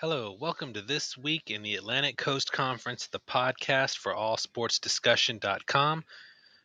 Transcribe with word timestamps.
Hello, 0.00 0.36
welcome 0.38 0.74
to 0.74 0.80
This 0.80 1.18
Week 1.18 1.50
in 1.50 1.64
the 1.64 1.74
Atlantic 1.74 2.16
Coast 2.16 2.52
Conference, 2.52 3.08
the 3.08 3.18
podcast 3.18 3.96
for 3.96 4.14
allsportsdiscussion.com. 4.14 6.04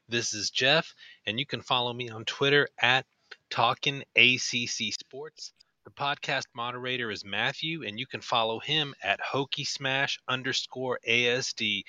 This 0.08 0.36
is 0.36 0.52
Jeff, 0.52 0.94
and 1.26 1.40
you 1.40 1.46
can 1.48 1.62
follow 1.62 1.92
me 1.94 2.12
on 2.12 2.26
Twitter 2.26 2.68
at 2.80 3.08
Talkin' 3.50 4.04
ACC 4.16 4.94
Sports. 4.94 5.52
The 5.84 5.90
podcast 5.90 6.44
moderator 6.54 7.10
is 7.10 7.26
Matthew, 7.26 7.84
and 7.84 8.00
you 8.00 8.06
can 8.06 8.22
follow 8.22 8.60
him 8.60 8.94
at 9.02 9.20
Hokie 9.20 9.66
Smash 9.66 10.20
underscore 10.28 11.00
ASD. 11.10 11.82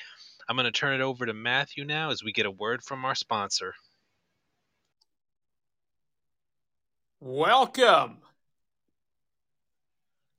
I'm 0.48 0.56
going 0.56 0.64
to 0.64 0.72
turn 0.72 0.98
it 0.98 1.04
over 1.04 1.26
to 1.26 1.34
Matthew 1.34 1.84
now 1.84 2.08
as 2.08 2.24
we 2.24 2.32
get 2.32 2.46
a 2.46 2.50
word 2.50 2.82
from 2.82 3.04
our 3.04 3.14
sponsor. 3.14 3.74
Welcome 7.20 8.22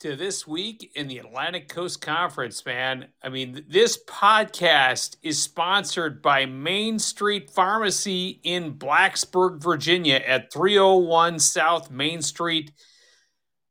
to 0.06 0.16
this 0.16 0.46
week 0.46 0.92
in 0.94 1.08
the 1.08 1.18
Atlantic 1.18 1.68
Coast 1.68 2.00
Conference, 2.00 2.64
man. 2.64 3.08
I 3.24 3.30
mean, 3.30 3.66
this 3.68 3.98
podcast 4.08 5.18
is 5.24 5.42
sponsored 5.42 6.22
by 6.22 6.46
Main 6.46 7.00
Street 7.00 7.50
Pharmacy 7.50 8.40
in 8.44 8.76
Blacksburg, 8.76 9.64
Virginia 9.64 10.18
at 10.18 10.54
301 10.54 11.40
South 11.40 11.90
Main 11.90 12.22
Street, 12.22 12.72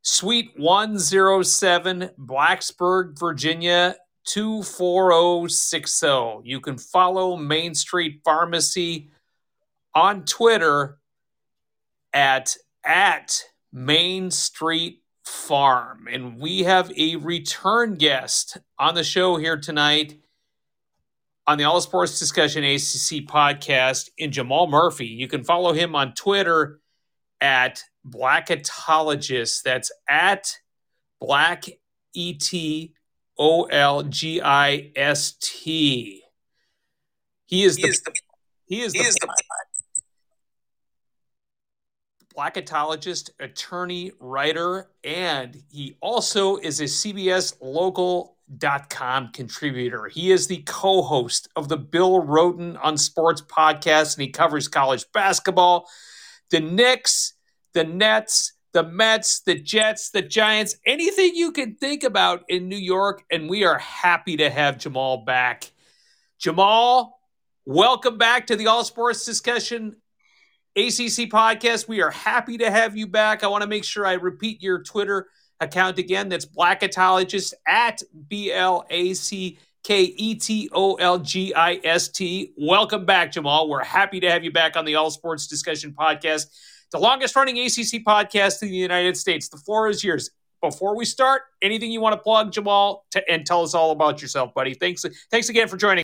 Suite 0.02 0.50
107, 0.56 2.10
Blacksburg, 2.18 3.16
Virginia 3.16 3.94
24060. 4.24 6.40
You 6.42 6.60
can 6.60 6.78
follow 6.78 7.36
Main 7.36 7.76
Street 7.76 8.22
Pharmacy 8.24 9.12
on 9.94 10.24
Twitter 10.24 10.98
at 12.12 12.56
at 12.82 13.40
Main 13.72 14.32
Street 14.32 15.03
Farm. 15.24 16.08
And 16.10 16.38
we 16.38 16.64
have 16.64 16.92
a 16.96 17.16
return 17.16 17.94
guest 17.94 18.58
on 18.78 18.94
the 18.94 19.04
show 19.04 19.36
here 19.36 19.56
tonight 19.56 20.20
on 21.46 21.58
the 21.58 21.64
All 21.64 21.80
Sports 21.80 22.18
Discussion 22.18 22.64
ACC 22.64 23.26
podcast 23.26 24.10
in 24.16 24.32
Jamal 24.32 24.66
Murphy. 24.66 25.06
You 25.06 25.28
can 25.28 25.44
follow 25.44 25.72
him 25.72 25.94
on 25.94 26.14
Twitter 26.14 26.80
at 27.40 27.82
Blacketologist. 28.06 29.62
That's 29.62 29.92
at 30.08 30.56
Black 31.20 31.64
E 32.14 32.34
T 32.34 32.94
O 33.38 33.64
L 33.64 34.02
G 34.04 34.40
I 34.40 34.90
S 34.96 35.34
T. 35.40 36.22
He 37.46 37.64
is 37.64 37.76
the, 37.76 37.82
he 38.66 38.80
is 38.80 38.92
the, 38.92 38.98
he 38.98 39.06
is 39.06 39.14
the 39.16 39.28
blacketologist, 42.36 43.30
attorney, 43.40 44.12
writer, 44.18 44.88
and 45.04 45.62
he 45.70 45.96
also 46.00 46.56
is 46.56 46.80
a 46.80 46.84
CBS 46.84 47.54
local.com 47.60 49.30
contributor. 49.32 50.06
He 50.08 50.32
is 50.32 50.46
the 50.46 50.62
co-host 50.66 51.48
of 51.54 51.68
the 51.68 51.76
Bill 51.76 52.22
Rhoden 52.22 52.78
on 52.82 52.96
Sports 52.96 53.42
podcast, 53.42 54.16
and 54.16 54.22
he 54.22 54.30
covers 54.30 54.68
college 54.68 55.04
basketball, 55.12 55.88
the 56.50 56.60
Knicks, 56.60 57.34
the 57.72 57.84
Nets, 57.84 58.52
the 58.72 58.82
Mets, 58.82 59.40
the 59.40 59.54
Jets, 59.54 60.10
the 60.10 60.22
Giants, 60.22 60.76
anything 60.84 61.36
you 61.36 61.52
can 61.52 61.76
think 61.76 62.02
about 62.02 62.42
in 62.48 62.68
New 62.68 62.76
York. 62.76 63.22
And 63.30 63.48
we 63.48 63.64
are 63.64 63.78
happy 63.78 64.36
to 64.38 64.50
have 64.50 64.78
Jamal 64.78 65.18
back. 65.18 65.70
Jamal, 66.40 67.20
welcome 67.64 68.18
back 68.18 68.48
to 68.48 68.56
the 68.56 68.66
All 68.66 68.82
Sports 68.82 69.24
Discussion 69.24 69.96
ACC 70.76 71.30
podcast. 71.30 71.86
We 71.86 72.02
are 72.02 72.10
happy 72.10 72.58
to 72.58 72.68
have 72.68 72.96
you 72.96 73.06
back. 73.06 73.44
I 73.44 73.46
want 73.46 73.62
to 73.62 73.68
make 73.68 73.84
sure 73.84 74.04
I 74.04 74.14
repeat 74.14 74.60
your 74.60 74.82
Twitter 74.82 75.28
account 75.60 75.98
again. 76.00 76.28
That's 76.28 76.46
Blacketologist 76.46 77.54
at 77.64 78.02
B 78.28 78.52
L 78.52 78.84
A 78.90 79.14
C 79.14 79.56
K 79.84 80.02
E 80.02 80.34
T 80.34 80.68
O 80.72 80.94
L 80.94 81.20
G 81.20 81.54
I 81.54 81.80
S 81.84 82.08
T. 82.08 82.52
Welcome 82.56 83.04
back, 83.04 83.30
Jamal. 83.30 83.68
We're 83.68 83.84
happy 83.84 84.18
to 84.18 84.28
have 84.28 84.42
you 84.42 84.50
back 84.50 84.76
on 84.76 84.84
the 84.84 84.96
All 84.96 85.12
Sports 85.12 85.46
Discussion 85.46 85.94
podcast, 85.96 86.46
the 86.90 86.98
longest 86.98 87.36
running 87.36 87.56
ACC 87.56 88.02
podcast 88.04 88.60
in 88.62 88.68
the 88.68 88.76
United 88.76 89.16
States. 89.16 89.48
The 89.48 89.58
floor 89.58 89.88
is 89.88 90.02
yours. 90.02 90.30
Before 90.60 90.96
we 90.96 91.04
start, 91.04 91.42
anything 91.62 91.92
you 91.92 92.00
want 92.00 92.14
to 92.14 92.20
plug, 92.20 92.50
Jamal, 92.50 93.04
and 93.28 93.46
tell 93.46 93.62
us 93.62 93.74
all 93.74 93.90
about 93.92 94.22
yourself, 94.22 94.54
buddy. 94.54 94.74
Thanks, 94.74 95.04
thanks 95.30 95.50
again 95.50 95.68
for 95.68 95.76
joining. 95.76 96.03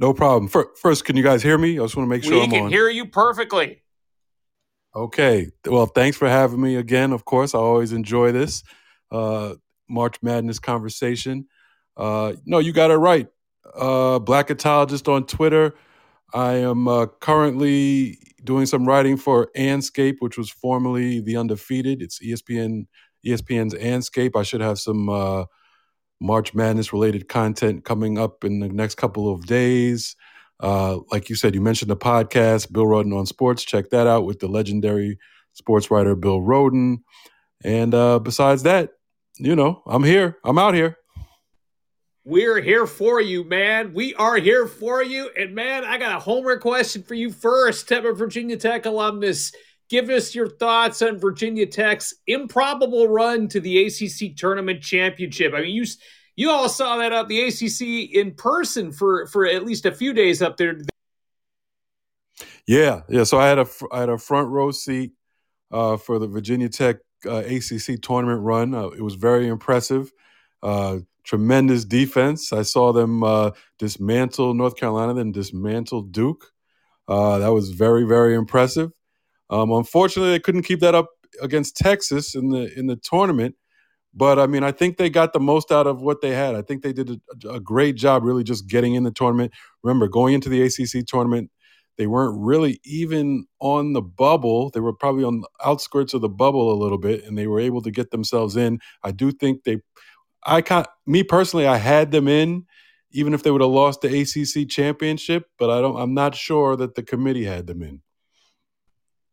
No 0.00 0.14
problem. 0.14 0.48
First, 0.48 1.04
can 1.04 1.16
you 1.16 1.22
guys 1.22 1.42
hear 1.42 1.58
me? 1.58 1.78
I 1.78 1.82
just 1.82 1.94
want 1.94 2.06
to 2.06 2.10
make 2.10 2.24
sure 2.24 2.38
we 2.38 2.44
I'm 2.44 2.50
can 2.50 2.64
on. 2.64 2.70
hear 2.70 2.88
you 2.88 3.04
perfectly. 3.06 3.82
Okay. 4.96 5.48
Well, 5.66 5.84
thanks 5.84 6.16
for 6.16 6.26
having 6.26 6.60
me 6.60 6.76
again. 6.76 7.12
Of 7.12 7.26
course, 7.26 7.54
I 7.54 7.58
always 7.58 7.92
enjoy 7.92 8.32
this 8.32 8.64
uh, 9.12 9.54
March 9.90 10.16
Madness 10.22 10.58
conversation. 10.58 11.46
Uh, 11.98 12.32
no, 12.46 12.58
you 12.58 12.72
got 12.72 12.90
it 12.90 12.96
right. 12.96 13.28
Uh, 13.74 14.18
Blacketologist 14.18 15.06
on 15.06 15.26
Twitter. 15.26 15.74
I 16.32 16.54
am 16.54 16.88
uh, 16.88 17.06
currently 17.20 18.18
doing 18.42 18.64
some 18.64 18.86
writing 18.86 19.18
for 19.18 19.50
Andscape, 19.54 20.16
which 20.20 20.38
was 20.38 20.48
formerly 20.48 21.20
the 21.20 21.36
Undefeated. 21.36 22.00
It's 22.00 22.20
ESPN 22.24 22.86
ESPN's 23.26 23.74
Andscape. 23.74 24.34
I 24.34 24.44
should 24.44 24.62
have 24.62 24.78
some 24.78 25.10
uh, 25.10 25.44
March 26.20 26.54
Madness 26.54 26.92
related 26.92 27.28
content 27.28 27.84
coming 27.84 28.18
up 28.18 28.44
in 28.44 28.60
the 28.60 28.68
next 28.68 28.96
couple 28.96 29.32
of 29.32 29.46
days. 29.46 30.16
Uh, 30.60 30.98
like 31.10 31.30
you 31.30 31.36
said, 31.36 31.54
you 31.54 31.60
mentioned 31.60 31.90
the 31.90 31.96
podcast, 31.96 32.70
Bill 32.70 32.84
Rhoden 32.84 33.16
on 33.18 33.26
Sports. 33.26 33.64
Check 33.64 33.90
that 33.90 34.06
out 34.06 34.26
with 34.26 34.40
the 34.40 34.48
legendary 34.48 35.18
sports 35.54 35.90
writer 35.90 36.14
Bill 36.14 36.40
Rhoden. 36.40 36.98
And 37.64 37.94
uh, 37.94 38.18
besides 38.18 38.62
that, 38.64 38.90
you 39.38 39.56
know, 39.56 39.82
I'm 39.86 40.04
here. 40.04 40.38
I'm 40.44 40.58
out 40.58 40.74
here. 40.74 40.96
We're 42.24 42.60
here 42.60 42.86
for 42.86 43.20
you, 43.20 43.44
man. 43.44 43.94
We 43.94 44.14
are 44.14 44.36
here 44.36 44.66
for 44.66 45.02
you. 45.02 45.30
And 45.38 45.54
man, 45.54 45.84
I 45.84 45.96
got 45.96 46.14
a 46.14 46.20
homework 46.20 46.60
question 46.60 47.02
for 47.02 47.14
you 47.14 47.32
first. 47.32 47.88
Temple 47.88 48.14
Virginia 48.14 48.58
Tech 48.58 48.84
alumnus, 48.84 49.52
give 49.90 50.08
us 50.08 50.34
your 50.34 50.48
thoughts 50.48 51.02
on 51.02 51.18
Virginia 51.18 51.66
Tech's 51.66 52.14
improbable 52.26 53.08
run 53.08 53.48
to 53.48 53.60
the 53.60 53.84
ACC 53.84 54.36
tournament 54.36 54.80
championship. 54.80 55.52
I 55.52 55.60
mean, 55.60 55.74
you 55.74 55.84
you 56.36 56.48
all 56.50 56.68
saw 56.70 56.96
that 56.96 57.12
up 57.12 57.28
the 57.28 57.42
ACC 57.42 58.14
in 58.14 58.34
person 58.34 58.92
for 58.92 59.26
for 59.26 59.44
at 59.44 59.64
least 59.64 59.84
a 59.84 59.92
few 59.92 60.14
days 60.14 60.40
up 60.40 60.56
there. 60.56 60.80
Yeah, 62.66 63.02
yeah. 63.08 63.24
So 63.24 63.38
I 63.38 63.48
had 63.48 63.58
a 63.58 63.66
I 63.92 64.00
had 64.00 64.08
a 64.08 64.16
front 64.16 64.48
row 64.48 64.70
seat 64.70 65.12
uh, 65.70 65.96
for 65.98 66.18
the 66.18 66.28
Virginia 66.28 66.68
Tech 66.68 66.96
uh, 67.26 67.42
ACC 67.44 68.00
tournament 68.00 68.40
run. 68.40 68.74
Uh, 68.74 68.86
it 68.86 69.02
was 69.02 69.16
very 69.16 69.48
impressive. 69.48 70.10
Uh, 70.62 70.98
tremendous 71.24 71.84
defense. 71.84 72.52
I 72.52 72.62
saw 72.62 72.92
them 72.92 73.22
uh, 73.22 73.50
dismantle 73.78 74.54
North 74.54 74.76
Carolina, 74.76 75.14
then 75.14 75.32
dismantle 75.32 76.02
Duke. 76.02 76.52
Uh, 77.08 77.38
that 77.38 77.52
was 77.52 77.70
very 77.70 78.04
very 78.04 78.34
impressive. 78.34 78.92
Um, 79.50 79.72
unfortunately, 79.72 80.30
they 80.30 80.38
couldn't 80.38 80.62
keep 80.62 80.80
that 80.80 80.94
up 80.94 81.08
against 81.42 81.76
Texas 81.76 82.34
in 82.34 82.50
the 82.50 82.72
in 82.78 82.86
the 82.86 82.96
tournament. 82.96 83.56
But 84.14 84.38
I 84.38 84.46
mean, 84.46 84.64
I 84.64 84.72
think 84.72 84.96
they 84.96 85.10
got 85.10 85.32
the 85.32 85.40
most 85.40 85.70
out 85.70 85.86
of 85.86 86.00
what 86.02 86.20
they 86.20 86.30
had. 86.30 86.54
I 86.54 86.62
think 86.62 86.82
they 86.82 86.92
did 86.92 87.20
a, 87.44 87.48
a, 87.48 87.60
great 87.60 87.94
job 87.94 88.24
really 88.24 88.42
just 88.42 88.66
getting 88.66 88.94
in 88.94 89.04
the 89.04 89.12
tournament. 89.12 89.52
Remember, 89.84 90.08
going 90.08 90.34
into 90.34 90.48
the 90.48 90.62
ACC 90.62 91.06
tournament, 91.06 91.50
they 91.96 92.08
weren't 92.08 92.36
really 92.40 92.80
even 92.84 93.46
on 93.60 93.92
the 93.92 94.02
bubble. 94.02 94.70
They 94.70 94.80
were 94.80 94.92
probably 94.92 95.22
on 95.22 95.42
the 95.42 95.48
outskirts 95.64 96.14
of 96.14 96.22
the 96.22 96.28
bubble 96.28 96.72
a 96.72 96.80
little 96.82 96.98
bit, 96.98 97.24
and 97.24 97.38
they 97.38 97.46
were 97.46 97.60
able 97.60 97.82
to 97.82 97.90
get 97.90 98.10
themselves 98.10 98.56
in. 98.56 98.80
I 99.04 99.12
do 99.12 99.30
think 99.30 99.62
they, 99.64 99.78
I 100.44 100.62
can't, 100.62 100.88
me 101.06 101.22
personally, 101.22 101.66
I 101.66 101.76
had 101.76 102.10
them 102.10 102.26
in, 102.26 102.66
even 103.12 103.32
if 103.32 103.42
they 103.42 103.50
would 103.50 103.60
have 103.60 103.70
lost 103.70 104.00
the 104.00 104.20
ACC 104.20 104.68
championship. 104.68 105.44
But 105.58 105.70
I 105.70 105.80
don't, 105.80 105.96
I'm 105.96 106.14
not 106.14 106.34
sure 106.34 106.74
that 106.76 106.94
the 106.96 107.02
committee 107.02 107.44
had 107.44 107.66
them 107.66 107.82
in. 107.82 108.02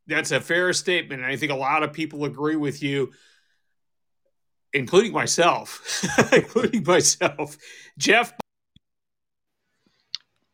That's 0.08 0.32
a 0.32 0.40
fair 0.40 0.72
statement, 0.74 1.22
and 1.22 1.32
I 1.32 1.36
think 1.36 1.52
a 1.52 1.56
lot 1.56 1.84
of 1.84 1.94
people 1.94 2.26
agree 2.26 2.56
with 2.56 2.82
you 2.82 3.12
including 4.74 5.12
myself, 5.12 6.04
including 6.34 6.84
myself. 6.84 7.58
Jeff. 7.98 8.34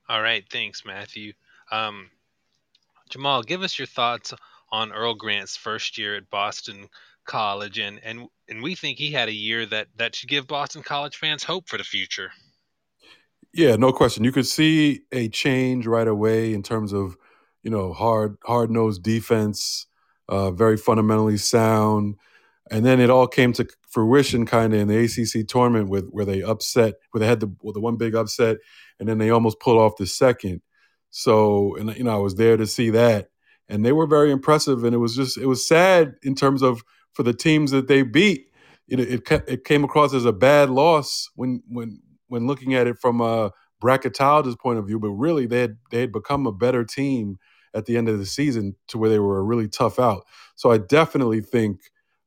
All 0.10 0.22
right, 0.22 0.44
thanks, 0.52 0.86
Matthew. 0.86 1.34
Um, 1.72 2.10
Jamal, 3.10 3.44
give 3.44 3.62
us 3.62 3.78
your 3.78 3.86
thoughts 3.86 4.34
on 4.72 4.92
Earl 4.92 5.16
Grant's 5.16 5.56
first 5.56 5.98
year 5.98 6.16
at 6.16 6.30
Boston 6.30 6.88
College, 7.26 7.80
and 7.80 8.00
and 8.04 8.28
and 8.50 8.62
we 8.62 8.76
think 8.76 8.98
he 8.98 9.12
had 9.12 9.30
a 9.30 9.34
year 9.34 9.66
that 9.68 9.88
that 9.96 10.16
should 10.16 10.30
give 10.30 10.48
Boston 10.48 10.84
College 10.84 11.18
fans 11.18 11.44
hope 11.44 11.70
for 11.70 11.78
the 11.78 11.84
future. 11.84 12.32
Yeah, 13.54 13.76
no 13.76 13.94
question. 13.94 14.24
You 14.24 14.32
could 14.32 14.48
see 14.48 15.02
a 15.12 15.30
change 15.30 15.86
right 15.86 16.08
away 16.08 16.54
in 16.54 16.64
terms 16.64 16.92
of 16.92 17.16
you 17.64 17.72
know 17.72 17.94
hard 17.94 18.38
hard 18.46 18.72
nosed 18.72 19.04
defense, 19.04 19.88
uh, 20.30 20.52
very 20.52 20.78
fundamentally 20.78 21.38
sound, 21.38 22.16
and 22.72 22.86
then 22.86 23.00
it 23.00 23.10
all 23.10 23.28
came 23.28 23.54
to 23.54 23.68
fruition 23.90 24.46
kind 24.46 24.74
of 24.74 24.80
in 24.82 24.88
the 24.88 24.98
ACC 24.98 25.48
tournament 25.48 25.90
with 25.90 26.10
where 26.10 26.26
they 26.26 26.42
upset, 26.42 26.96
where 27.12 27.20
they 27.20 27.28
had 27.28 27.40
the 27.40 27.52
well, 27.62 27.74
the 27.74 27.80
one 27.82 27.98
big 27.98 28.16
upset, 28.16 28.58
and 29.00 29.08
then 29.10 29.18
they 29.18 29.30
almost 29.30 29.60
pulled 29.60 29.80
off 29.80 29.98
the 29.98 30.08
second. 30.08 30.62
So, 31.12 31.76
and 31.78 31.96
you 31.98 32.04
know, 32.04 32.14
I 32.14 32.18
was 32.18 32.36
there 32.36 32.58
to 32.58 32.68
see 32.68 32.90
that, 32.92 33.30
and 33.70 33.86
they 33.86 33.92
were 33.92 34.08
very 34.08 34.32
impressive. 34.32 34.84
And 34.84 34.96
it 34.96 35.00
was 35.00 35.16
just 35.16 35.38
it 35.38 35.46
was 35.48 35.68
sad 35.68 36.16
in 36.24 36.36
terms 36.36 36.62
of 36.62 36.84
for 37.14 37.24
the 37.24 37.34
teams 37.34 37.72
that 37.72 37.88
they 37.88 38.04
beat. 38.04 38.48
it, 38.88 39.00
it 39.00 39.44
it 39.48 39.64
came 39.66 39.84
across 39.84 40.14
as 40.14 40.26
a 40.26 40.34
bad 40.34 40.70
loss 40.70 41.30
when 41.36 41.62
when 41.68 42.02
when 42.28 42.48
looking 42.48 42.74
at 42.74 42.88
it 42.88 42.98
from 43.00 43.22
a 43.22 43.52
bracketologist 43.82 44.60
point 44.60 44.80
of 44.80 44.88
view. 44.88 45.00
But 45.00 45.12
really, 45.12 45.46
they 45.46 45.62
had 45.62 45.78
they 45.92 46.02
had 46.02 46.12
become 46.12 46.48
a 46.48 46.52
better 46.52 46.84
team 46.84 47.38
at 47.74 47.86
the 47.86 47.98
end 47.98 48.10
of 48.10 48.20
the 48.20 48.26
season 48.26 48.76
to 48.88 48.98
where 48.98 49.10
they 49.10 49.20
were 49.20 49.40
a 49.40 49.44
really 49.44 49.68
tough 49.68 50.00
out. 50.00 50.26
So 50.56 50.72
I 50.72 50.78
definitely 50.78 51.42
think 51.42 51.80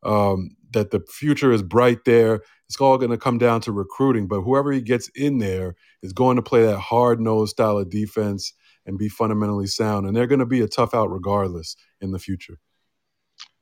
um, 0.02 0.56
that 0.72 0.90
the 0.90 1.00
future 1.08 1.52
is 1.52 1.62
bright 1.62 2.04
there. 2.04 2.42
It's 2.68 2.80
all 2.80 2.98
going 2.98 3.10
to 3.10 3.18
come 3.18 3.38
down 3.38 3.60
to 3.62 3.72
recruiting, 3.72 4.26
but 4.26 4.42
whoever 4.42 4.72
he 4.72 4.80
gets 4.80 5.08
in 5.14 5.38
there 5.38 5.76
is 6.02 6.12
going 6.12 6.36
to 6.36 6.42
play 6.42 6.64
that 6.64 6.78
hard 6.78 7.20
nosed 7.20 7.52
style 7.52 7.78
of 7.78 7.90
defense 7.90 8.52
and 8.86 8.98
be 8.98 9.08
fundamentally 9.08 9.66
sound. 9.66 10.06
And 10.06 10.16
they're 10.16 10.26
going 10.26 10.40
to 10.40 10.46
be 10.46 10.60
a 10.60 10.68
tough 10.68 10.94
out 10.94 11.10
regardless 11.10 11.76
in 12.00 12.12
the 12.12 12.18
future. 12.18 12.58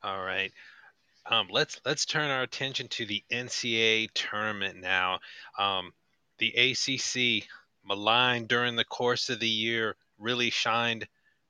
All 0.03 0.23
right. 0.23 0.53
Um, 1.27 1.49
let's 1.51 1.81
let's 1.87 2.05
turn 2.05 2.31
our 2.31 2.43
attention 2.43 2.89
to 2.89 3.07
the 3.07 3.25
NCAA 3.33 4.09
tournament 4.15 4.79
now. 4.79 5.21
Um, 5.59 5.93
the 6.39 6.53
ACC 6.53 7.49
maligned 7.85 8.49
during 8.49 8.77
the 8.77 8.85
course 8.85 9.31
of 9.31 9.41
the 9.41 9.49
year 9.49 9.97
really 10.19 10.51
shined 10.51 11.07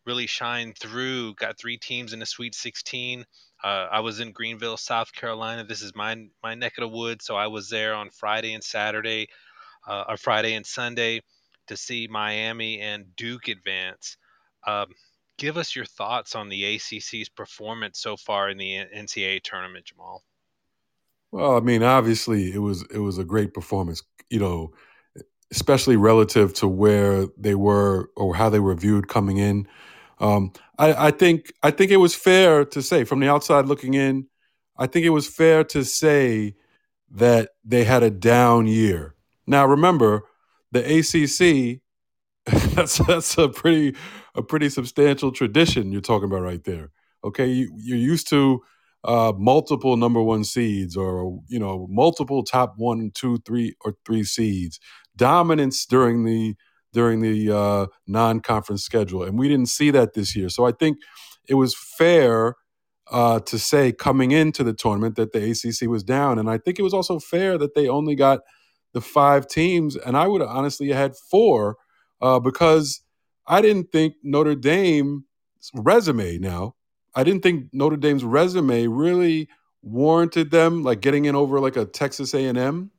really 0.07 0.27
shined 0.27 0.77
through. 0.79 1.35
Got 1.35 1.59
three 1.59 1.77
teams 1.77 2.13
in 2.13 2.19
the 2.19 2.27
Sweet 2.27 2.55
16. 2.55 3.25
Uh, 3.63 3.89
I 3.91 4.01
was 4.01 4.21
in 4.21 4.33
Greenville, 4.33 4.77
South 4.77 5.13
Carolina. 5.13 5.65
This 5.65 5.83
is 5.83 5.95
my 5.95 6.27
my 6.43 6.55
neck 6.55 6.75
of 6.79 6.83
the 6.83 6.89
woods, 6.89 7.25
so 7.25 7.35
I 7.37 7.47
was 7.47 7.71
there 7.71 7.95
on 7.95 8.11
Friday 8.11 8.53
and 8.53 8.63
Saturday, 8.63 9.29
uh, 9.89 10.05
or 10.09 10.17
Friday 10.17 10.55
and 10.55 10.67
Sunday, 10.67 11.23
to 11.69 11.77
see 11.77 12.07
Miami 12.11 12.81
and 12.81 13.17
Duke 13.17 13.49
advance. 13.49 14.19
Um, 14.67 14.89
give 15.39 15.57
us 15.57 15.75
your 15.75 15.87
thoughts 15.87 16.35
on 16.35 16.49
the 16.49 16.77
ACC's 16.77 17.29
performance 17.29 18.01
so 18.01 18.17
far 18.17 18.51
in 18.51 18.59
the 18.59 18.87
NCAA 18.95 19.43
tournament, 19.43 19.87
Jamal. 19.87 20.23
Well, 21.33 21.57
I 21.57 21.61
mean, 21.61 21.83
obviously 21.83 22.53
it 22.53 22.59
was 22.59 22.83
it 22.93 22.99
was 22.99 23.19
a 23.19 23.25
great 23.25 23.55
performance. 23.55 24.03
You 24.31 24.41
know, 24.41 24.73
especially 25.51 25.97
relative 25.97 26.53
to 26.55 26.69
where 26.69 27.27
they 27.37 27.55
were 27.55 28.11
or 28.17 28.35
how 28.35 28.51
they 28.51 28.61
were 28.61 28.75
viewed 28.75 29.09
coming 29.09 29.39
in. 29.39 29.67
Um, 30.19 30.53
I, 30.79 31.09
I, 31.09 31.11
think 31.11 31.53
I 31.63 31.71
think 31.71 31.91
it 31.91 31.97
was 31.97 32.15
fair 32.15 32.65
to 32.67 32.83
say 32.83 33.05
from 33.05 33.21
the 33.21 33.29
outside 33.29 33.67
looking 33.67 33.95
in, 33.95 34.29
I 34.79 34.87
think 34.87 35.05
it 35.07 35.11
was 35.11 35.29
fair 35.29 35.65
to 35.65 35.85
say 35.85 36.55
that 37.11 37.51
they 37.65 37.85
had 37.85 38.03
a 38.03 38.11
down 38.11 38.67
year. 38.67 39.15
Now 39.47 39.67
remember, 39.67 40.23
the 40.73 40.81
ACC 40.81 41.81
that's 42.75 42.99
that's 43.07 43.39
a 43.39 43.49
pretty 43.49 43.97
a 44.35 44.43
pretty 44.43 44.69
substantial 44.69 45.33
tradition 45.33 45.93
you're 45.93 46.01
talking 46.01 46.27
about 46.27 46.43
right 46.43 46.65
there. 46.65 46.91
Okay, 47.23 47.47
you, 47.47 47.73
you're 47.77 47.97
used 47.97 48.29
to 48.29 48.61
uh, 49.05 49.33
multiple 49.37 49.97
number 49.97 50.23
one 50.23 50.45
seeds 50.45 50.97
or 50.97 51.41
you 51.49 51.59
know 51.59 51.87
multiple 51.89 52.43
top 52.43 52.75
one, 52.77 53.11
two, 53.15 53.39
three, 53.47 53.75
or 53.85 53.95
three 54.05 54.25
seeds, 54.25 54.79
dominance 55.17 55.87
during 55.87 56.25
the 56.25 56.55
during 56.95 57.21
the 57.21 57.55
uh, 57.55 57.87
non-conference 58.07 58.83
schedule, 58.83 59.25
and 59.25 59.39
we 59.39 59.49
didn't 59.49 59.69
see 59.69 59.91
that 59.91 60.15
this 60.15 60.35
year. 60.35 60.49
So 60.49 60.65
I 60.65 60.73
think 60.73 60.99
it 61.49 61.55
was 61.55 61.75
fair 61.75 62.55
uh, 63.11 63.41
to 63.41 63.59
say 63.59 63.93
coming 63.93 64.31
into 64.31 64.65
the 64.65 64.73
tournament 64.73 65.17
that 65.17 65.33
the 65.33 65.51
ACC 65.51 65.91
was 65.91 66.05
down, 66.05 66.39
and 66.39 66.49
I 66.49 66.57
think 66.57 66.79
it 66.79 66.83
was 66.83 66.95
also 66.95 67.19
fair 67.19 67.59
that 67.59 67.75
they 67.75 67.89
only 67.89 68.15
got 68.15 68.41
the 68.93 69.01
five 69.01 69.47
teams, 69.49 69.97
and 69.97 70.17
I 70.17 70.29
would 70.29 70.41
honestly 70.41 70.89
had 70.89 71.17
four 71.17 71.77
uh, 72.23 72.39
because 72.39 73.03
I 73.47 73.61
didn't 73.61 73.91
think 73.93 74.15
Notre 74.23 74.55
Dame's 74.55 75.25
resume. 75.75 76.39
Now, 76.39 76.77
I 77.15 77.25
didn't 77.25 77.43
think 77.43 77.69
Notre 77.73 77.97
Dame's 77.97 78.25
resume 78.25 78.87
really 78.87 79.49
warranted 79.83 80.51
them 80.51 80.83
like 80.83 81.01
getting 81.01 81.27
in 81.27 81.35
over 81.35 81.61
like 81.61 81.77
a 81.77 81.85
Texas 81.85 82.35
A&M. 82.35 82.91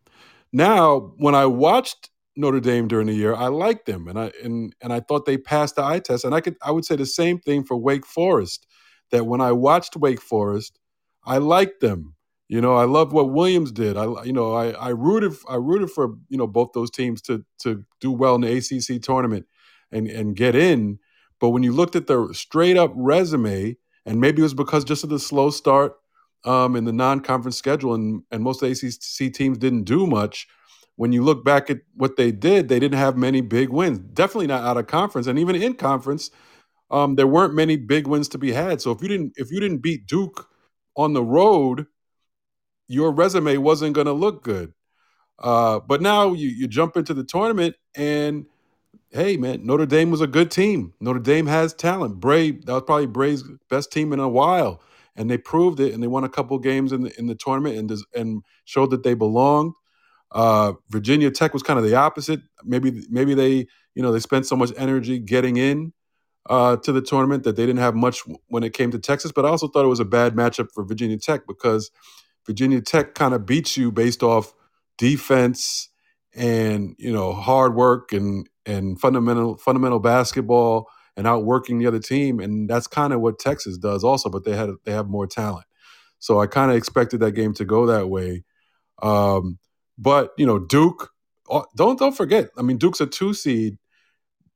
Now, 0.54 1.14
when 1.18 1.34
I 1.34 1.46
watched 1.46 2.10
Notre 2.36 2.60
Dame 2.60 2.88
during 2.88 3.08
the 3.08 3.14
year. 3.14 3.34
I 3.36 3.48
liked 3.48 3.86
them, 3.86 4.08
and 4.08 4.20
I 4.20 4.32
and 4.44 4.76
and 4.82 4.92
I 4.94 5.00
thought 5.00 5.26
they 5.26 5.38
passed 5.38 5.76
the 5.76 5.84
eye 5.84 6.00
test. 6.00 6.26
And 6.26 6.36
I 6.36 6.42
could 6.42 6.56
I 6.62 6.72
would 6.72 6.86
say 6.86 6.96
the 6.96 7.06
same 7.06 7.40
thing 7.40 7.64
for 7.64 7.78
Wake 7.78 8.06
Forest. 8.06 8.68
That 9.12 9.26
when 9.28 9.42
I 9.42 9.52
watched 9.52 9.96
Wake 9.96 10.22
Forest, 10.22 10.80
I 11.26 11.38
liked 11.38 11.80
them. 11.82 12.16
You 12.48 12.62
know, 12.62 12.76
I 12.76 12.86
love 12.86 13.14
what 13.14 13.32
Williams 13.32 13.72
did. 13.72 13.98
I 13.98 14.24
you 14.24 14.34
know 14.34 14.54
I 14.54 14.72
I 14.72 14.90
rooted 14.90 15.34
I 15.50 15.56
rooted 15.56 15.92
for 15.92 16.16
you 16.30 16.38
know 16.38 16.48
both 16.48 16.72
those 16.74 16.92
teams 16.92 17.22
to 17.24 17.44
to 17.60 17.86
do 18.00 18.12
well 18.12 18.36
in 18.36 18.42
the 18.42 18.58
ACC 18.58 19.02
tournament 19.02 19.46
and 19.92 20.08
and 20.08 20.36
get 20.36 20.56
in. 20.56 21.00
But 21.40 21.50
when 21.50 21.64
you 21.64 21.72
looked 21.74 21.96
at 21.96 22.08
the 22.08 22.30
straight 22.34 22.78
up 22.78 22.92
resume, 22.96 23.78
and 24.06 24.22
maybe 24.22 24.40
it 24.42 24.44
was 24.44 24.54
because 24.54 24.84
just 24.84 25.04
of 25.04 25.10
the 25.10 25.20
slow 25.20 25.50
start 25.50 25.96
um, 26.44 26.76
in 26.76 26.86
the 26.86 26.94
non 26.94 27.22
conference 27.22 27.58
schedule, 27.58 27.94
and 27.94 28.24
and 28.32 28.44
most 28.44 28.62
ACC 28.62 29.34
teams 29.34 29.58
didn't 29.58 29.84
do 29.84 30.06
much 30.06 30.48
when 30.98 31.12
you 31.12 31.24
look 31.24 31.44
back 31.44 31.70
at 31.70 31.80
what 31.96 32.16
they 32.16 32.32
did, 32.32 32.70
they 32.70 32.80
didn't 32.80 32.98
have 32.98 33.18
many 33.18 33.42
big 33.42 33.70
wins. 33.70 34.00
Definitely 34.00 34.48
not 34.48 34.64
out 34.64 34.78
of 34.78 34.88
conference, 34.88 35.28
and 35.28 35.38
even 35.40 35.56
in 35.56 35.76
conference, 35.76 36.32
um, 36.92 37.16
there 37.16 37.28
weren't 37.28 37.54
many 37.54 37.78
big 37.78 38.08
wins 38.08 38.28
to 38.30 38.38
be 38.38 38.52
had. 38.52 38.82
So 38.82 38.92
if 38.92 39.02
you 39.02 39.08
didn't 39.08 39.34
if 39.38 39.52
you 39.52 39.60
didn't 39.60 39.80
beat 39.80 40.08
Duke 40.08 40.48
on 40.96 41.14
the 41.14 41.24
road, 41.24 41.88
your 42.88 43.12
resume 43.12 43.58
wasn't 43.58 43.96
going 43.96 44.08
to 44.08 44.14
look 44.14 44.44
good. 44.44 44.74
Uh, 45.40 45.80
but 45.80 46.02
now 46.02 46.34
you 46.34 46.48
you 46.50 46.68
jump 46.68 46.96
into 46.96 47.14
the 47.14 47.24
tournament 47.24 47.76
and 47.96 48.46
hey 49.12 49.38
man, 49.38 49.66
Notre 49.66 49.86
Dame 49.86 50.12
was 50.12 50.22
a 50.22 50.28
good 50.28 50.52
team. 50.52 50.94
Notre 51.00 51.20
Dame 51.20 51.48
has 51.48 51.74
talent. 51.74 52.20
Brey 52.20 52.52
that 52.52 52.74
was 52.74 52.84
probably 52.84 53.08
Brey's 53.08 53.44
best 53.70 53.92
team 53.92 54.14
in 54.14 54.20
a 54.20 54.30
while, 54.30 54.82
and 55.16 55.30
they 55.30 55.38
proved 55.38 55.80
it. 55.80 55.94
And 55.94 56.04
they 56.04 56.08
won 56.08 56.24
a 56.24 56.30
couple 56.30 56.58
games 56.60 56.92
in 56.92 57.04
the 57.04 57.20
in 57.20 57.28
the 57.28 57.36
tournament 57.36 57.78
and 57.78 57.92
and 58.14 58.44
showed 58.66 58.92
that 58.92 59.04
they 59.04 59.14
belonged. 59.14 59.74
Uh, 60.36 60.74
Virginia 60.90 61.32
Tech 61.32 61.54
was 61.54 61.64
kind 61.64 61.80
of 61.80 61.86
the 61.86 61.96
opposite. 61.96 62.42
Maybe 62.64 63.06
maybe 63.10 63.34
they 63.34 63.68
you 63.96 64.04
know 64.04 64.12
they 64.12 64.20
spent 64.20 64.46
so 64.46 64.56
much 64.58 64.72
energy 64.78 65.18
getting 65.18 65.58
in 65.58 65.94
uh, 66.50 66.78
to 66.78 66.92
the 66.92 67.02
tournament 67.02 67.46
that 67.46 67.56
they 67.56 67.66
didn't 67.66 67.80
have 67.80 67.96
much 67.96 68.22
when 68.48 68.64
it 68.64 68.74
came 68.74 68.92
to 68.92 69.00
Texas. 69.00 69.32
But 69.32 69.46
I 69.46 69.50
also 69.50 69.70
thought 69.70 69.86
it 69.86 69.90
was 69.90 70.02
a 70.02 70.06
bad 70.06 70.36
matchup 70.36 70.68
for 70.74 70.84
Virginia 70.84 71.18
Tech 71.18 71.48
because 71.48 71.90
Virginia 72.46 72.82
Tech 72.82 73.16
kind 73.16 73.34
of 73.34 73.46
beats 73.46 73.78
you 73.78 73.92
based 73.92 74.24
off 74.24 74.54
defense 74.98 75.90
and 76.36 76.96
you 77.00 77.14
know 77.14 77.34
hard 77.34 77.76
work 77.76 78.12
and 78.12 78.50
and 78.66 79.00
fundamental 79.00 79.58
fundamental 79.58 80.00
basketball 80.00 80.90
and 81.18 81.28
outworking 81.28 81.80
the 81.80 81.88
other 81.88 82.00
team 82.00 82.42
and 82.42 82.70
that's 82.70 82.88
kind 82.88 83.14
of 83.14 83.22
what 83.22 83.40
Texas 83.40 83.78
does 83.78 84.04
also 84.04 84.30
but 84.30 84.44
they 84.44 84.56
had 84.56 84.70
they 84.84 84.92
have 84.92 85.08
more 85.08 85.28
talent 85.28 85.66
so 86.20 86.42
I 86.42 86.48
kind 86.48 86.72
of 86.72 86.78
expected 86.78 87.22
that 87.22 87.32
game 87.34 87.54
to 87.54 87.66
go 87.66 87.86
that 87.86 88.10
way 88.10 88.44
um, 89.02 89.60
but 89.98 90.32
you 90.38 90.46
know, 90.46 90.60
Duke. 90.60 91.12
Uh, 91.50 91.62
don't 91.76 92.00
don't 92.00 92.18
forget. 92.18 92.50
I 92.58 92.62
mean, 92.64 92.78
Duke's 92.78 93.02
a 93.02 93.06
two 93.06 93.34
seed. 93.34 93.78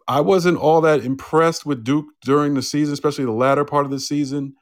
I 0.07 0.21
wasn't 0.21 0.57
all 0.57 0.81
that 0.81 1.03
impressed 1.05 1.65
with 1.67 1.83
Duke 1.83 2.07
during 2.23 2.55
the 2.55 2.63
season, 2.63 2.93
especially 2.93 3.25
the 3.25 3.31
latter 3.31 3.63
part 3.63 3.85
of 3.85 3.91
the 3.91 3.99
season. 3.99 4.55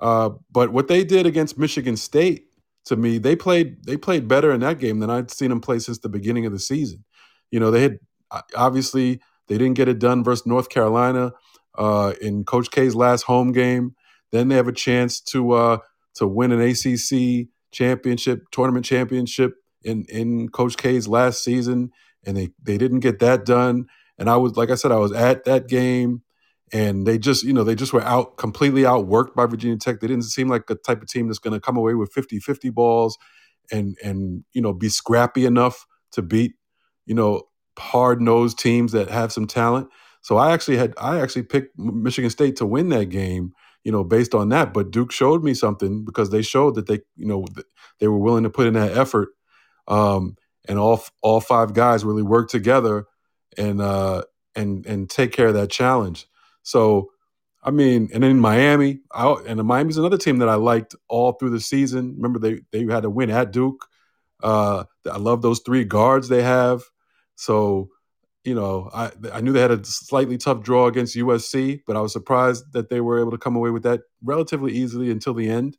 Uh, 0.00 0.30
but 0.50 0.72
what 0.72 0.86
they 0.88 1.02
did 1.02 1.26
against 1.26 1.58
Michigan 1.58 1.96
State, 1.96 2.46
to 2.84 2.96
me, 2.96 3.18
they 3.18 3.34
played 3.34 3.84
they 3.84 3.96
played 3.96 4.28
better 4.28 4.52
in 4.52 4.60
that 4.60 4.78
game 4.78 5.00
than 5.00 5.10
I'd 5.10 5.30
seen 5.30 5.50
them 5.50 5.60
play 5.60 5.80
since 5.80 5.98
the 5.98 6.08
beginning 6.08 6.46
of 6.46 6.52
the 6.52 6.58
season. 6.60 7.04
You 7.50 7.60
know, 7.60 7.70
they 7.70 7.82
had 7.82 7.98
obviously 8.56 9.20
they 9.48 9.58
didn't 9.58 9.74
get 9.74 9.88
it 9.88 9.98
done 9.98 10.22
versus 10.22 10.46
North 10.46 10.68
Carolina 10.68 11.32
uh, 11.76 12.14
in 12.20 12.44
Coach 12.44 12.70
K's 12.70 12.94
last 12.94 13.22
home 13.22 13.52
game. 13.52 13.94
Then 14.30 14.48
they 14.48 14.54
have 14.56 14.68
a 14.68 14.72
chance 14.72 15.20
to 15.20 15.52
uh, 15.52 15.78
to 16.14 16.26
win 16.26 16.52
an 16.52 16.60
ACC 16.60 17.48
championship, 17.72 18.44
tournament 18.52 18.84
championship 18.84 19.54
in 19.84 20.04
in 20.08 20.48
Coach 20.48 20.76
K's 20.76 21.08
last 21.08 21.42
season, 21.44 21.92
and 22.24 22.36
they 22.36 22.50
they 22.62 22.78
didn't 22.78 23.00
get 23.00 23.18
that 23.20 23.44
done. 23.44 23.86
And 24.18 24.30
I 24.30 24.36
was 24.36 24.56
like 24.56 24.70
I 24.70 24.74
said, 24.76 24.92
I 24.92 24.98
was 24.98 25.12
at 25.12 25.44
that 25.44 25.68
game, 25.68 26.22
and 26.72 27.06
they 27.06 27.18
just 27.18 27.44
you 27.44 27.52
know 27.52 27.64
they 27.64 27.74
just 27.74 27.92
were 27.92 28.02
out 28.02 28.36
completely 28.36 28.82
outworked 28.82 29.34
by 29.34 29.46
Virginia 29.46 29.76
Tech. 29.76 30.00
They 30.00 30.06
didn't 30.06 30.24
seem 30.24 30.48
like 30.48 30.66
the 30.66 30.74
type 30.74 31.02
of 31.02 31.08
team 31.08 31.28
that's 31.28 31.38
going 31.38 31.54
to 31.54 31.60
come 31.60 31.76
away 31.76 31.94
with 31.94 32.12
50-50 32.14 32.72
balls, 32.72 33.18
and 33.70 33.96
and 34.02 34.44
you 34.52 34.62
know 34.62 34.72
be 34.72 34.88
scrappy 34.88 35.46
enough 35.46 35.86
to 36.12 36.22
beat 36.22 36.54
you 37.06 37.14
know 37.14 37.42
hard 37.78 38.20
nosed 38.20 38.58
teams 38.58 38.92
that 38.92 39.10
have 39.10 39.32
some 39.32 39.46
talent. 39.46 39.88
So 40.22 40.36
I 40.36 40.52
actually 40.52 40.76
had 40.76 40.94
I 40.98 41.20
actually 41.20 41.42
picked 41.44 41.78
Michigan 41.78 42.30
State 42.30 42.56
to 42.56 42.66
win 42.66 42.88
that 42.90 43.06
game, 43.06 43.52
you 43.84 43.92
know, 43.92 44.04
based 44.04 44.34
on 44.34 44.48
that. 44.50 44.72
But 44.72 44.90
Duke 44.90 45.12
showed 45.12 45.42
me 45.42 45.54
something 45.54 46.04
because 46.04 46.30
they 46.30 46.42
showed 46.42 46.76
that 46.76 46.86
they, 46.86 47.00
you 47.16 47.26
know, 47.26 47.44
they 47.98 48.08
were 48.08 48.18
willing 48.18 48.44
to 48.44 48.50
put 48.50 48.66
in 48.66 48.74
that 48.74 48.96
effort 48.96 49.30
um, 49.88 50.36
and 50.68 50.78
all 50.78 51.02
all 51.20 51.40
five 51.40 51.74
guys 51.74 52.04
really 52.04 52.22
work 52.22 52.48
together 52.48 53.06
and 53.56 53.80
uh, 53.80 54.22
and 54.54 54.86
and 54.86 55.08
take 55.10 55.32
care 55.32 55.48
of 55.48 55.54
that 55.54 55.70
challenge. 55.70 56.26
So, 56.62 57.10
I 57.62 57.70
mean, 57.70 58.08
and 58.14 58.24
in 58.24 58.38
Miami, 58.38 59.00
I, 59.12 59.32
and 59.46 59.62
Miami's 59.64 59.98
another 59.98 60.18
team 60.18 60.38
that 60.38 60.48
I 60.48 60.54
liked 60.54 60.94
all 61.08 61.32
through 61.32 61.50
the 61.50 61.60
season. 61.60 62.14
Remember, 62.16 62.38
they 62.38 62.60
they 62.70 62.90
had 62.92 63.02
to 63.02 63.10
win 63.10 63.30
at 63.30 63.52
Duke. 63.52 63.86
Uh, 64.42 64.84
I 65.10 65.18
love 65.18 65.42
those 65.42 65.60
three 65.60 65.84
guards 65.84 66.28
they 66.28 66.42
have. 66.42 66.82
So, 67.36 67.88
you 68.44 68.54
know, 68.54 68.90
I 68.92 69.10
I 69.32 69.40
knew 69.40 69.52
they 69.52 69.60
had 69.60 69.70
a 69.70 69.84
slightly 69.84 70.38
tough 70.38 70.62
draw 70.62 70.86
against 70.86 71.16
USC, 71.16 71.80
but 71.86 71.96
I 71.96 72.00
was 72.00 72.12
surprised 72.12 72.72
that 72.72 72.88
they 72.88 73.00
were 73.00 73.20
able 73.20 73.30
to 73.32 73.38
come 73.38 73.56
away 73.56 73.70
with 73.70 73.82
that 73.84 74.02
relatively 74.22 74.72
easily 74.72 75.10
until 75.10 75.34
the 75.34 75.48
end. 75.48 75.76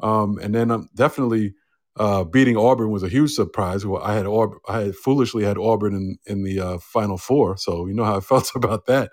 Um, 0.00 0.38
and 0.38 0.54
then 0.54 0.70
I'm 0.70 0.88
definitely 0.94 1.54
Uh, 1.98 2.24
beating 2.24 2.56
Auburn 2.56 2.90
was 2.90 3.02
a 3.02 3.08
huge 3.08 3.32
surprise. 3.32 3.84
Well, 3.84 4.02
I 4.02 4.14
had 4.14 4.26
I 4.68 4.80
had 4.86 4.94
foolishly 4.96 5.44
had 5.44 5.58
Auburn 5.58 5.94
in 5.94 6.18
in 6.26 6.42
the 6.42 6.60
uh, 6.60 6.78
Final 6.78 7.18
Four, 7.18 7.56
so 7.56 7.86
you 7.86 7.94
know 7.94 8.04
how 8.04 8.16
I 8.16 8.20
felt 8.32 8.52
about 8.54 8.86
that. 8.86 9.10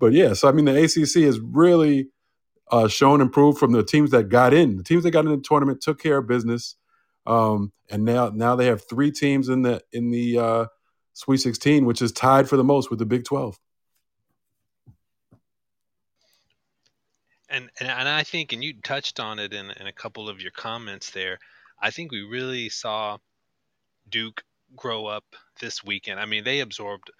But 0.00 0.12
yeah, 0.12 0.32
so 0.32 0.48
I 0.48 0.52
mean, 0.52 0.64
the 0.64 0.82
ACC 0.84 1.24
has 1.24 1.40
really 1.40 2.08
uh, 2.70 2.88
shown 2.88 3.20
improved 3.20 3.58
from 3.58 3.72
the 3.72 3.84
teams 3.84 4.10
that 4.10 4.28
got 4.28 4.52
in. 4.52 4.76
The 4.76 4.82
teams 4.82 5.04
that 5.04 5.10
got 5.10 5.24
in 5.24 5.30
the 5.32 5.42
tournament 5.42 5.80
took 5.80 6.00
care 6.00 6.18
of 6.18 6.26
business, 6.26 6.76
um, 7.26 7.72
and 7.90 8.04
now 8.04 8.30
now 8.34 8.56
they 8.56 8.66
have 8.66 8.88
three 8.88 9.10
teams 9.10 9.48
in 9.48 9.62
the 9.62 9.82
in 9.92 10.10
the 10.10 10.38
uh, 10.38 10.66
Sweet 11.18 11.38
16, 11.38 11.84
which 11.84 12.00
is 12.00 12.12
tied 12.12 12.48
for 12.48 12.56
the 12.56 12.62
most 12.62 12.90
with 12.90 13.00
the 13.00 13.06
Big 13.06 13.24
12. 13.24 13.58
And, 17.50 17.70
and 17.80 17.88
and 17.88 18.08
I 18.08 18.22
think, 18.22 18.52
and 18.52 18.62
you 18.62 18.74
touched 18.84 19.18
on 19.18 19.38
it 19.38 19.52
in, 19.52 19.70
in 19.80 19.86
a 19.86 19.92
couple 19.92 20.28
of 20.28 20.40
your 20.40 20.52
comments 20.52 21.10
there. 21.10 21.38
I 21.80 21.90
think 21.90 22.12
we 22.12 22.22
really 22.22 22.68
saw 22.68 23.18
Duke 24.08 24.42
grow 24.76 25.06
up 25.06 25.24
this 25.60 25.82
weekend. 25.84 26.20
I 26.20 26.26
mean, 26.26 26.44
they 26.44 26.60
absorbed 26.60 27.10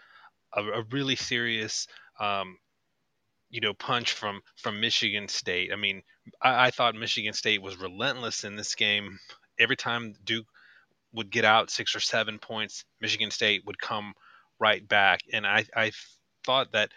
a, 0.55 0.63
a 0.63 0.83
really 0.91 1.17
serious, 1.17 1.87
um, 2.21 2.59
you 3.51 3.61
know, 3.61 3.75
punch 3.75 4.13
from 4.13 4.41
from 4.57 4.81
Michigan 4.81 5.29
State. 5.29 5.73
I 5.73 5.77
mean, 5.77 6.03
I, 6.43 6.67
I 6.67 6.71
thought 6.71 6.95
Michigan 6.95 7.33
State 7.33 7.63
was 7.63 7.77
relentless 7.77 8.45
in 8.45 8.57
this 8.57 8.75
game. 8.75 9.19
Every 9.59 9.77
time 9.77 10.15
Duke 10.25 10.47
would 11.13 11.31
get 11.31 11.45
out 11.45 11.71
six 11.71 11.97
or 11.97 12.01
seven 12.01 12.39
points, 12.39 12.85
Michigan 13.01 13.31
State 13.31 13.63
would 13.67 13.81
come 13.81 14.15
right 14.61 14.87
back. 14.87 15.21
And 15.33 15.47
I, 15.47 15.65
I 15.75 15.93
thought 16.45 16.73
that 16.73 16.91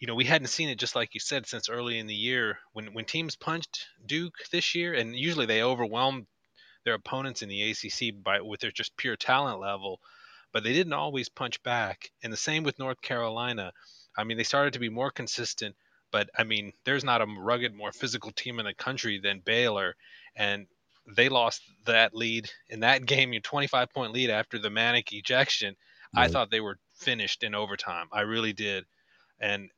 you 0.00 0.06
know, 0.06 0.14
we 0.14 0.24
hadn't 0.24 0.48
seen 0.48 0.68
it 0.68 0.78
just 0.78 0.94
like 0.94 1.14
you 1.14 1.20
said 1.20 1.46
since 1.46 1.68
early 1.70 1.98
in 1.98 2.06
the 2.06 2.14
year 2.14 2.58
when 2.72 2.92
when 2.92 3.04
teams 3.06 3.36
punched 3.36 3.86
Duke 4.04 4.34
this 4.52 4.74
year, 4.74 4.92
and 4.92 5.16
usually 5.16 5.46
they 5.46 5.62
overwhelmed 5.62 6.26
their 6.84 6.94
opponents 6.94 7.42
in 7.42 7.48
the 7.48 7.70
ACC 7.70 8.22
by 8.22 8.40
with 8.40 8.60
their 8.60 8.70
just 8.70 8.96
pure 8.96 9.16
talent 9.16 9.60
level, 9.60 10.00
but 10.52 10.62
they 10.62 10.72
didn't 10.72 10.92
always 10.92 11.28
punch 11.28 11.62
back. 11.62 12.10
And 12.22 12.32
the 12.32 12.36
same 12.36 12.62
with 12.62 12.78
North 12.78 13.00
Carolina. 13.00 13.72
I 14.16 14.24
mean, 14.24 14.36
they 14.36 14.44
started 14.44 14.74
to 14.74 14.78
be 14.78 14.88
more 14.88 15.10
consistent, 15.10 15.74
but 16.12 16.30
I 16.38 16.44
mean, 16.44 16.72
there's 16.84 17.04
not 17.04 17.22
a 17.22 17.26
rugged, 17.26 17.74
more 17.74 17.92
physical 17.92 18.30
team 18.30 18.60
in 18.60 18.66
the 18.66 18.74
country 18.74 19.18
than 19.18 19.42
Baylor, 19.44 19.96
and 20.36 20.66
they 21.16 21.28
lost 21.28 21.62
that 21.86 22.14
lead 22.14 22.50
in 22.68 22.80
that 22.80 23.04
game, 23.06 23.32
your 23.32 23.42
25 23.42 23.90
point 23.90 24.12
lead 24.12 24.30
after 24.30 24.58
the 24.58 24.68
Manek 24.68 25.12
ejection. 25.12 25.74
Right. 26.14 26.24
I 26.24 26.28
thought 26.28 26.50
they 26.50 26.60
were 26.60 26.78
finished 26.94 27.42
in 27.42 27.54
overtime. 27.54 28.06
I 28.12 28.20
really 28.20 28.52
did, 28.52 28.84
and 29.40 29.70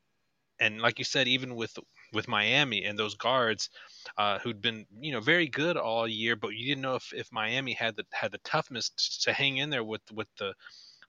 and 0.60 0.80
like 0.80 0.98
you 0.98 1.04
said, 1.04 1.28
even 1.28 1.54
with 1.54 1.78
with 2.16 2.26
Miami 2.26 2.84
and 2.84 2.98
those 2.98 3.14
guards 3.14 3.68
uh, 4.16 4.38
who'd 4.38 4.62
been 4.62 4.86
you 4.98 5.12
know 5.12 5.20
very 5.20 5.46
good 5.46 5.76
all 5.76 6.08
year, 6.08 6.34
but 6.34 6.54
you 6.54 6.66
didn't 6.66 6.82
know 6.82 6.94
if, 6.96 7.12
if 7.14 7.30
Miami 7.30 7.74
had 7.74 7.94
the 7.94 8.04
had 8.10 8.32
the 8.32 8.38
toughness 8.38 8.90
to 9.24 9.32
hang 9.32 9.58
in 9.58 9.70
there 9.70 9.84
with 9.84 10.00
with 10.12 10.28
the 10.38 10.54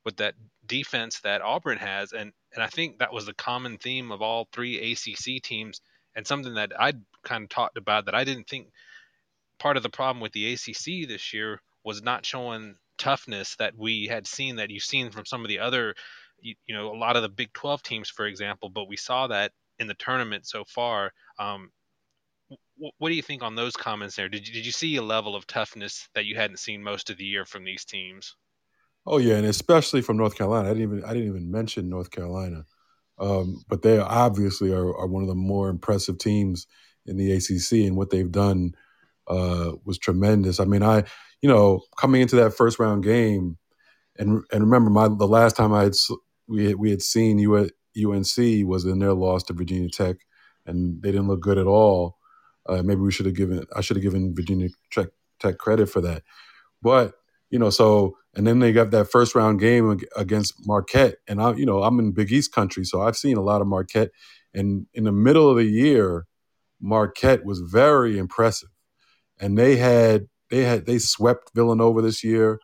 with 0.03 0.17
that 0.17 0.35
defense 0.65 1.21
that 1.21 1.41
Auburn 1.41 1.77
has, 1.77 2.11
and 2.11 2.33
and 2.53 2.61
I 2.61 2.67
think 2.67 2.99
that 2.99 3.13
was 3.13 3.25
the 3.25 3.33
common 3.33 3.77
theme 3.77 4.11
of 4.11 4.21
all 4.21 4.49
three 4.51 4.91
ACC 4.91 5.41
teams, 5.41 5.81
and 6.13 6.27
something 6.27 6.55
that 6.55 6.73
I'd 6.77 7.01
kind 7.23 7.43
of 7.43 7.49
talked 7.49 7.77
about 7.77 8.05
that 8.05 8.15
I 8.15 8.25
didn't 8.25 8.49
think 8.49 8.67
part 9.59 9.77
of 9.77 9.83
the 9.83 9.89
problem 9.89 10.21
with 10.21 10.33
the 10.33 10.53
ACC 10.53 11.07
this 11.07 11.33
year 11.33 11.61
was 11.85 12.03
not 12.03 12.25
showing 12.25 12.75
toughness 12.97 13.55
that 13.55 13.77
we 13.77 14.07
had 14.07 14.27
seen 14.27 14.57
that 14.57 14.69
you've 14.69 14.83
seen 14.83 15.09
from 15.09 15.25
some 15.25 15.41
of 15.41 15.47
the 15.47 15.59
other 15.59 15.95
you, 16.41 16.55
you, 16.65 16.75
know 16.75 16.93
a 16.93 16.97
lot 16.97 17.15
of 17.15 17.21
the 17.21 17.29
Big 17.29 17.53
12 17.53 17.81
teams, 17.81 18.09
for 18.09 18.25
example. 18.25 18.69
But 18.69 18.89
we 18.89 18.97
saw 18.97 19.27
that 19.27 19.53
in 19.79 19.87
the 19.87 19.93
tournament 19.95 20.47
so 20.47 20.63
far. 20.65 21.11
Um, 21.39 21.71
what 22.99 23.09
do 23.09 23.15
you 23.15 23.21
think 23.21 23.43
on 23.43 23.55
those 23.55 23.75
comments 23.75 24.15
there? 24.15 24.29
Did 24.29 24.47
you, 24.47 24.53
did 24.53 24.65
you 24.65 24.71
see 24.71 24.95
a 24.95 25.01
level 25.01 25.35
of 25.35 25.47
toughness 25.47 26.07
that 26.13 26.25
you 26.25 26.35
hadn't 26.35 26.59
seen 26.59 26.81
most 26.81 27.09
of 27.09 27.17
the 27.17 27.25
year 27.25 27.45
from 27.45 27.63
these 27.63 27.83
teams? 27.83 28.35
Oh 29.05 29.17
yeah, 29.17 29.35
and 29.35 29.45
especially 29.45 30.01
from 30.01 30.17
North 30.17 30.35
Carolina. 30.35 30.69
I 30.69 30.73
didn't 30.73 30.83
even 30.83 31.03
I 31.05 31.13
didn't 31.13 31.29
even 31.29 31.49
mention 31.49 31.89
North 31.89 32.11
Carolina, 32.11 32.65
um, 33.17 33.63
but 33.69 33.81
they 33.81 33.97
obviously 33.97 34.73
are, 34.73 34.95
are, 34.95 35.07
one 35.07 35.23
of 35.23 35.29
the 35.29 35.35
more 35.35 35.69
impressive 35.69 36.17
teams 36.17 36.67
in 37.05 37.15
the 37.15 37.31
ACC, 37.31 37.87
and 37.87 37.95
what 37.95 38.09
they've 38.09 38.31
done 38.31 38.73
uh, 39.27 39.71
was 39.85 39.97
tremendous. 39.97 40.59
I 40.59 40.65
mean, 40.65 40.83
I 40.83 41.05
you 41.41 41.49
know 41.49 41.83
coming 41.97 42.21
into 42.21 42.35
that 42.37 42.53
first 42.53 42.79
round 42.79 43.03
game, 43.03 43.57
and 44.17 44.43
and 44.51 44.61
remember 44.61 44.89
my 44.89 45.07
the 45.07 45.27
last 45.27 45.55
time 45.55 45.73
I 45.73 45.83
had 45.83 45.93
we 46.49 46.65
had, 46.65 46.75
we 46.75 46.89
had 46.89 47.01
seen 47.01 47.39
UNC 47.97 48.67
was 48.67 48.85
in 48.85 48.99
their 48.99 49.13
loss 49.13 49.43
to 49.43 49.53
Virginia 49.53 49.89
Tech, 49.89 50.17
and 50.65 51.01
they 51.01 51.11
didn't 51.11 51.27
look 51.27 51.41
good 51.41 51.57
at 51.57 51.67
all. 51.67 52.17
Uh, 52.67 52.83
maybe 52.83 53.01
we 53.01 53.11
should 53.11 53.25
have 53.25 53.35
given 53.35 53.65
I 53.75 53.81
should 53.81 53.97
have 53.97 54.03
given 54.03 54.35
Virginia 54.35 54.69
Tech, 54.91 55.07
Tech 55.39 55.57
credit 55.57 55.87
for 55.87 56.01
that, 56.01 56.23
but 56.81 57.13
you 57.49 57.59
know 57.59 57.69
so 57.69 58.17
and 58.35 58.45
then 58.45 58.59
they 58.59 58.71
got 58.71 58.91
that 58.91 59.09
first 59.09 59.33
round 59.33 59.59
game 59.59 59.99
against 60.15 60.53
Marquette, 60.67 61.15
and 61.27 61.41
I 61.41 61.53
you 61.53 61.65
know 61.65 61.83
I'm 61.83 61.99
in 61.99 62.11
Big 62.11 62.31
East 62.31 62.51
country, 62.51 62.85
so 62.85 63.01
I've 63.01 63.17
seen 63.17 63.35
a 63.35 63.41
lot 63.41 63.61
of 63.61 63.67
Marquette, 63.67 64.11
and 64.53 64.85
in 64.93 65.05
the 65.05 65.11
middle 65.11 65.49
of 65.49 65.57
the 65.57 65.65
year, 65.65 66.27
Marquette 66.79 67.45
was 67.45 67.59
very 67.59 68.17
impressive, 68.17 68.69
and 69.39 69.57
they 69.57 69.77
had 69.77 70.27
they 70.49 70.63
had 70.63 70.85
they 70.85 70.99
swept 70.99 71.51
Villanova 71.55 72.01
this 72.01 72.23
year. 72.23 72.59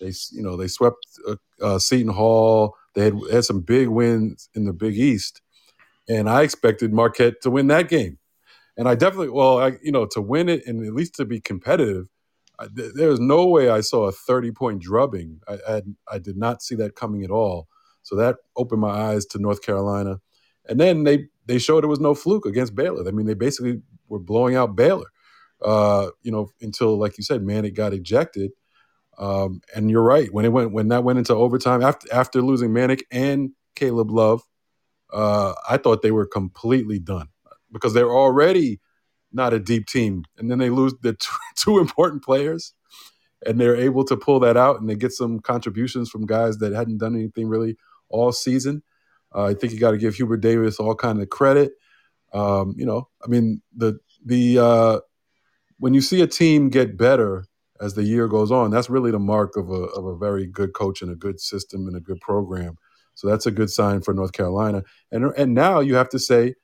They 0.00 0.12
you 0.32 0.42
know 0.42 0.56
they 0.56 0.68
swept 0.68 1.06
uh, 1.28 1.36
uh, 1.60 1.78
Seton 1.78 2.12
Hall. 2.12 2.74
They 2.94 3.04
had, 3.04 3.14
had 3.30 3.44
some 3.44 3.60
big 3.60 3.88
wins 3.88 4.48
in 4.54 4.64
the 4.64 4.72
Big 4.72 4.96
East, 4.96 5.40
and 6.08 6.28
I 6.28 6.42
expected 6.42 6.92
Marquette 6.92 7.40
to 7.42 7.50
win 7.50 7.68
that 7.68 7.88
game. 7.88 8.18
And 8.76 8.88
I 8.88 8.94
definitely, 8.94 9.30
well, 9.30 9.58
I, 9.58 9.72
you 9.82 9.92
know, 9.92 10.06
to 10.12 10.20
win 10.20 10.48
it 10.48 10.66
and 10.66 10.84
at 10.86 10.94
least 10.94 11.14
to 11.16 11.24
be 11.24 11.40
competitive, 11.40 12.08
I, 12.58 12.66
th- 12.74 12.92
there 12.94 13.08
was 13.08 13.20
no 13.20 13.46
way 13.46 13.68
I 13.68 13.80
saw 13.80 14.08
a 14.08 14.12
30 14.12 14.52
point 14.52 14.82
drubbing. 14.82 15.40
I, 15.48 15.58
I, 15.68 15.82
I 16.12 16.18
did 16.18 16.36
not 16.36 16.62
see 16.62 16.74
that 16.76 16.96
coming 16.96 17.22
at 17.22 17.30
all. 17.30 17.68
So 18.02 18.16
that 18.16 18.36
opened 18.56 18.80
my 18.80 18.90
eyes 18.90 19.26
to 19.26 19.38
North 19.38 19.62
Carolina. 19.62 20.18
And 20.68 20.80
then 20.80 21.04
they, 21.04 21.26
they 21.46 21.58
showed 21.58 21.84
it 21.84 21.88
was 21.88 22.00
no 22.00 22.14
fluke 22.14 22.46
against 22.46 22.74
Baylor. 22.74 23.06
I 23.06 23.12
mean, 23.12 23.26
they 23.26 23.34
basically 23.34 23.82
were 24.08 24.18
blowing 24.18 24.56
out 24.56 24.76
Baylor, 24.76 25.06
uh, 25.62 26.08
you 26.22 26.32
know, 26.32 26.50
until, 26.60 26.98
like 26.98 27.18
you 27.18 27.24
said, 27.24 27.42
Manek 27.42 27.74
got 27.74 27.92
ejected. 27.92 28.52
Um, 29.22 29.60
and 29.72 29.88
you're 29.88 30.02
right. 30.02 30.32
When 30.34 30.44
it 30.44 30.48
went 30.48 30.72
when 30.72 30.88
that 30.88 31.04
went 31.04 31.20
into 31.20 31.32
overtime 31.32 31.80
after 31.80 32.12
after 32.12 32.42
losing 32.42 32.70
Manek 32.70 33.02
and 33.12 33.52
Caleb 33.76 34.10
Love, 34.10 34.42
uh, 35.12 35.54
I 35.70 35.76
thought 35.76 36.02
they 36.02 36.10
were 36.10 36.26
completely 36.26 36.98
done 36.98 37.28
because 37.70 37.94
they're 37.94 38.10
already 38.10 38.80
not 39.32 39.52
a 39.54 39.60
deep 39.60 39.86
team, 39.86 40.24
and 40.38 40.50
then 40.50 40.58
they 40.58 40.70
lose 40.70 40.92
the 41.02 41.12
two, 41.12 41.36
two 41.56 41.78
important 41.78 42.24
players, 42.24 42.74
and 43.46 43.60
they're 43.60 43.76
able 43.76 44.04
to 44.06 44.16
pull 44.16 44.40
that 44.40 44.56
out, 44.56 44.80
and 44.80 44.90
they 44.90 44.96
get 44.96 45.12
some 45.12 45.38
contributions 45.38 46.10
from 46.10 46.26
guys 46.26 46.58
that 46.58 46.72
hadn't 46.72 46.98
done 46.98 47.14
anything 47.14 47.46
really 47.46 47.76
all 48.08 48.32
season. 48.32 48.82
Uh, 49.32 49.44
I 49.44 49.54
think 49.54 49.72
you 49.72 49.78
got 49.78 49.92
to 49.92 49.98
give 49.98 50.16
Hubert 50.16 50.38
Davis 50.38 50.80
all 50.80 50.96
kind 50.96 51.22
of 51.22 51.30
credit. 51.30 51.74
Um, 52.34 52.74
you 52.76 52.86
know, 52.86 53.08
I 53.24 53.28
mean 53.28 53.62
the 53.76 54.00
the 54.26 54.58
uh, 54.58 55.00
when 55.78 55.94
you 55.94 56.00
see 56.00 56.22
a 56.22 56.26
team 56.26 56.70
get 56.70 56.96
better 56.96 57.46
as 57.82 57.94
the 57.94 58.04
year 58.04 58.28
goes 58.28 58.52
on. 58.52 58.72
That's 58.72 58.90
really 58.90 59.12
the 59.12 59.20
mark 59.20 59.56
of 59.58 59.70
a 59.70 59.74
of 59.74 60.06
a 60.06 60.16
very 60.16 60.46
good 60.46 60.74
coach 60.74 61.02
and 61.02 61.12
a 61.12 61.16
good 61.16 61.40
system 61.40 61.88
and 61.88 61.96
a 61.96 62.00
good 62.00 62.22
program. 62.22 62.78
So 63.16 63.28
that's 63.28 63.46
a 63.46 63.52
good 63.52 63.70
sign 63.70 64.02
for 64.02 64.14
North 64.14 64.32
Carolina. 64.32 64.84
And 65.12 65.26
and 65.38 65.54
now 65.54 65.80
you 65.80 65.96
have 65.96 66.10
to 66.10 66.20
say 66.20 66.56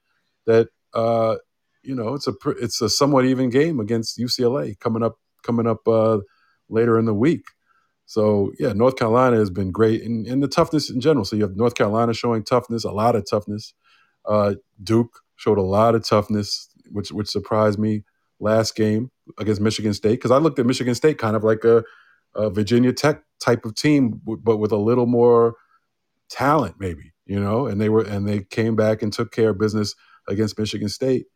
that 0.47 0.71
uh, 0.95 1.37
you 1.85 1.97
know 1.97 2.15
it's 2.15 2.29
a 2.29 2.35
it's 2.61 2.83
a 2.83 2.91
somewhat 2.91 3.27
even 3.27 3.51
game 3.51 3.81
against 3.81 4.19
UCLA 4.19 4.81
coming 4.81 5.05
up 5.05 5.17
coming 5.45 5.69
up 5.69 5.89
uh, 5.89 6.21
later 6.71 6.99
in 6.99 7.07
the 7.07 7.15
week. 7.15 7.45
So 8.07 8.53
yeah, 8.61 8.75
North 8.75 8.97
Carolina 8.97 9.37
has 9.39 9.51
been 9.51 9.73
great 9.73 10.03
in, 10.03 10.27
in 10.27 10.41
the 10.41 10.49
toughness 10.49 10.91
in 10.91 11.01
general. 11.01 11.27
So 11.27 11.37
you 11.37 11.43
have 11.43 11.57
North 11.57 11.77
Carolina 11.77 12.15
showing 12.15 12.45
toughness, 12.45 12.85
a 12.85 12.93
lot 12.93 13.17
of 13.17 13.29
toughness. 13.31 13.75
Uh, 14.27 14.57
Duke 14.83 15.21
showed 15.37 15.59
a 15.59 15.63
lot 15.63 15.97
of 15.97 16.09
toughness, 16.09 16.71
which 16.93 17.13
which 17.13 17.29
surprised 17.29 17.79
me 17.79 18.05
last 18.41 18.77
game 18.77 19.11
against 19.39 19.61
Michigan 19.61 19.95
State 19.95 20.13
because 20.13 20.31
I 20.31 20.39
looked 20.39 20.59
at 20.59 20.67
Michigan 20.67 20.95
State 20.95 21.19
kind 21.19 21.37
of 21.37 21.45
like 21.45 21.65
a, 21.65 21.85
a, 22.35 22.51
Virginia 22.51 22.93
Tech 22.93 23.23
type 23.41 23.65
of 23.65 23.75
team, 23.75 24.21
but 24.25 24.57
with 24.57 24.73
a 24.73 24.77
little 24.77 25.07
more 25.07 25.55
talent, 26.29 26.77
maybe 26.79 27.13
you 27.27 27.39
know. 27.39 27.67
And 27.67 27.81
they 27.81 27.89
were 27.89 28.03
and 28.03 28.29
they 28.29 28.41
came 28.41 28.77
back 28.77 29.03
and 29.03 29.13
took 29.13 29.33
care 29.33 29.51
of 29.51 29.59
business 29.59 29.95
against 30.29 30.59
Michigan 30.59 30.89
State. 30.89 31.27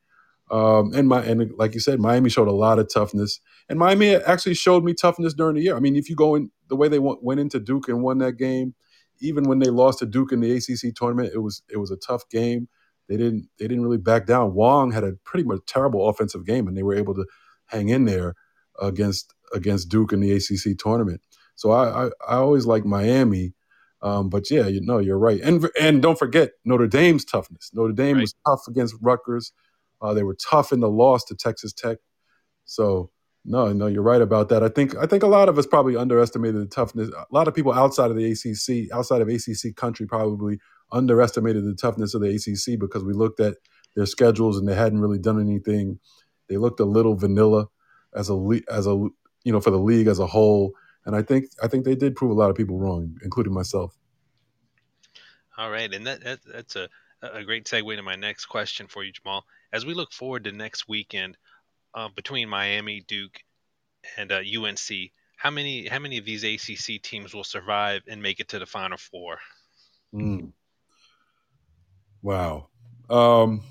Um, 0.50 0.92
and 0.94 1.08
my 1.08 1.22
and 1.22 1.50
like 1.56 1.74
you 1.74 1.80
said, 1.80 1.98
Miami 1.98 2.28
showed 2.28 2.48
a 2.48 2.52
lot 2.52 2.78
of 2.78 2.92
toughness, 2.92 3.40
and 3.68 3.78
Miami 3.78 4.14
actually 4.14 4.54
showed 4.54 4.84
me 4.84 4.92
toughness 4.92 5.34
during 5.34 5.56
the 5.56 5.62
year. 5.62 5.76
I 5.76 5.80
mean, 5.80 5.96
if 5.96 6.10
you 6.10 6.16
go 6.16 6.34
in 6.34 6.50
the 6.68 6.76
way 6.76 6.88
they 6.88 6.98
went, 6.98 7.22
went 7.22 7.40
into 7.40 7.58
Duke 7.58 7.88
and 7.88 8.02
won 8.02 8.18
that 8.18 8.36
game, 8.36 8.74
even 9.20 9.44
when 9.44 9.60
they 9.60 9.70
lost 9.70 10.00
to 10.00 10.06
Duke 10.06 10.32
in 10.32 10.40
the 10.40 10.52
ACC 10.52 10.94
tournament, 10.94 11.32
it 11.34 11.38
was 11.38 11.62
it 11.70 11.78
was 11.78 11.90
a 11.90 11.96
tough 11.96 12.28
game. 12.28 12.68
They 13.08 13.16
didn't 13.16 13.48
they 13.58 13.66
didn't 13.66 13.82
really 13.82 13.98
back 13.98 14.26
down. 14.26 14.54
Wong 14.54 14.92
had 14.92 15.04
a 15.04 15.12
pretty 15.24 15.44
much 15.44 15.60
terrible 15.66 16.08
offensive 16.08 16.44
game, 16.44 16.68
and 16.68 16.76
they 16.76 16.82
were 16.82 16.94
able 16.94 17.14
to 17.14 17.24
hang 17.72 17.88
in 17.88 18.04
there 18.04 18.34
against 18.80 19.34
against 19.54 19.88
Duke 19.88 20.12
in 20.12 20.20
the 20.20 20.32
ACC 20.32 20.78
tournament. 20.78 21.20
So 21.56 21.72
I 21.72 22.06
I, 22.06 22.10
I 22.28 22.36
always 22.36 22.66
like 22.66 22.84
Miami, 22.84 23.54
um, 24.02 24.28
but 24.28 24.50
yeah, 24.50 24.68
you 24.68 24.80
know 24.82 24.98
you're 24.98 25.18
right. 25.18 25.40
And 25.40 25.68
and 25.80 26.02
don't 26.02 26.18
forget 26.18 26.52
Notre 26.64 26.86
Dame's 26.86 27.24
toughness. 27.24 27.70
Notre 27.74 27.92
Dame 27.94 28.16
right. 28.16 28.22
was 28.22 28.34
tough 28.46 28.62
against 28.68 28.94
Rutgers. 29.00 29.52
Uh, 30.00 30.14
they 30.14 30.22
were 30.24 30.36
tough 30.36 30.72
in 30.72 30.80
the 30.80 30.90
loss 30.90 31.24
to 31.26 31.34
Texas 31.36 31.72
Tech. 31.72 31.98
So 32.64 33.10
No, 33.44 33.72
no, 33.72 33.88
you're 33.88 34.02
right 34.02 34.22
about 34.22 34.50
that. 34.50 34.62
I 34.62 34.68
think 34.68 34.96
I 34.96 35.06
think 35.06 35.22
a 35.24 35.28
lot 35.28 35.48
of 35.48 35.58
us 35.58 35.66
probably 35.66 35.96
underestimated 35.96 36.60
the 36.62 36.66
toughness. 36.66 37.10
A 37.10 37.26
lot 37.32 37.48
of 37.48 37.54
people 37.54 37.72
outside 37.72 38.10
of 38.10 38.16
the 38.16 38.30
ACC, 38.30 38.94
outside 38.94 39.20
of 39.20 39.28
ACC 39.28 39.74
country, 39.76 40.06
probably 40.06 40.58
underestimated 40.92 41.64
the 41.64 41.74
toughness 41.74 42.14
of 42.14 42.20
the 42.22 42.28
ACC 42.28 42.78
because 42.78 43.04
we 43.04 43.12
looked 43.12 43.40
at 43.40 43.56
their 43.96 44.06
schedules 44.06 44.58
and 44.58 44.68
they 44.68 44.76
hadn't 44.76 45.00
really 45.00 45.18
done 45.18 45.40
anything. 45.40 45.98
They 46.52 46.58
looked 46.58 46.80
a 46.80 46.84
little 46.84 47.14
vanilla 47.14 47.68
as 48.14 48.28
a 48.28 48.60
as 48.70 48.86
a 48.86 48.90
you 49.42 49.52
know 49.52 49.60
for 49.60 49.70
the 49.70 49.78
league 49.78 50.06
as 50.06 50.18
a 50.18 50.26
whole, 50.26 50.74
and 51.06 51.16
I 51.16 51.22
think 51.22 51.46
I 51.62 51.66
think 51.66 51.86
they 51.86 51.94
did 51.94 52.14
prove 52.14 52.30
a 52.30 52.34
lot 52.34 52.50
of 52.50 52.56
people 52.56 52.78
wrong, 52.78 53.16
including 53.24 53.54
myself. 53.54 53.96
All 55.56 55.70
right, 55.70 55.90
and 55.94 56.06
that, 56.06 56.22
that 56.24 56.40
that's 56.44 56.76
a 56.76 56.90
a 57.22 57.42
great 57.42 57.64
segue 57.64 57.96
to 57.96 58.02
my 58.02 58.16
next 58.16 58.46
question 58.46 58.86
for 58.86 59.02
you, 59.02 59.12
Jamal. 59.12 59.46
As 59.72 59.86
we 59.86 59.94
look 59.94 60.12
forward 60.12 60.44
to 60.44 60.52
next 60.52 60.86
weekend 60.88 61.38
uh, 61.94 62.10
between 62.14 62.50
Miami, 62.50 63.02
Duke, 63.08 63.40
and 64.18 64.30
uh, 64.30 64.40
UNC, 64.40 65.10
how 65.36 65.50
many 65.50 65.88
how 65.88 66.00
many 66.00 66.18
of 66.18 66.26
these 66.26 66.44
ACC 66.44 67.00
teams 67.00 67.32
will 67.32 67.44
survive 67.44 68.02
and 68.08 68.20
make 68.20 68.40
it 68.40 68.48
to 68.48 68.58
the 68.58 68.66
Final 68.66 68.98
Four? 68.98 69.38
Mm. 70.14 70.52
Wow. 72.20 72.68
Um, 73.08 73.62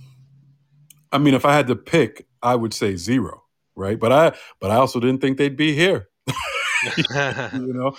I 1.11 1.17
mean, 1.17 1.33
if 1.33 1.45
I 1.45 1.53
had 1.53 1.67
to 1.67 1.75
pick, 1.75 2.27
I 2.41 2.55
would 2.55 2.73
say 2.73 2.95
zero, 2.95 3.43
right? 3.75 3.99
But 3.99 4.11
I 4.11 4.37
but 4.59 4.71
I 4.71 4.75
also 4.75 4.99
didn't 4.99 5.21
think 5.21 5.37
they'd 5.37 5.57
be 5.57 5.73
here. 5.73 6.07
you 6.97 7.73
know, 7.73 7.95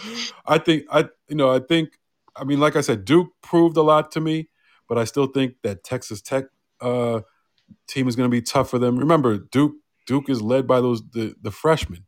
I 0.46 0.58
think 0.58 0.84
I 0.90 1.08
you 1.28 1.36
know 1.36 1.50
I 1.50 1.60
think 1.60 1.98
I 2.36 2.44
mean, 2.44 2.60
like 2.60 2.76
I 2.76 2.80
said, 2.80 3.04
Duke 3.04 3.28
proved 3.42 3.76
a 3.76 3.82
lot 3.82 4.12
to 4.12 4.20
me, 4.20 4.48
but 4.88 4.98
I 4.98 5.04
still 5.04 5.26
think 5.26 5.54
that 5.62 5.84
Texas 5.84 6.22
Tech 6.22 6.44
uh, 6.80 7.20
team 7.86 8.08
is 8.08 8.16
going 8.16 8.28
to 8.30 8.34
be 8.34 8.42
tough 8.42 8.70
for 8.70 8.78
them. 8.78 8.98
Remember, 8.98 9.38
Duke 9.38 9.74
Duke 10.06 10.28
is 10.28 10.42
led 10.42 10.66
by 10.66 10.80
those 10.80 11.02
the, 11.10 11.34
the 11.40 11.50
freshmen, 11.50 12.06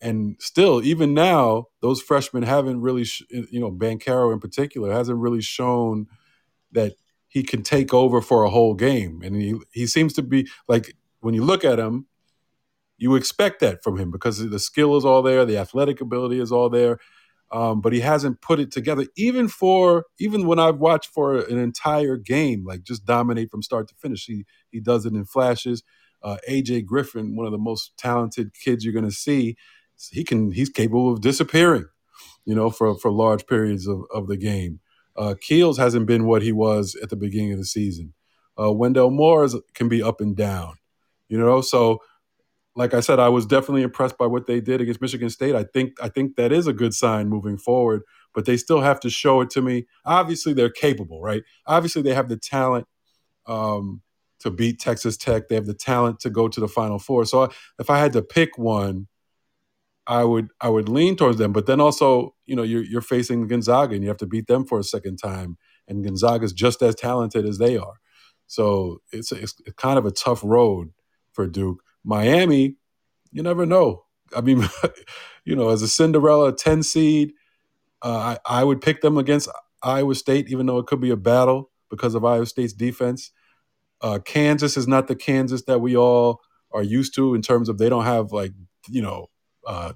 and 0.00 0.36
still, 0.40 0.82
even 0.82 1.14
now, 1.14 1.66
those 1.80 2.02
freshmen 2.02 2.42
haven't 2.42 2.80
really, 2.80 3.04
sh- 3.04 3.22
you 3.30 3.60
know, 3.60 3.70
Banchero 3.70 4.32
in 4.32 4.40
particular 4.40 4.92
hasn't 4.92 5.18
really 5.18 5.40
shown 5.40 6.08
that 6.72 6.94
he 7.32 7.42
can 7.42 7.62
take 7.62 7.94
over 7.94 8.20
for 8.20 8.44
a 8.44 8.50
whole 8.50 8.74
game, 8.74 9.22
and 9.24 9.34
he 9.34 9.54
he 9.72 9.86
seems 9.86 10.12
to 10.12 10.22
be 10.22 10.46
like 10.68 10.94
when 11.20 11.32
you 11.34 11.42
look 11.42 11.64
at 11.64 11.78
him, 11.78 12.06
you 12.98 13.16
expect 13.16 13.60
that 13.60 13.82
from 13.82 13.96
him 13.98 14.10
because 14.10 14.38
the 14.38 14.58
skill 14.58 14.98
is 14.98 15.04
all 15.04 15.22
there, 15.22 15.46
the 15.46 15.56
athletic 15.56 16.02
ability 16.02 16.38
is 16.40 16.52
all 16.52 16.68
there. 16.68 16.98
Um, 17.50 17.80
but 17.80 17.94
he 17.94 18.00
hasn't 18.00 18.42
put 18.42 18.60
it 18.60 18.70
together 18.70 19.06
even 19.16 19.48
for 19.48 20.04
even 20.18 20.46
when 20.46 20.58
I've 20.58 20.78
watched 20.78 21.08
for 21.08 21.38
an 21.38 21.58
entire 21.58 22.18
game, 22.18 22.64
like 22.66 22.82
just 22.82 23.06
dominate 23.06 23.50
from 23.50 23.62
start 23.62 23.88
to 23.88 23.94
finish. 23.94 24.26
He 24.26 24.44
he 24.70 24.80
does 24.80 25.06
it 25.06 25.14
in 25.14 25.24
flashes. 25.24 25.82
Uh, 26.22 26.36
AJ 26.48 26.84
Griffin, 26.84 27.34
one 27.34 27.46
of 27.46 27.52
the 27.52 27.58
most 27.58 27.96
talented 27.96 28.52
kids 28.54 28.84
you're 28.84 28.94
going 28.94 29.04
to 29.04 29.10
see, 29.10 29.56
he 30.10 30.22
can 30.22 30.52
he's 30.52 30.68
capable 30.68 31.10
of 31.10 31.22
disappearing, 31.22 31.86
you 32.44 32.54
know, 32.54 32.68
for 32.68 32.94
for 32.98 33.10
large 33.10 33.46
periods 33.46 33.86
of, 33.86 34.02
of 34.14 34.28
the 34.28 34.36
game. 34.36 34.80
Uh, 35.16 35.34
Keels 35.40 35.78
hasn't 35.78 36.06
been 36.06 36.24
what 36.24 36.42
he 36.42 36.52
was 36.52 36.96
at 37.02 37.10
the 37.10 37.16
beginning 37.16 37.52
of 37.52 37.58
the 37.58 37.64
season. 37.64 38.14
Uh, 38.58 38.72
Wendell 38.72 39.10
Moore 39.10 39.48
can 39.74 39.88
be 39.88 40.02
up 40.02 40.20
and 40.20 40.36
down, 40.36 40.74
you 41.28 41.38
know. 41.38 41.60
So 41.60 42.00
like 42.74 42.94
I 42.94 43.00
said, 43.00 43.18
I 43.18 43.28
was 43.28 43.46
definitely 43.46 43.82
impressed 43.82 44.16
by 44.16 44.26
what 44.26 44.46
they 44.46 44.60
did 44.60 44.80
against 44.80 45.00
Michigan 45.00 45.30
State. 45.30 45.54
I 45.54 45.64
think 45.64 45.92
I 46.02 46.08
think 46.08 46.36
that 46.36 46.52
is 46.52 46.66
a 46.66 46.72
good 46.72 46.94
sign 46.94 47.28
moving 47.28 47.58
forward, 47.58 48.02
but 48.34 48.46
they 48.46 48.56
still 48.56 48.80
have 48.80 49.00
to 49.00 49.10
show 49.10 49.40
it 49.40 49.50
to 49.50 49.62
me. 49.62 49.86
Obviously, 50.04 50.52
they're 50.52 50.70
capable, 50.70 51.20
right? 51.20 51.42
Obviously, 51.66 52.02
they 52.02 52.14
have 52.14 52.28
the 52.28 52.36
talent 52.36 52.86
um, 53.46 54.00
to 54.40 54.50
beat 54.50 54.80
Texas 54.80 55.16
Tech. 55.16 55.48
They 55.48 55.54
have 55.54 55.66
the 55.66 55.74
talent 55.74 56.20
to 56.20 56.30
go 56.30 56.48
to 56.48 56.60
the 56.60 56.68
Final 56.68 56.98
Four. 56.98 57.24
So 57.26 57.50
if 57.78 57.90
I 57.90 57.98
had 57.98 58.12
to 58.14 58.22
pick 58.22 58.56
one, 58.56 59.08
I 60.06 60.24
would 60.24 60.48
I 60.60 60.68
would 60.68 60.88
lean 60.88 61.16
towards 61.16 61.38
them. 61.38 61.52
But 61.52 61.66
then 61.66 61.80
also, 61.80 62.34
you 62.46 62.56
know, 62.56 62.62
you're 62.62 62.84
you're 62.84 63.00
facing 63.00 63.46
Gonzaga, 63.48 63.94
and 63.94 64.02
you 64.02 64.08
have 64.08 64.18
to 64.18 64.26
beat 64.26 64.46
them 64.46 64.64
for 64.66 64.78
a 64.78 64.84
second 64.84 65.16
time, 65.18 65.58
and 65.88 66.04
Gonzaga 66.04 66.44
is 66.44 66.52
just 66.52 66.82
as 66.82 66.94
talented 66.94 67.46
as 67.46 67.58
they 67.58 67.76
are. 67.76 68.00
So 68.46 69.00
it's 69.12 69.32
it's 69.32 69.54
kind 69.76 69.98
of 69.98 70.06
a 70.06 70.10
tough 70.10 70.42
road 70.44 70.90
for 71.32 71.46
Duke. 71.46 71.82
Miami, 72.04 72.76
you 73.30 73.42
never 73.42 73.64
know. 73.66 74.04
I 74.36 74.40
mean, 74.40 74.64
you 75.44 75.56
know, 75.56 75.70
as 75.70 75.82
a 75.82 75.88
Cinderella 75.88 76.54
10 76.54 76.82
seed, 76.82 77.32
uh, 78.02 78.36
I, 78.46 78.60
I 78.60 78.64
would 78.64 78.80
pick 78.80 79.00
them 79.00 79.18
against 79.18 79.48
Iowa 79.82 80.14
State, 80.14 80.48
even 80.48 80.66
though 80.66 80.78
it 80.78 80.86
could 80.86 81.00
be 81.00 81.10
a 81.10 81.16
battle 81.16 81.70
because 81.90 82.14
of 82.14 82.24
Iowa 82.24 82.46
State's 82.46 82.72
defense. 82.72 83.30
Uh, 84.00 84.18
Kansas 84.18 84.76
is 84.76 84.88
not 84.88 85.08
the 85.08 85.16
Kansas 85.16 85.64
that 85.64 85.80
we 85.80 85.96
all 85.96 86.40
are 86.72 86.82
used 86.82 87.14
to 87.14 87.34
in 87.34 87.42
terms 87.42 87.68
of 87.68 87.78
they 87.78 87.88
don't 87.88 88.04
have 88.04 88.32
like, 88.32 88.52
you 88.88 89.02
know, 89.02 89.28
uh, 89.66 89.92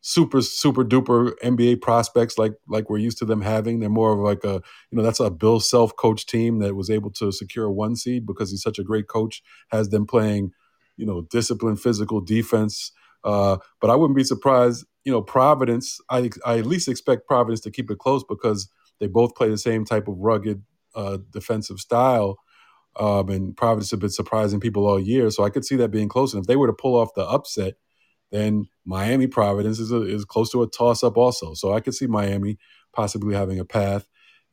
super 0.00 0.42
super 0.42 0.84
duper 0.84 1.32
NBA 1.42 1.80
prospects 1.82 2.38
like 2.38 2.54
like 2.68 2.88
we're 2.90 2.98
used 2.98 3.18
to 3.18 3.24
them 3.24 3.42
having. 3.42 3.80
They're 3.80 3.88
more 3.88 4.12
of 4.12 4.20
like 4.20 4.44
a 4.44 4.62
you 4.90 4.96
know 4.98 5.02
that's 5.02 5.20
a 5.20 5.30
Bill 5.30 5.60
Self 5.60 5.96
coach 5.96 6.26
team 6.26 6.60
that 6.60 6.76
was 6.76 6.90
able 6.90 7.10
to 7.12 7.32
secure 7.32 7.66
a 7.66 7.72
one 7.72 7.96
seed 7.96 8.26
because 8.26 8.50
he's 8.50 8.62
such 8.62 8.78
a 8.78 8.84
great 8.84 9.08
coach. 9.08 9.42
Has 9.70 9.90
them 9.90 10.06
playing 10.06 10.52
you 10.98 11.06
know, 11.06 11.22
disciplined 11.30 11.80
physical 11.80 12.20
defense. 12.20 12.92
Uh, 13.24 13.56
but 13.80 13.88
I 13.88 13.94
wouldn't 13.94 14.16
be 14.16 14.24
surprised, 14.24 14.84
you 15.04 15.12
know, 15.12 15.22
Providence, 15.22 15.98
I, 16.10 16.30
I 16.44 16.58
at 16.58 16.66
least 16.66 16.88
expect 16.88 17.26
Providence 17.26 17.60
to 17.62 17.70
keep 17.70 17.90
it 17.90 17.98
close 17.98 18.22
because 18.28 18.68
they 19.00 19.06
both 19.06 19.34
play 19.34 19.48
the 19.48 19.56
same 19.56 19.84
type 19.84 20.08
of 20.08 20.18
rugged 20.18 20.62
uh, 20.94 21.18
defensive 21.32 21.78
style. 21.78 22.38
Um, 22.98 23.28
and 23.28 23.56
Providence 23.56 23.92
have 23.92 24.00
been 24.00 24.10
surprising 24.10 24.60
people 24.60 24.86
all 24.86 24.98
year. 25.00 25.30
So 25.30 25.44
I 25.44 25.50
could 25.50 25.64
see 25.64 25.76
that 25.76 25.90
being 25.90 26.08
close. 26.08 26.34
And 26.34 26.42
if 26.42 26.48
they 26.48 26.56
were 26.56 26.66
to 26.66 26.72
pull 26.72 26.96
off 26.96 27.14
the 27.14 27.24
upset, 27.24 27.74
then 28.30 28.68
Miami 28.84 29.26
Providence 29.26 29.78
is, 29.78 29.90
a, 29.92 30.02
is 30.02 30.24
close 30.24 30.50
to 30.52 30.62
a 30.62 30.68
toss 30.68 31.02
up 31.02 31.16
also. 31.16 31.54
So 31.54 31.72
I 31.72 31.80
could 31.80 31.94
see 31.94 32.06
Miami 32.06 32.58
possibly 32.92 33.34
having 33.34 33.58
a 33.58 33.64
path. 33.64 34.06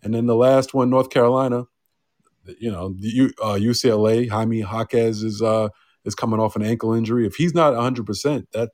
And 0.04 0.14
then 0.14 0.26
the 0.28 0.36
last 0.36 0.74
one, 0.74 0.90
North 0.90 1.10
Carolina, 1.10 1.66
you 2.60 2.72
know, 2.72 2.90
the, 2.90 3.34
uh, 3.42 3.56
UCLA, 3.56 4.30
Jaime 4.30 4.60
Jaquez 4.60 5.24
is 5.24 5.42
uh, 5.42 5.70
is 6.04 6.16
coming 6.16 6.40
off 6.40 6.56
an 6.56 6.62
ankle 6.62 6.94
injury. 6.94 7.26
If 7.26 7.36
he's 7.36 7.56
not 7.56 7.74
100%, 7.74 8.46
that 8.54 8.70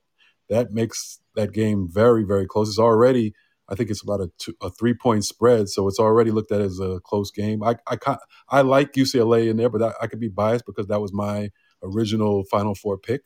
that 0.49 0.71
makes 0.71 1.19
that 1.35 1.53
game 1.53 1.87
very 1.89 2.23
very 2.23 2.45
close. 2.45 2.67
It's 2.67 2.79
already 2.79 3.33
I 3.69 3.75
think 3.75 3.89
it's 3.89 4.03
about 4.03 4.19
a, 4.19 4.29
two, 4.37 4.53
a 4.61 4.69
three 4.69 4.93
point 4.93 5.23
spread, 5.23 5.69
so 5.69 5.87
it's 5.87 5.99
already 5.99 6.31
looked 6.31 6.51
at 6.51 6.59
as 6.59 6.79
a 6.79 6.99
close 7.05 7.31
game. 7.31 7.63
I 7.63 7.77
I, 7.87 8.17
I 8.49 8.61
like 8.61 8.93
UCLA 8.93 9.49
in 9.49 9.55
there, 9.55 9.69
but 9.69 9.81
I, 9.81 9.93
I 10.01 10.07
could 10.07 10.19
be 10.19 10.27
biased 10.27 10.65
because 10.65 10.87
that 10.87 10.99
was 10.99 11.13
my 11.13 11.49
original 11.81 12.43
Final 12.51 12.75
Four 12.75 12.97
pick. 12.97 13.21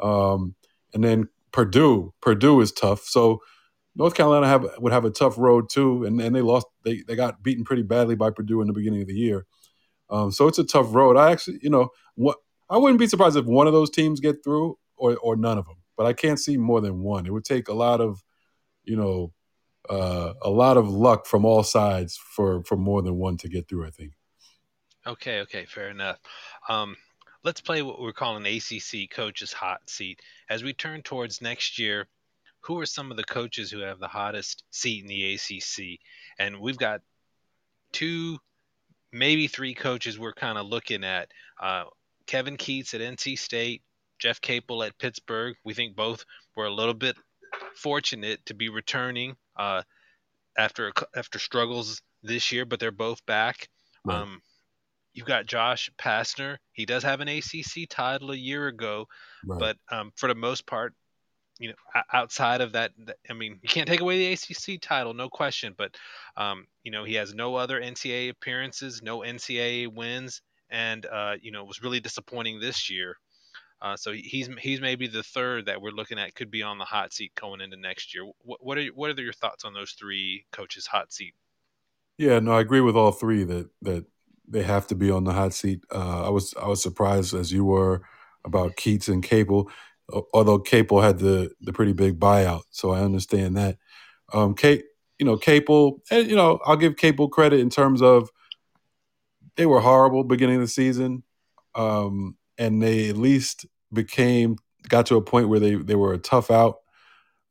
Um, 0.00 0.56
and 0.96 1.04
then 1.04 1.28
Purdue, 1.52 2.14
Purdue 2.22 2.62
is 2.62 2.72
tough. 2.72 3.02
So 3.04 3.42
North 3.94 4.14
Carolina 4.14 4.48
have 4.48 4.66
would 4.78 4.94
have 4.94 5.04
a 5.04 5.10
tough 5.10 5.36
road 5.36 5.68
too, 5.70 6.04
and, 6.04 6.18
and 6.20 6.34
they 6.34 6.40
lost. 6.40 6.66
They 6.84 7.02
they 7.06 7.14
got 7.14 7.42
beaten 7.42 7.64
pretty 7.64 7.82
badly 7.82 8.14
by 8.14 8.30
Purdue 8.30 8.62
in 8.62 8.66
the 8.66 8.72
beginning 8.72 9.02
of 9.02 9.08
the 9.08 9.14
year. 9.14 9.46
Um, 10.08 10.30
so 10.30 10.48
it's 10.48 10.58
a 10.58 10.64
tough 10.64 10.94
road. 10.94 11.18
I 11.18 11.32
actually, 11.32 11.58
you 11.60 11.68
know, 11.68 11.90
what 12.14 12.38
I 12.70 12.78
wouldn't 12.78 12.98
be 12.98 13.06
surprised 13.06 13.36
if 13.36 13.44
one 13.44 13.66
of 13.66 13.74
those 13.74 13.90
teams 13.90 14.20
get 14.20 14.42
through 14.42 14.78
or 14.96 15.18
or 15.18 15.36
none 15.36 15.58
of 15.58 15.66
them. 15.66 15.76
But 15.98 16.06
I 16.06 16.14
can't 16.14 16.40
see 16.40 16.56
more 16.56 16.80
than 16.80 17.02
one. 17.02 17.26
It 17.26 17.32
would 17.32 17.44
take 17.44 17.68
a 17.68 17.74
lot 17.74 18.00
of, 18.00 18.22
you 18.84 18.96
know, 18.96 19.34
uh, 19.90 20.32
a 20.40 20.50
lot 20.50 20.78
of 20.78 20.88
luck 20.88 21.26
from 21.26 21.44
all 21.44 21.62
sides 21.62 22.16
for 22.16 22.64
for 22.64 22.76
more 22.78 23.02
than 23.02 23.16
one 23.16 23.36
to 23.38 23.48
get 23.50 23.68
through. 23.68 23.86
I 23.86 23.90
think. 23.90 24.12
Okay. 25.06 25.40
Okay. 25.40 25.66
Fair 25.66 25.90
enough. 25.90 26.18
Um, 26.70 26.96
let's 27.46 27.60
play 27.60 27.80
what 27.80 28.00
we're 28.00 28.12
calling 28.12 28.44
ACC 28.44 29.08
coaches 29.08 29.52
hot 29.52 29.88
seat 29.88 30.20
as 30.50 30.64
we 30.64 30.72
turn 30.72 31.00
towards 31.02 31.40
next 31.40 31.78
year. 31.78 32.08
Who 32.62 32.80
are 32.80 32.86
some 32.86 33.12
of 33.12 33.16
the 33.16 33.22
coaches 33.22 33.70
who 33.70 33.78
have 33.78 34.00
the 34.00 34.08
hottest 34.08 34.64
seat 34.72 35.02
in 35.02 35.06
the 35.06 35.34
ACC? 35.34 36.00
And 36.40 36.58
we've 36.58 36.76
got 36.76 37.02
two, 37.92 38.38
maybe 39.12 39.46
three 39.46 39.74
coaches 39.74 40.18
we're 40.18 40.32
kind 40.32 40.58
of 40.58 40.66
looking 40.66 41.04
at. 41.04 41.30
Uh, 41.62 41.84
Kevin 42.26 42.56
Keatts 42.56 42.94
at 42.94 43.00
NC 43.00 43.38
State, 43.38 43.82
Jeff 44.18 44.40
Capel 44.40 44.82
at 44.82 44.98
Pittsburgh. 44.98 45.54
We 45.64 45.72
think 45.72 45.94
both 45.94 46.24
were 46.56 46.66
a 46.66 46.74
little 46.74 46.94
bit 46.94 47.14
fortunate 47.76 48.44
to 48.46 48.54
be 48.54 48.68
returning 48.70 49.36
uh, 49.56 49.82
after 50.58 50.92
after 51.14 51.38
struggles 51.38 52.02
this 52.24 52.50
year, 52.50 52.64
but 52.64 52.80
they're 52.80 52.90
both 52.90 53.24
back. 53.24 53.68
Right. 54.04 54.22
Um, 54.22 54.42
you've 55.16 55.26
got 55.26 55.46
Josh 55.46 55.90
Pastner. 55.98 56.58
He 56.72 56.84
does 56.84 57.02
have 57.02 57.20
an 57.20 57.28
ACC 57.28 57.88
title 57.88 58.30
a 58.30 58.36
year 58.36 58.68
ago, 58.68 59.08
right. 59.46 59.58
but 59.58 59.76
um, 59.90 60.12
for 60.14 60.28
the 60.28 60.34
most 60.34 60.66
part, 60.66 60.94
you 61.58 61.70
know, 61.70 62.02
outside 62.12 62.60
of 62.60 62.72
that, 62.72 62.92
I 63.30 63.32
mean, 63.32 63.58
you 63.62 63.68
can't 63.68 63.88
take 63.88 64.02
away 64.02 64.18
the 64.18 64.32
ACC 64.34 64.78
title, 64.78 65.14
no 65.14 65.30
question. 65.30 65.74
But 65.76 65.96
um, 66.36 66.66
you 66.84 66.92
know, 66.92 67.04
he 67.04 67.14
has 67.14 67.34
no 67.34 67.54
other 67.56 67.80
NCAA 67.80 68.28
appearances, 68.28 69.00
no 69.02 69.20
NCAA 69.20 69.92
wins, 69.92 70.42
and 70.68 71.06
uh, 71.06 71.36
you 71.40 71.50
know 71.50 71.64
was 71.64 71.82
really 71.82 71.98
disappointing 71.98 72.60
this 72.60 72.90
year. 72.90 73.16
Uh, 73.80 73.96
so 73.96 74.12
he's 74.12 74.50
he's 74.60 74.82
maybe 74.82 75.06
the 75.06 75.22
third 75.22 75.66
that 75.66 75.80
we're 75.80 75.90
looking 75.90 76.18
at 76.18 76.34
could 76.34 76.50
be 76.50 76.62
on 76.62 76.76
the 76.76 76.84
hot 76.84 77.14
seat 77.14 77.32
going 77.40 77.62
into 77.62 77.76
next 77.78 78.14
year. 78.14 78.30
What, 78.42 78.62
what 78.62 78.76
are 78.76 78.86
what 78.88 79.18
are 79.18 79.22
your 79.22 79.32
thoughts 79.32 79.64
on 79.64 79.72
those 79.72 79.92
three 79.92 80.44
coaches 80.52 80.86
hot 80.86 81.10
seat? 81.10 81.34
Yeah, 82.18 82.38
no, 82.38 82.52
I 82.52 82.60
agree 82.60 82.82
with 82.82 82.96
all 82.96 83.12
three 83.12 83.44
that 83.44 83.70
that 83.80 84.04
they 84.48 84.62
have 84.62 84.86
to 84.88 84.94
be 84.94 85.10
on 85.10 85.24
the 85.24 85.32
hot 85.32 85.52
seat. 85.54 85.82
Uh, 85.92 86.26
I 86.26 86.30
was 86.30 86.54
I 86.60 86.68
was 86.68 86.82
surprised 86.82 87.34
as 87.34 87.52
you 87.52 87.64
were 87.64 88.02
about 88.44 88.76
Keatts 88.76 89.08
and 89.08 89.22
Capel. 89.22 89.70
although 90.32 90.58
Capel 90.58 91.00
had 91.00 91.18
the 91.18 91.50
the 91.60 91.72
pretty 91.72 91.92
big 91.92 92.18
buyout, 92.20 92.62
so 92.70 92.90
I 92.92 93.00
understand 93.00 93.56
that. 93.56 93.78
Um, 94.32 94.54
Kate, 94.54 94.84
you 95.18 95.26
know, 95.26 95.36
Capel, 95.36 96.02
and 96.10 96.28
you 96.28 96.36
know, 96.36 96.60
I'll 96.64 96.76
give 96.76 96.96
Capel 96.96 97.28
credit 97.28 97.60
in 97.60 97.70
terms 97.70 98.02
of 98.02 98.30
they 99.56 99.66
were 99.66 99.80
horrible 99.80 100.24
beginning 100.24 100.56
of 100.56 100.62
the 100.62 100.68
season, 100.68 101.22
um, 101.74 102.36
and 102.58 102.82
they 102.82 103.08
at 103.08 103.16
least 103.16 103.66
became 103.92 104.56
got 104.88 105.06
to 105.06 105.16
a 105.16 105.22
point 105.22 105.48
where 105.48 105.60
they 105.60 105.74
they 105.74 105.94
were 105.94 106.12
a 106.12 106.18
tough 106.18 106.50
out 106.50 106.76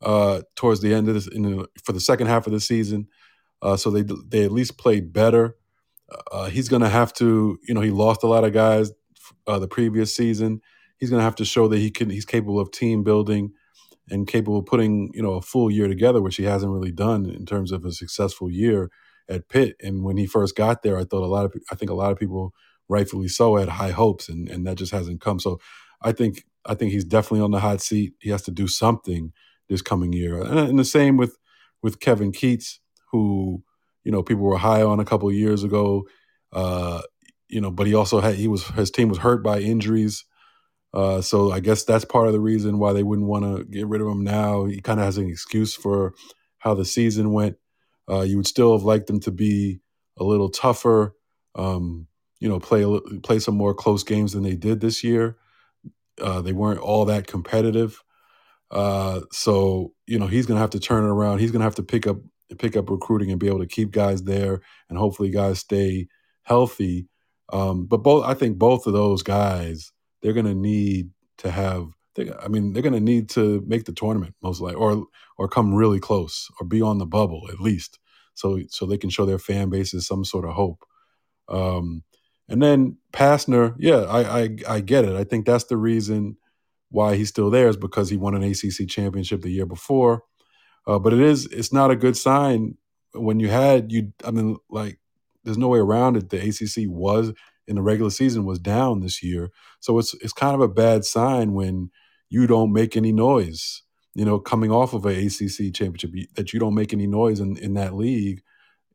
uh, 0.02 0.42
towards 0.56 0.82
the 0.82 0.94
end 0.94 1.08
of 1.08 1.16
this 1.16 1.28
in 1.28 1.44
the, 1.44 1.68
for 1.84 1.92
the 1.94 2.00
second 2.00 2.28
half 2.28 2.48
of 2.48 2.54
the 2.54 2.60
season. 2.60 3.08
Uh, 3.62 3.76
so 3.78 3.90
they 3.90 4.04
they 4.28 4.44
at 4.46 4.52
least 4.52 4.78
played 4.78 5.12
better. 5.14 5.56
Uh, 6.32 6.50
he's 6.50 6.70
going 6.70 6.82
to 6.82 6.90
have 6.90 7.14
to, 7.14 7.58
you 7.68 7.74
know, 7.74 7.82
he 7.82 7.92
lost 7.92 8.24
a 8.24 8.28
lot 8.28 8.44
of 8.44 8.54
guys 8.54 8.92
uh, 9.48 9.60
the 9.60 9.68
previous 9.68 10.16
season. 10.16 10.62
He's 10.98 11.10
going 11.10 11.20
to 11.20 11.24
have 11.26 11.36
to 11.36 11.46
show 11.46 11.68
that 11.68 11.80
he 11.80 11.92
can. 11.92 12.10
He's 12.10 12.26
capable 12.26 12.60
of 12.60 12.72
team 12.72 13.04
building 13.04 13.54
and 14.10 14.28
capable 14.28 14.60
of 14.60 14.66
putting, 14.66 15.12
you 15.14 15.22
know, 15.22 15.34
a 15.34 15.42
full 15.42 15.72
year 15.72 15.88
together, 15.88 16.22
which 16.22 16.36
he 16.38 16.44
hasn't 16.44 16.72
really 16.72 16.92
done 16.92 17.30
in 17.30 17.46
terms 17.46 17.72
of 17.72 17.86
a 17.86 17.92
successful 17.92 18.50
year 18.52 18.92
at 19.28 19.50
Pitt. 19.50 19.76
And 19.82 20.04
when 20.04 20.18
he 20.18 20.28
first 20.28 20.56
got 20.56 20.84
there, 20.84 20.98
I 20.98 21.04
thought 21.04 21.24
a 21.24 21.28
lot 21.28 21.46
of, 21.46 21.54
I 21.72 21.76
think 21.76 21.90
a 21.90 21.96
lot 21.96 22.12
of 22.12 22.20
people, 22.20 22.54
rightfully 22.88 23.28
so, 23.28 23.56
had 23.56 23.70
high 23.70 23.92
hopes, 23.92 24.30
and 24.30 24.48
and 24.48 24.66
that 24.68 24.78
just 24.78 24.92
hasn't 24.92 25.22
come. 25.22 25.40
So 25.40 25.60
I 26.02 26.12
think 26.12 26.46
I 26.66 26.76
think 26.76 26.92
he's 26.92 27.06
definitely 27.06 27.42
on 27.42 27.52
the 27.52 27.60
hot 27.60 27.82
seat. 27.82 28.14
He 28.20 28.30
has 28.30 28.44
to 28.44 28.52
do 28.52 28.68
something 28.68 29.34
this 29.68 29.82
coming 29.82 30.14
year, 30.14 30.40
and, 30.40 30.60
and 30.60 30.80
the 30.80 30.86
same 30.86 31.18
with 31.18 31.36
with 31.82 32.00
Kevin 32.00 32.32
Keatts, 32.32 32.78
who 33.12 33.64
you 34.06 34.14
know 34.14 34.24
people 34.24 34.44
were 34.44 34.58
high 34.58 34.84
on 34.84 35.02
a 35.02 35.06
couple 35.06 35.28
of 35.28 35.36
years 35.36 35.64
ago. 35.64 36.08
Uh, 36.54 37.02
you 37.50 37.60
know, 37.60 37.72
but 37.72 37.88
he 37.88 37.94
also 37.94 38.22
had 38.22 38.36
he 38.36 38.48
was 38.48 38.66
his 38.70 38.92
team 38.92 39.10
was 39.10 39.20
hurt 39.20 39.44
by 39.44 39.60
injuries. 39.60 40.26
Uh, 40.94 41.22
so 41.22 41.52
I 41.52 41.60
guess 41.60 41.84
that's 41.84 42.06
part 42.06 42.28
of 42.28 42.34
the 42.34 42.40
reason 42.40 42.80
why 42.80 42.94
they 42.94 43.04
wouldn't 43.04 43.28
want 43.28 43.44
to 43.44 43.66
get 43.66 43.88
rid 43.88 44.02
of 44.02 44.08
him 44.08 44.24
now. 44.24 44.66
He 44.66 44.80
kind 44.80 45.00
of 45.00 45.06
has 45.06 45.18
an 45.18 45.28
excuse 45.28 45.76
for 45.76 46.14
how 46.60 46.74
the 46.74 46.86
season 46.86 47.34
went. 47.34 47.58
Uh, 48.10 48.22
you 48.22 48.38
would 48.38 48.48
still 48.48 48.72
have 48.74 48.84
liked 48.84 49.08
them 49.08 49.20
to 49.22 49.32
be 49.32 49.82
a 50.18 50.24
little 50.24 50.50
tougher, 50.50 51.14
um, 51.56 52.08
you 52.40 52.48
know, 52.48 52.60
play 52.60 52.86
play 53.24 53.40
some 53.40 53.56
more 53.56 53.74
close 53.74 54.04
games 54.04 54.34
than 54.34 54.44
they 54.44 54.56
did 54.56 54.80
this 54.80 55.04
year. 55.04 55.38
Uh, 56.22 56.42
they 56.42 56.54
weren't 56.54 56.80
all 56.80 57.06
that 57.06 57.28
competitive, 57.28 58.02
uh, 58.72 59.22
so 59.34 59.94
you 60.08 60.18
know 60.18 60.28
he's 60.28 60.46
going 60.46 60.56
to 60.56 60.62
have 60.62 60.70
to 60.70 60.80
turn 60.80 61.04
it 61.04 61.10
around. 61.10 61.40
He's 61.40 61.52
going 61.52 61.60
to 61.60 61.66
have 61.66 61.76
to 61.76 61.84
pick 61.84 62.08
up 62.08 62.18
pick 62.54 62.78
up 62.78 62.90
recruiting 62.90 63.32
and 63.32 63.40
be 63.40 63.48
able 63.48 63.60
to 63.60 63.68
keep 63.68 63.92
guys 63.92 64.24
there, 64.24 64.62
and 64.90 64.98
hopefully 64.98 65.30
guys 65.32 65.60
stay 65.60 66.08
healthy. 66.44 67.08
Um, 67.52 67.86
but 67.86 67.98
both, 67.98 68.26
I 68.26 68.34
think 68.34 68.58
both 68.58 68.86
of 68.86 68.94
those 68.94 69.24
guys, 69.24 69.92
they're 70.22 70.34
going 70.34 70.46
to 70.46 70.56
need 70.56 71.10
to 71.40 71.52
have. 71.52 71.88
I 72.42 72.48
mean, 72.48 72.72
they're 72.72 72.84
going 72.84 72.94
to 72.94 73.00
need 73.02 73.30
to 73.32 73.62
make 73.68 73.86
the 73.86 73.92
tournament 73.92 74.36
most 74.42 74.62
likely, 74.62 74.80
or 74.80 75.06
or 75.38 75.48
come 75.48 75.74
really 75.74 76.00
close, 76.00 76.48
or 76.60 76.68
be 76.68 76.82
on 76.82 76.98
the 76.98 77.06
bubble 77.06 77.48
at 77.52 77.60
least, 77.60 78.00
so 78.36 78.60
so 78.70 78.86
they 78.86 78.98
can 78.98 79.10
show 79.10 79.26
their 79.26 79.40
fan 79.40 79.70
bases 79.70 80.08
some 80.08 80.24
sort 80.24 80.46
of 80.46 80.52
hope. 80.54 80.86
Um, 81.50 82.04
and 82.48 82.62
then 82.62 82.98
Pastner, 83.12 83.76
yeah, 83.80 84.02
I, 84.02 84.42
I 84.42 84.58
I 84.68 84.80
get 84.80 85.06
it. 85.06 85.16
I 85.16 85.24
think 85.24 85.46
that's 85.46 85.66
the 85.66 85.78
reason 85.78 86.38
why 86.90 87.16
he's 87.16 87.30
still 87.30 87.50
there 87.50 87.68
is 87.68 87.78
because 87.78 88.10
he 88.10 88.18
won 88.18 88.36
an 88.36 88.44
ACC 88.44 88.88
championship 88.88 89.42
the 89.42 89.50
year 89.50 89.66
before. 89.66 90.24
Uh, 90.88 91.00
but 91.00 91.14
it 91.14 91.20
is 91.20 91.46
it's 91.48 91.74
not 91.74 91.92
a 91.92 91.96
good 91.96 92.18
sign 92.18 92.78
when 93.14 93.40
you 93.40 93.50
had 93.50 93.92
you. 93.92 94.14
I 94.24 94.32
mean, 94.32 94.58
like 94.70 95.00
there's 95.44 95.58
no 95.58 95.68
way 95.68 95.80
around 95.80 96.18
it. 96.18 96.30
The 96.30 96.38
ACC 96.38 96.90
was 96.90 97.34
in 97.68 97.76
the 97.76 97.82
regular 97.82 98.12
season 98.12 98.46
was 98.46 98.60
down 98.60 99.00
this 99.00 99.24
year, 99.24 99.52
so 99.80 99.98
it's 100.00 100.14
it's 100.16 100.34
kind 100.34 100.56
of 100.56 100.62
a 100.62 100.68
bad 100.68 101.06
sign 101.06 101.54
when 101.54 101.92
you 102.30 102.48
don't 102.48 102.74
make 102.74 102.96
any 102.96 103.12
noise. 103.12 103.82
You 104.14 104.26
know, 104.26 104.40
coming 104.40 104.72
off 104.72 104.94
of 104.94 105.06
an 105.06 105.16
ACC 105.16 105.74
championship, 105.74 106.12
that 106.36 106.54
you 106.54 106.60
don't 106.60 106.76
make 106.76 106.94
any 106.94 107.08
noise 107.08 107.40
in 107.40 107.58
in 107.58 107.74
that 107.74 107.96
league 107.96 108.42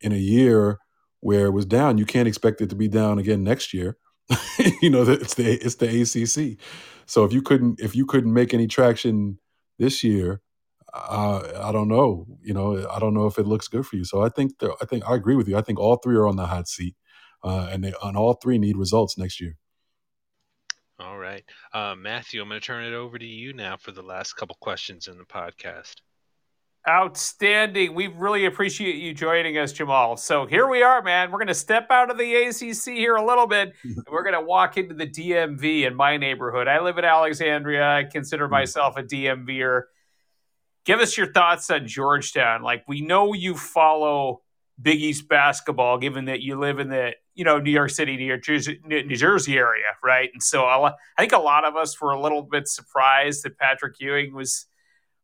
in 0.00 0.12
a 0.12 0.16
year 0.16 0.78
where 1.20 1.46
it 1.46 1.50
was 1.50 1.66
down. 1.66 1.98
You 1.98 2.06
can't 2.06 2.28
expect 2.28 2.60
it 2.60 2.70
to 2.70 2.76
be 2.76 2.88
down 2.88 3.18
again 3.18 3.44
next 3.44 3.74
year. 3.74 3.96
you 4.80 4.90
know, 4.90 5.02
it's 5.02 5.34
the 5.34 5.52
it's 5.52 5.76
the 5.76 5.88
ACC. 6.02 6.58
So 7.06 7.24
if 7.24 7.32
you 7.32 7.42
couldn't 7.42 7.80
if 7.80 7.96
you 7.96 8.06
couldn't 8.06 8.32
make 8.32 8.54
any 8.54 8.66
traction 8.66 9.38
this 9.78 10.04
year, 10.04 10.40
uh, 10.94 11.62
I 11.62 11.72
don't 11.72 11.88
know. 11.88 12.26
You 12.42 12.54
know, 12.54 12.88
I 12.90 12.98
don't 12.98 13.14
know 13.14 13.26
if 13.26 13.38
it 13.38 13.46
looks 13.46 13.68
good 13.68 13.86
for 13.86 13.96
you. 13.96 14.04
So 14.04 14.22
I 14.22 14.28
think 14.28 14.52
I 14.62 14.84
think 14.84 15.08
I 15.08 15.14
agree 15.14 15.36
with 15.36 15.48
you. 15.48 15.56
I 15.56 15.62
think 15.62 15.78
all 15.78 15.96
three 15.96 16.16
are 16.16 16.26
on 16.26 16.36
the 16.36 16.46
hot 16.46 16.68
seat, 16.68 16.96
uh, 17.44 17.68
and 17.70 17.84
they, 17.84 17.92
and 18.02 18.16
all 18.16 18.34
three 18.34 18.58
need 18.58 18.76
results 18.76 19.16
next 19.16 19.40
year. 19.40 19.56
All 20.98 21.18
right, 21.18 21.44
uh, 21.72 21.94
Matthew, 21.94 22.42
I'm 22.42 22.48
going 22.48 22.60
to 22.60 22.66
turn 22.66 22.84
it 22.84 22.94
over 22.94 23.18
to 23.18 23.26
you 23.26 23.52
now 23.52 23.76
for 23.76 23.92
the 23.92 24.02
last 24.02 24.34
couple 24.34 24.56
questions 24.60 25.08
in 25.08 25.16
the 25.16 25.24
podcast. 25.24 25.96
Outstanding. 26.88 27.94
We 27.94 28.06
really 28.06 28.46
appreciate 28.46 28.96
you 28.96 29.12
joining 29.12 29.58
us, 29.58 29.72
Jamal. 29.72 30.16
So 30.16 30.46
here 30.46 30.66
we 30.66 30.82
are, 30.82 31.02
man. 31.02 31.30
We're 31.30 31.38
going 31.38 31.48
to 31.48 31.54
step 31.54 31.90
out 31.90 32.10
of 32.10 32.16
the 32.16 32.34
ACC 32.34 32.96
here 32.96 33.16
a 33.16 33.24
little 33.24 33.46
bit. 33.46 33.74
and 33.84 34.02
we're 34.10 34.22
going 34.22 34.34
to 34.34 34.40
walk 34.40 34.78
into 34.78 34.94
the 34.94 35.06
DMV 35.06 35.86
in 35.86 35.94
my 35.94 36.16
neighborhood. 36.16 36.68
I 36.68 36.80
live 36.80 36.96
in 36.96 37.04
Alexandria. 37.04 37.86
I 37.86 38.04
consider 38.04 38.46
hmm. 38.46 38.52
myself 38.52 38.96
a 38.96 39.02
DMVer. 39.02 39.82
Give 40.84 41.00
us 41.00 41.16
your 41.16 41.32
thoughts 41.32 41.70
on 41.70 41.86
Georgetown. 41.86 42.62
Like 42.62 42.84
we 42.88 43.00
know 43.00 43.34
you 43.34 43.56
follow 43.56 44.42
Big 44.80 45.00
East 45.00 45.28
basketball, 45.28 45.98
given 45.98 46.26
that 46.26 46.40
you 46.40 46.58
live 46.58 46.78
in 46.78 46.88
the 46.88 47.12
you 47.34 47.44
know 47.44 47.58
New 47.58 47.70
York 47.70 47.90
City, 47.90 48.16
New 48.16 48.36
Jersey, 48.38 48.80
New 48.84 49.16
Jersey 49.16 49.56
area, 49.56 49.84
right? 50.02 50.30
And 50.32 50.42
so 50.42 50.64
I 50.64 50.92
think 51.18 51.32
a 51.32 51.38
lot 51.38 51.64
of 51.64 51.76
us 51.76 52.00
were 52.00 52.12
a 52.12 52.20
little 52.20 52.42
bit 52.42 52.68
surprised 52.68 53.44
that 53.44 53.58
Patrick 53.58 53.96
Ewing 54.00 54.34
was 54.34 54.66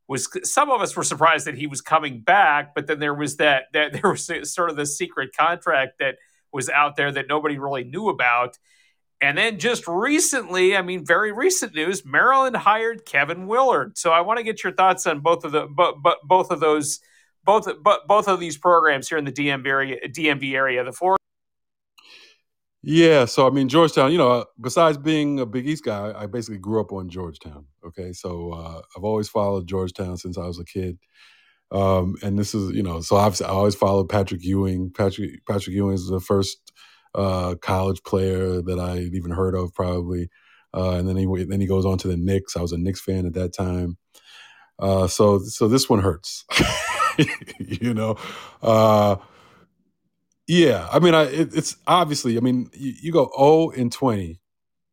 was 0.09 0.29
some 0.49 0.71
of 0.71 0.81
us 0.81 0.95
were 0.95 1.03
surprised 1.03 1.47
that 1.47 1.57
he 1.57 1.66
was 1.66 1.81
coming 1.81 2.21
back, 2.21 2.75
but 2.75 2.87
then 2.87 2.99
there 3.01 3.14
was 3.14 3.37
that 3.37 3.64
that 3.73 3.92
there 4.01 4.11
was 4.11 4.31
sort 4.53 4.71
of 4.71 4.77
the 4.77 4.87
secret 4.87 5.31
contract 5.37 5.99
that 5.99 6.16
was 6.53 6.69
out 6.69 6.97
there 6.97 7.12
that 7.12 7.27
nobody 7.29 7.59
really 7.59 7.85
knew 7.85 8.09
about. 8.09 8.59
And 9.20 9.38
then 9.38 9.59
just 9.59 9.88
recently, 9.88 10.76
I 10.76 10.83
mean, 10.83 11.05
very 11.05 11.33
recent 11.33 11.74
news, 11.74 12.05
Maryland 12.05 12.57
hired 12.57 13.07
Kevin 13.07 13.46
Willard. 13.46 13.96
So 13.96 14.11
I 14.11 14.20
want 14.20 14.38
to 14.38 14.42
get 14.42 14.62
your 14.62 14.74
thoughts 14.74 15.07
on 15.07 15.20
both 15.20 15.44
of 15.44 15.52
the 15.52 15.66
but, 15.66 15.96
both 16.24 16.50
of 16.50 16.61
those 16.61 17.00
both 17.44 17.68
but 17.83 18.07
both 18.07 18.29
of 18.29 18.40
these 18.40 18.59
programs 18.59 19.09
here 19.09 19.18
in 19.18 19.24
the 19.24 19.33
DMV 19.33 19.66
area, 19.66 19.96
DMV 20.09 20.55
area. 20.55 20.85
The 20.85 20.92
four 20.92 21.16
yeah, 22.88 23.24
so 23.24 23.48
I 23.48 23.50
mean 23.50 23.68
Georgetown. 23.68 24.12
You 24.12 24.18
know, 24.18 24.44
besides 24.61 24.96
being 24.96 25.40
a 25.40 25.46
Big 25.46 25.66
East 25.66 25.85
guy, 25.85 26.12
I 26.16 26.26
basically 26.26 26.59
grew 26.59 26.81
up 26.81 26.92
on 26.92 27.09
Georgetown. 27.09 27.66
Okay, 27.85 28.12
so 28.12 28.52
uh, 28.52 28.81
I've 28.96 29.02
always 29.02 29.29
followed 29.29 29.66
Georgetown 29.66 30.16
since 30.16 30.38
I 30.38 30.46
was 30.46 30.61
a 30.61 30.64
kid, 30.64 30.96
um, 31.72 32.14
and 32.22 32.38
this 32.38 32.55
is 32.55 32.70
you 32.76 32.85
know, 32.85 33.00
so 33.00 33.16
I've 33.16 33.42
I 33.42 33.46
always 33.46 33.74
followed 33.74 34.09
Patrick 34.09 34.44
Ewing. 34.44 34.92
Patrick 34.92 35.44
Patrick 35.46 35.74
Ewing 35.74 35.94
is 35.94 36.07
the 36.07 36.20
first 36.20 36.59
uh, 37.16 37.55
college 37.57 38.02
player 38.02 38.61
that 38.62 38.79
I 38.79 38.98
even 38.98 39.31
heard 39.31 39.55
of, 39.55 39.74
probably, 39.74 40.29
uh, 40.74 40.90
and 40.90 41.09
then 41.09 41.16
he 41.16 41.44
then 41.44 41.61
he 41.61 41.66
goes 41.66 41.87
on 41.87 41.98
to 41.98 42.09
the 42.09 42.16
Knicks. 42.16 42.57
I 42.57 42.62
was 42.62 42.72
a 42.72 42.79
Knicks 42.79 43.00
fan 43.00 43.26
at 43.26 43.35
that 43.35 43.55
time, 43.55 43.96
uh, 44.79 45.07
so 45.07 45.38
so 45.40 45.66
this 45.66 45.88
one 45.88 46.00
hurts, 46.00 46.44
you 47.59 47.94
know. 47.94 48.16
Uh, 48.62 49.16
yeah, 50.46 50.88
I 50.92 50.98
mean, 50.98 51.14
I 51.14 51.22
it, 51.22 51.57
it's 51.57 51.76
obviously. 51.87 52.37
I 52.37 52.40
mean, 52.40 52.70
you, 52.74 52.92
you 53.02 53.12
go 53.12 53.31
zero 53.37 53.70
and 53.70 53.90
twenty 53.90 54.40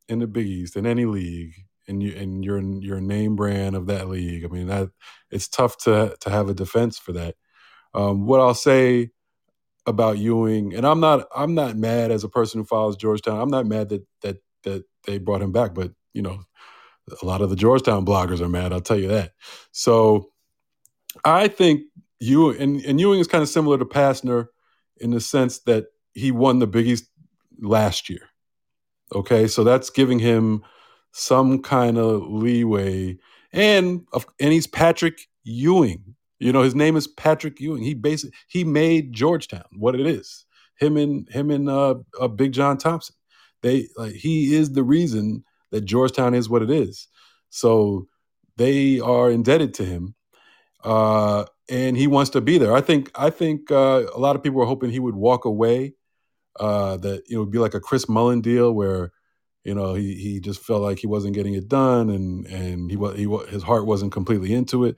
in 0.07 0.19
the 0.19 0.27
Big 0.27 0.47
East 0.47 0.77
in 0.77 0.85
any 0.85 1.05
league, 1.05 1.53
and 1.87 2.01
you 2.01 2.15
and 2.15 2.43
you're 2.43 2.61
your 2.61 3.01
name 3.01 3.35
brand 3.35 3.75
of 3.75 3.87
that 3.87 4.07
league. 4.07 4.45
I 4.45 4.47
mean, 4.47 4.67
that 4.67 4.89
it's 5.29 5.49
tough 5.49 5.77
to 5.79 6.15
to 6.21 6.29
have 6.29 6.47
a 6.47 6.53
defense 6.53 6.97
for 6.97 7.11
that. 7.13 7.35
Um, 7.93 8.25
what 8.25 8.39
I'll 8.39 8.55
say 8.55 9.11
about 9.85 10.17
Ewing, 10.17 10.73
and 10.73 10.85
I'm 10.85 10.99
not 10.99 11.27
I'm 11.35 11.55
not 11.55 11.75
mad 11.75 12.11
as 12.11 12.23
a 12.23 12.29
person 12.29 12.59
who 12.59 12.65
follows 12.65 12.97
Georgetown. 12.97 13.39
I'm 13.39 13.49
not 13.49 13.65
mad 13.65 13.89
that 13.89 14.05
that 14.21 14.37
that 14.63 14.85
they 15.05 15.17
brought 15.17 15.41
him 15.41 15.51
back, 15.51 15.73
but 15.73 15.91
you 16.13 16.21
know, 16.21 16.39
a 17.21 17.25
lot 17.25 17.41
of 17.41 17.49
the 17.49 17.55
Georgetown 17.55 18.05
bloggers 18.05 18.41
are 18.41 18.49
mad. 18.49 18.71
I'll 18.71 18.81
tell 18.81 18.99
you 18.99 19.09
that. 19.09 19.33
So 19.71 20.29
I 21.25 21.47
think 21.47 21.83
you 22.19 22.51
and, 22.51 22.83
and 22.85 22.99
Ewing 22.99 23.19
is 23.19 23.27
kind 23.27 23.41
of 23.41 23.49
similar 23.49 23.77
to 23.77 23.85
Pastner 23.85 24.47
in 24.97 25.11
the 25.11 25.21
sense 25.21 25.59
that 25.59 25.87
he 26.13 26.31
won 26.31 26.59
the 26.59 26.67
Big 26.67 26.87
East 26.87 27.05
last 27.59 28.09
year. 28.09 28.29
Okay, 29.13 29.47
so 29.47 29.63
that's 29.63 29.89
giving 29.89 30.19
him 30.19 30.63
some 31.11 31.61
kind 31.61 31.97
of 31.97 32.23
leeway, 32.27 33.17
and 33.51 34.07
and 34.39 34.53
he's 34.53 34.67
Patrick 34.67 35.27
Ewing. 35.43 36.15
You 36.43 36.53
know, 36.53 36.63
his 36.63 36.75
name 36.75 36.95
is 36.97 37.07
Patrick 37.07 37.59
Ewing. 37.59 37.83
He 37.83 37.93
basically 37.95 38.35
he 38.47 38.63
made 38.63 39.13
Georgetown 39.13 39.65
what 39.77 39.95
it 39.95 40.05
is. 40.05 40.45
Him 40.79 40.97
and 40.97 41.29
him 41.29 41.51
and 41.51 41.69
uh, 41.69 41.95
uh, 42.19 42.27
Big 42.27 42.51
John 42.53 42.77
Thompson. 42.77 43.15
They 43.61 43.87
like 43.97 44.13
he 44.15 44.53
is 44.55 44.73
the 44.73 44.83
reason 44.83 45.43
that 45.71 45.81
Georgetown 45.85 46.33
is 46.33 46.49
what 46.49 46.61
it 46.61 46.69
is. 46.71 47.07
So 47.49 48.07
they 48.57 48.99
are 48.99 49.31
indebted 49.31 49.73
to 49.75 49.85
him. 49.85 50.15
Uh, 50.83 51.45
and 51.69 51.97
he 51.97 52.07
wants 52.07 52.31
to 52.31 52.41
be 52.41 52.57
there. 52.57 52.73
I 52.75 52.81
think 52.81 53.11
I 53.15 53.29
think 53.29 53.71
uh, 53.71 54.03
a 54.13 54.19
lot 54.19 54.35
of 54.35 54.43
people 54.43 54.59
were 54.59 54.65
hoping 54.67 54.91
he 54.91 54.99
would 54.99 55.15
walk 55.15 55.45
away. 55.45 55.95
Uh, 56.59 56.97
that 56.97 57.23
you 57.27 57.35
know 57.35 57.41
would 57.43 57.51
be 57.51 57.59
like 57.59 57.73
a 57.75 57.79
Chris 57.79 58.09
Mullin 58.09 58.41
deal 58.41 58.73
where 58.73 59.11
You 59.65 59.75
know, 59.75 59.93
he 59.95 60.15
he 60.15 60.39
just 60.41 60.61
felt 60.61 60.81
like 60.81 60.99
he 60.99 61.07
wasn't 61.07 61.35
getting 61.35 61.53
it 61.55 61.69
done, 61.69 62.09
and 62.09 62.45
and 62.47 62.91
he 62.91 62.97
was 62.97 63.15
he 63.17 63.25
his 63.49 63.63
heart 63.63 63.85
wasn't 63.85 64.11
completely 64.11 64.53
into 64.53 64.85
it. 64.85 64.97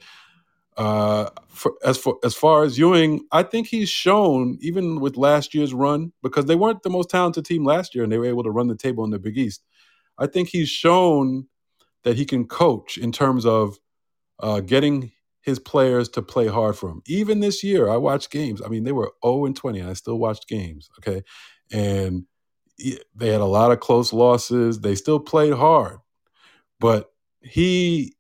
Uh, 0.78 1.30
for, 1.48 1.74
as 1.86 1.98
for 1.98 2.18
as 2.24 2.36
far 2.36 2.64
as 2.64 2.78
Ewing, 2.78 3.26
I 3.32 3.44
think 3.44 3.68
he's 3.68 3.90
shown 3.90 4.58
even 4.60 5.00
with 5.00 5.16
last 5.16 5.54
year's 5.54 5.74
run 5.74 6.12
because 6.22 6.46
they 6.46 6.56
weren't 6.56 6.84
the 6.84 6.90
most 6.90 7.10
talented 7.10 7.46
team 7.46 7.64
last 7.64 7.96
year, 7.96 8.04
and 8.04 8.12
they 8.12 8.18
were 8.18 8.26
able 8.26 8.44
to 8.44 8.52
run 8.52 8.68
the 8.68 8.76
table 8.76 9.04
in 9.06 9.12
the 9.12 9.20
Big 9.20 9.38
East. 9.38 9.64
I 10.18 10.28
think 10.28 10.50
he's 10.50 10.70
shown 10.70 11.48
that 12.04 12.18
he 12.18 12.26
can 12.26 12.46
coach 12.46 12.98
in 12.98 13.12
terms 13.12 13.46
of 13.46 13.80
uh, 14.40 14.60
getting 14.62 15.12
his 15.42 15.60
players 15.60 16.10
to 16.10 16.22
play 16.22 16.48
hard 16.48 16.76
for 16.76 16.90
him. 16.90 17.02
Even 17.08 17.40
this 17.40 17.64
year, 17.64 17.90
I 17.90 17.98
watched 17.98 18.32
games. 18.32 18.62
I 18.64 18.68
mean, 18.68 18.84
they 18.84 18.92
were 18.92 19.12
0 19.24 19.46
and 19.46 19.56
20, 19.56 19.80
and 19.80 19.90
I 19.90 19.94
still 19.94 20.18
watched 20.18 20.48
games. 20.48 20.90
Okay. 21.00 21.24
And 21.72 22.26
they 23.16 23.30
had 23.30 23.42
a 23.42 23.46
lot 23.46 23.72
of 23.72 23.80
close 23.80 24.12
losses. 24.12 24.80
They 24.80 24.96
still 24.96 25.20
played 25.20 25.54
hard. 25.54 25.98
But 26.80 27.12
he, 27.42 28.15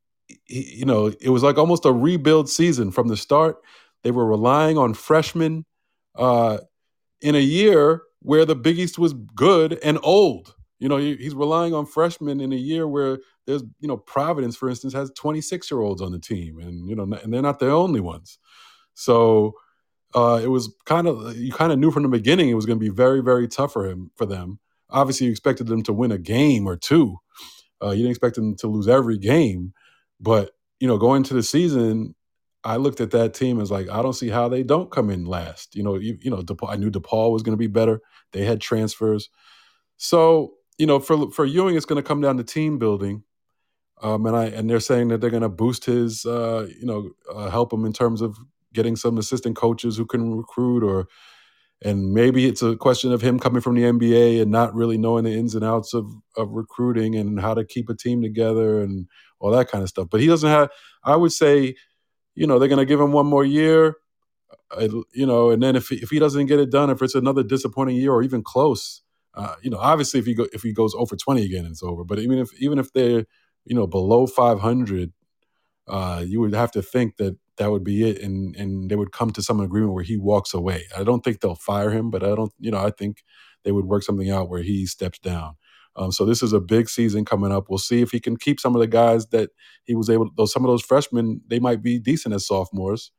he, 0.45 0.77
you 0.77 0.85
know, 0.85 1.07
it 1.07 1.29
was 1.29 1.43
like 1.43 1.57
almost 1.57 1.85
a 1.85 1.91
rebuild 1.91 2.49
season 2.49 2.91
from 2.91 3.07
the 3.07 3.17
start. 3.17 3.57
They 4.03 4.11
were 4.11 4.25
relying 4.25 4.77
on 4.77 4.93
freshmen 4.93 5.65
uh, 6.15 6.59
in 7.21 7.35
a 7.35 7.39
year 7.39 8.03
where 8.21 8.45
the 8.45 8.55
Big 8.55 8.79
East 8.79 8.97
was 8.97 9.13
good 9.13 9.79
and 9.83 9.99
old. 10.03 10.55
You 10.79 10.89
know, 10.89 10.97
he's 10.97 11.33
relying 11.33 11.73
on 11.73 11.85
freshmen 11.85 12.41
in 12.41 12.51
a 12.51 12.57
year 12.57 12.87
where 12.87 13.19
there's, 13.47 13.63
you 13.79 13.87
know, 13.87 13.97
Providence, 13.97 14.55
for 14.55 14.69
instance, 14.69 14.93
has 14.93 15.11
26 15.15 15.71
year 15.71 15.79
olds 15.79 16.01
on 16.01 16.11
the 16.11 16.19
team, 16.19 16.59
and 16.59 16.87
you 16.87 16.95
know, 16.95 17.03
and 17.03 17.33
they're 17.33 17.41
not 17.41 17.59
the 17.59 17.71
only 17.71 18.01
ones. 18.01 18.37
So 18.93 19.55
uh, 20.13 20.39
it 20.43 20.47
was 20.47 20.73
kind 20.85 21.07
of 21.07 21.35
you 21.37 21.51
kind 21.51 21.71
of 21.71 21.79
knew 21.79 21.91
from 21.91 22.03
the 22.03 22.09
beginning 22.09 22.49
it 22.49 22.55
was 22.55 22.65
going 22.65 22.79
to 22.79 22.83
be 22.83 22.93
very, 22.93 23.21
very 23.21 23.47
tough 23.47 23.73
for 23.73 23.85
him 23.85 24.11
for 24.15 24.25
them. 24.25 24.59
Obviously, 24.89 25.25
you 25.25 25.31
expected 25.31 25.67
them 25.67 25.83
to 25.83 25.93
win 25.93 26.11
a 26.11 26.17
game 26.17 26.67
or 26.67 26.75
two. 26.75 27.17
Uh, 27.83 27.91
you 27.91 27.97
didn't 27.97 28.11
expect 28.11 28.35
them 28.35 28.55
to 28.55 28.67
lose 28.67 28.87
every 28.87 29.17
game, 29.17 29.73
but 30.19 30.51
you 30.79 30.87
know, 30.87 30.97
going 30.97 31.17
into 31.17 31.33
the 31.33 31.43
season, 31.43 32.15
I 32.63 32.77
looked 32.77 32.99
at 32.99 33.11
that 33.11 33.33
team 33.33 33.61
as 33.61 33.71
like 33.71 33.89
I 33.89 34.01
don't 34.01 34.13
see 34.13 34.29
how 34.29 34.49
they 34.49 34.63
don't 34.63 34.91
come 34.91 35.09
in 35.09 35.25
last. 35.25 35.75
You 35.75 35.83
know, 35.83 35.95
you, 35.95 36.17
you 36.21 36.31
know, 36.31 36.41
DePaul, 36.41 36.69
I 36.69 36.75
knew 36.75 36.91
DePaul 36.91 37.31
was 37.31 37.43
going 37.43 37.53
to 37.53 37.57
be 37.57 37.67
better. 37.67 38.01
They 38.31 38.43
had 38.43 38.59
transfers, 38.59 39.29
so 39.97 40.55
you 40.77 40.85
know, 40.85 40.99
for 40.99 41.31
for 41.31 41.45
Ewing, 41.45 41.75
it's 41.75 41.85
going 41.85 42.01
to 42.01 42.07
come 42.07 42.21
down 42.21 42.37
to 42.37 42.43
team 42.43 42.77
building. 42.77 43.23
Um, 44.01 44.25
and 44.25 44.35
I 44.35 44.45
and 44.45 44.69
they're 44.69 44.79
saying 44.79 45.07
that 45.09 45.21
they're 45.21 45.29
going 45.29 45.41
to 45.41 45.49
boost 45.49 45.85
his, 45.85 46.25
uh, 46.25 46.67
you 46.77 46.85
know, 46.85 47.11
uh, 47.33 47.49
help 47.49 47.71
him 47.71 47.85
in 47.85 47.93
terms 47.93 48.21
of 48.21 48.37
getting 48.73 48.95
some 48.97 49.17
assistant 49.17 49.55
coaches 49.55 49.95
who 49.95 50.05
can 50.05 50.35
recruit, 50.35 50.83
or 50.83 51.07
and 51.83 52.13
maybe 52.13 52.45
it's 52.45 52.61
a 52.61 52.75
question 52.75 53.11
of 53.11 53.21
him 53.21 53.39
coming 53.39 53.61
from 53.61 53.75
the 53.75 53.83
NBA 53.83 54.41
and 54.41 54.51
not 54.51 54.73
really 54.73 54.97
knowing 54.97 55.25
the 55.25 55.33
ins 55.33 55.55
and 55.55 55.65
outs 55.65 55.93
of 55.93 56.09
of 56.37 56.51
recruiting 56.51 57.15
and 57.15 57.39
how 57.39 57.53
to 57.53 57.65
keep 57.65 57.89
a 57.89 57.95
team 57.95 58.21
together 58.21 58.81
and 58.81 59.07
all 59.39 59.51
that 59.51 59.69
kind 59.69 59.83
of 59.83 59.89
stuff. 59.89 60.07
But 60.09 60.21
he 60.21 60.27
doesn't 60.27 60.49
have. 60.49 60.69
I 61.03 61.15
would 61.15 61.33
say, 61.33 61.75
you 62.35 62.47
know, 62.47 62.59
they're 62.59 62.69
going 62.69 62.79
to 62.79 62.85
give 62.85 62.99
him 62.99 63.11
one 63.11 63.27
more 63.27 63.43
year, 63.45 63.97
uh, 64.71 64.87
you 65.13 65.25
know, 65.25 65.51
and 65.51 65.61
then 65.61 65.75
if 65.75 65.89
he, 65.89 65.97
if 65.97 66.09
he 66.09 66.19
doesn't 66.19 66.47
get 66.47 66.59
it 66.59 66.71
done, 66.71 66.89
if 66.89 67.01
it's 67.01 67.15
another 67.15 67.43
disappointing 67.43 67.97
year 67.97 68.11
or 68.11 68.23
even 68.23 68.41
close, 68.41 69.01
uh, 69.35 69.55
you 69.61 69.69
know, 69.69 69.77
obviously 69.77 70.19
if 70.19 70.25
he 70.25 70.33
go 70.33 70.47
if 70.53 70.61
he 70.61 70.73
goes 70.73 70.95
over 70.95 71.15
twenty 71.15 71.45
again, 71.45 71.65
it's 71.65 71.83
over. 71.83 72.03
But 72.03 72.19
even 72.19 72.39
if 72.39 72.49
even 72.59 72.79
if 72.79 72.93
they're 72.93 73.25
you 73.65 73.75
know 73.75 73.87
below 73.87 74.27
five 74.27 74.59
hundred, 74.61 75.11
uh, 75.87 76.23
you 76.25 76.39
would 76.39 76.53
have 76.53 76.71
to 76.71 76.81
think 76.81 77.17
that 77.17 77.37
that 77.57 77.71
would 77.71 77.83
be 77.83 78.09
it, 78.09 78.21
and 78.21 78.55
and 78.55 78.89
they 78.89 78.95
would 78.95 79.11
come 79.11 79.31
to 79.31 79.41
some 79.41 79.59
agreement 79.59 79.93
where 79.93 80.03
he 80.03 80.17
walks 80.17 80.53
away. 80.53 80.85
I 80.97 81.03
don't 81.03 81.23
think 81.23 81.39
they'll 81.39 81.55
fire 81.55 81.91
him, 81.91 82.09
but 82.09 82.23
I 82.23 82.35
don't, 82.35 82.51
you 82.59 82.71
know, 82.71 82.79
I 82.79 82.91
think 82.91 83.23
they 83.63 83.71
would 83.71 83.85
work 83.85 84.03
something 84.03 84.29
out 84.29 84.49
where 84.49 84.61
he 84.61 84.85
steps 84.85 85.19
down. 85.19 85.55
Um, 85.97 86.11
so 86.11 86.25
this 86.25 86.43
is 86.43 86.53
a 86.53 86.59
big 86.59 86.89
season 86.89 87.23
coming 87.23 87.51
up. 87.51 87.69
We'll 87.69 87.79
see 87.79 88.01
if 88.01 88.11
he 88.11 88.19
can 88.19 88.35
keep 88.35 88.59
some 88.59 88.75
of 88.75 88.81
the 88.81 88.87
guys 88.87 89.27
that 89.27 89.51
he 89.85 89.95
was 89.95 90.09
able. 90.09 90.29
Those 90.35 90.51
some 90.51 90.63
of 90.65 90.69
those 90.69 90.81
freshmen, 90.83 91.41
they 91.47 91.59
might 91.59 91.81
be 91.81 91.99
decent 91.99 92.35
as 92.35 92.45
sophomores, 92.45 93.11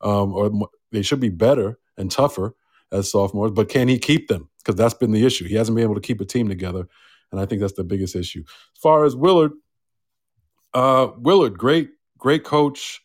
um, 0.00 0.32
or 0.32 0.50
they 0.92 1.02
should 1.02 1.20
be 1.20 1.28
better 1.28 1.78
and 1.96 2.10
tougher 2.10 2.54
as 2.92 3.10
sophomores. 3.10 3.50
But 3.52 3.68
can 3.68 3.88
he 3.88 3.98
keep 3.98 4.28
them? 4.28 4.48
Because 4.58 4.76
that's 4.76 4.94
been 4.94 5.12
the 5.12 5.26
issue. 5.26 5.46
He 5.46 5.54
hasn't 5.54 5.74
been 5.74 5.84
able 5.84 5.94
to 5.96 6.00
keep 6.00 6.20
a 6.20 6.24
team 6.24 6.48
together, 6.48 6.86
and 7.32 7.40
I 7.40 7.46
think 7.46 7.60
that's 7.60 7.72
the 7.74 7.84
biggest 7.84 8.14
issue. 8.14 8.44
As 8.46 8.80
far 8.80 9.04
as 9.04 9.16
Willard, 9.16 9.52
uh, 10.72 11.08
Willard, 11.18 11.58
great, 11.58 11.90
great 12.18 12.44
coach. 12.44 13.00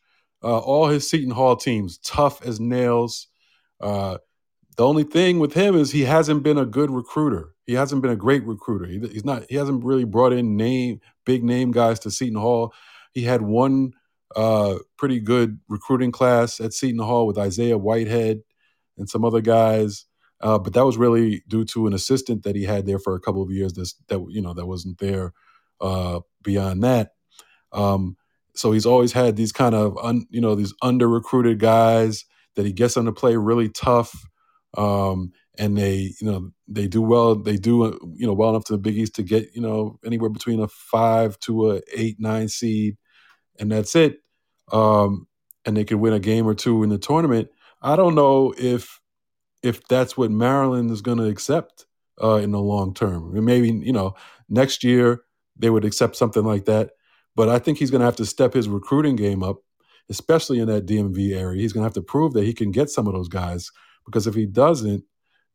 Uh, 0.46 0.60
all 0.60 0.88
his 0.88 1.10
Seton 1.10 1.32
Hall 1.32 1.56
teams, 1.56 1.98
tough 1.98 2.46
as 2.46 2.60
nails. 2.60 3.28
Uh, 3.82 4.20
the 4.78 4.86
only 4.86 5.04
thing 5.04 5.40
with 5.40 5.54
him 5.54 5.76
is 5.76 5.92
he 5.92 6.04
hasn't 6.04 6.44
been 6.44 6.60
a 6.60 6.68
good 6.68 6.92
recruiter. 6.92 7.56
He 7.66 7.74
hasn't 7.74 8.04
been 8.04 8.12
a 8.12 8.16
great 8.16 8.44
recruiter. 8.46 8.86
He, 8.86 9.00
he's 9.00 9.26
not. 9.26 9.46
He 9.50 9.56
hasn't 9.56 9.84
really 9.84 10.04
brought 10.04 10.34
in 10.34 10.56
name 10.56 11.02
big 11.26 11.44
name 11.44 11.72
guys 11.72 12.00
to 12.02 12.12
Seton 12.12 12.40
Hall. 12.40 12.74
He 13.14 13.24
had 13.24 13.42
one 13.42 13.94
uh, 14.36 14.76
pretty 14.98 15.20
good 15.20 15.60
recruiting 15.68 16.12
class 16.12 16.60
at 16.60 16.74
Seton 16.74 17.00
Hall 17.00 17.26
with 17.26 17.40
Isaiah 17.40 17.78
Whitehead 17.78 18.42
and 18.98 19.10
some 19.10 19.26
other 19.26 19.42
guys. 19.42 20.06
Uh, 20.42 20.60
but 20.60 20.74
that 20.74 20.86
was 20.86 20.98
really 20.98 21.42
due 21.48 21.66
to 21.66 21.88
an 21.88 21.94
assistant 21.94 22.44
that 22.44 22.56
he 22.56 22.66
had 22.66 22.86
there 22.86 23.00
for 23.00 23.16
a 23.16 23.20
couple 23.20 23.42
of 23.42 23.50
years. 23.50 23.74
That's, 23.74 23.96
that 24.10 24.24
you 24.30 24.42
know 24.42 24.54
that 24.54 24.68
wasn't 24.68 25.00
there 25.00 25.34
uh, 25.82 26.20
beyond 26.44 26.84
that. 26.84 27.14
Um, 27.72 28.18
so 28.56 28.72
he's 28.72 28.86
always 28.86 29.13
had 29.13 29.36
these 29.36 29.52
kind 29.52 29.76
of 29.76 29.98
un, 29.98 30.26
you 30.30 30.41
know 30.41 30.56
these 30.56 30.74
under 30.82 31.08
recruited 31.08 31.60
guys 31.60 32.26
that 32.56 32.65
he 32.65 32.74
gets 32.74 32.94
them 32.94 33.06
to 33.06 33.12
play 33.12 33.36
really 33.36 33.70
tough, 33.70 34.13
um, 34.78 35.32
and 35.58 35.78
they 35.78 36.13
you 36.20 36.28
know 36.32 36.52
they 36.68 36.88
do 36.88 37.02
well. 37.02 37.36
They 37.36 37.58
do 37.58 37.84
uh, 37.84 37.98
you 38.15 38.26
know 38.28 38.34
well 38.34 38.50
enough 38.50 38.65
to 38.65 38.74
the 38.74 38.80
Big 38.80 38.98
East 38.98 39.15
to 39.15 39.24
get 39.24 39.50
you 39.54 39.62
know 39.62 40.00
anywhere 40.06 40.30
between 40.30 40.60
a 40.60 40.68
five 40.68 41.39
to 41.41 41.72
a 41.72 41.82
eight 41.96 42.20
nine 42.20 42.48
seed, 42.48 42.98
and 43.60 43.72
that's 43.72 43.96
it. 43.96 44.20
Um, 44.72 45.28
and 45.65 45.76
they 45.76 45.84
could 45.84 45.98
win 45.98 46.13
a 46.13 46.20
game 46.20 46.48
or 46.48 46.54
two 46.54 46.84
in 46.84 46.89
the 46.89 46.98
tournament. 46.98 47.50
I 47.82 47.96
don't 47.96 48.15
know 48.15 48.54
if 48.58 49.00
if 49.63 49.86
that's 49.88 50.15
what 50.15 50.32
Maryland 50.32 50.91
is 50.91 51.02
going 51.02 51.18
to 51.18 51.26
accept 51.28 51.86
uh, 52.24 52.36
in 52.36 52.52
the 52.52 52.60
long 52.60 52.94
term. 52.94 53.32
Maybe 53.46 53.70
you 53.72 53.94
know 53.94 54.15
next 54.50 54.84
year 54.84 55.22
they 55.58 55.70
would 55.70 55.86
accept 55.86 56.15
something 56.15 56.44
like 56.44 56.65
that, 56.65 56.91
but 57.36 57.50
I 57.50 57.60
think 57.60 57.78
he's 57.78 57.91
going 57.91 58.00
to 58.00 58.06
have 58.06 58.15
to 58.17 58.26
step 58.26 58.54
his 58.54 58.69
recruiting 58.69 59.15
game 59.15 59.43
up, 59.43 59.58
especially 60.10 60.60
in 60.60 60.67
that 60.67 60.86
DMV 60.86 61.36
area. 61.36 61.62
He's 61.62 61.74
going 61.74 61.84
to 61.84 61.88
have 61.88 61.93
to 61.93 62.02
prove 62.02 62.34
that 62.34 62.45
he 62.45 62.54
can 62.54 62.71
get 62.71 62.89
some 62.89 63.08
of 63.08 63.13
those 63.13 63.28
guys 63.28 63.71
because 64.06 64.28
if 64.28 64.36
he 64.36 64.45
doesn't, 64.45 65.04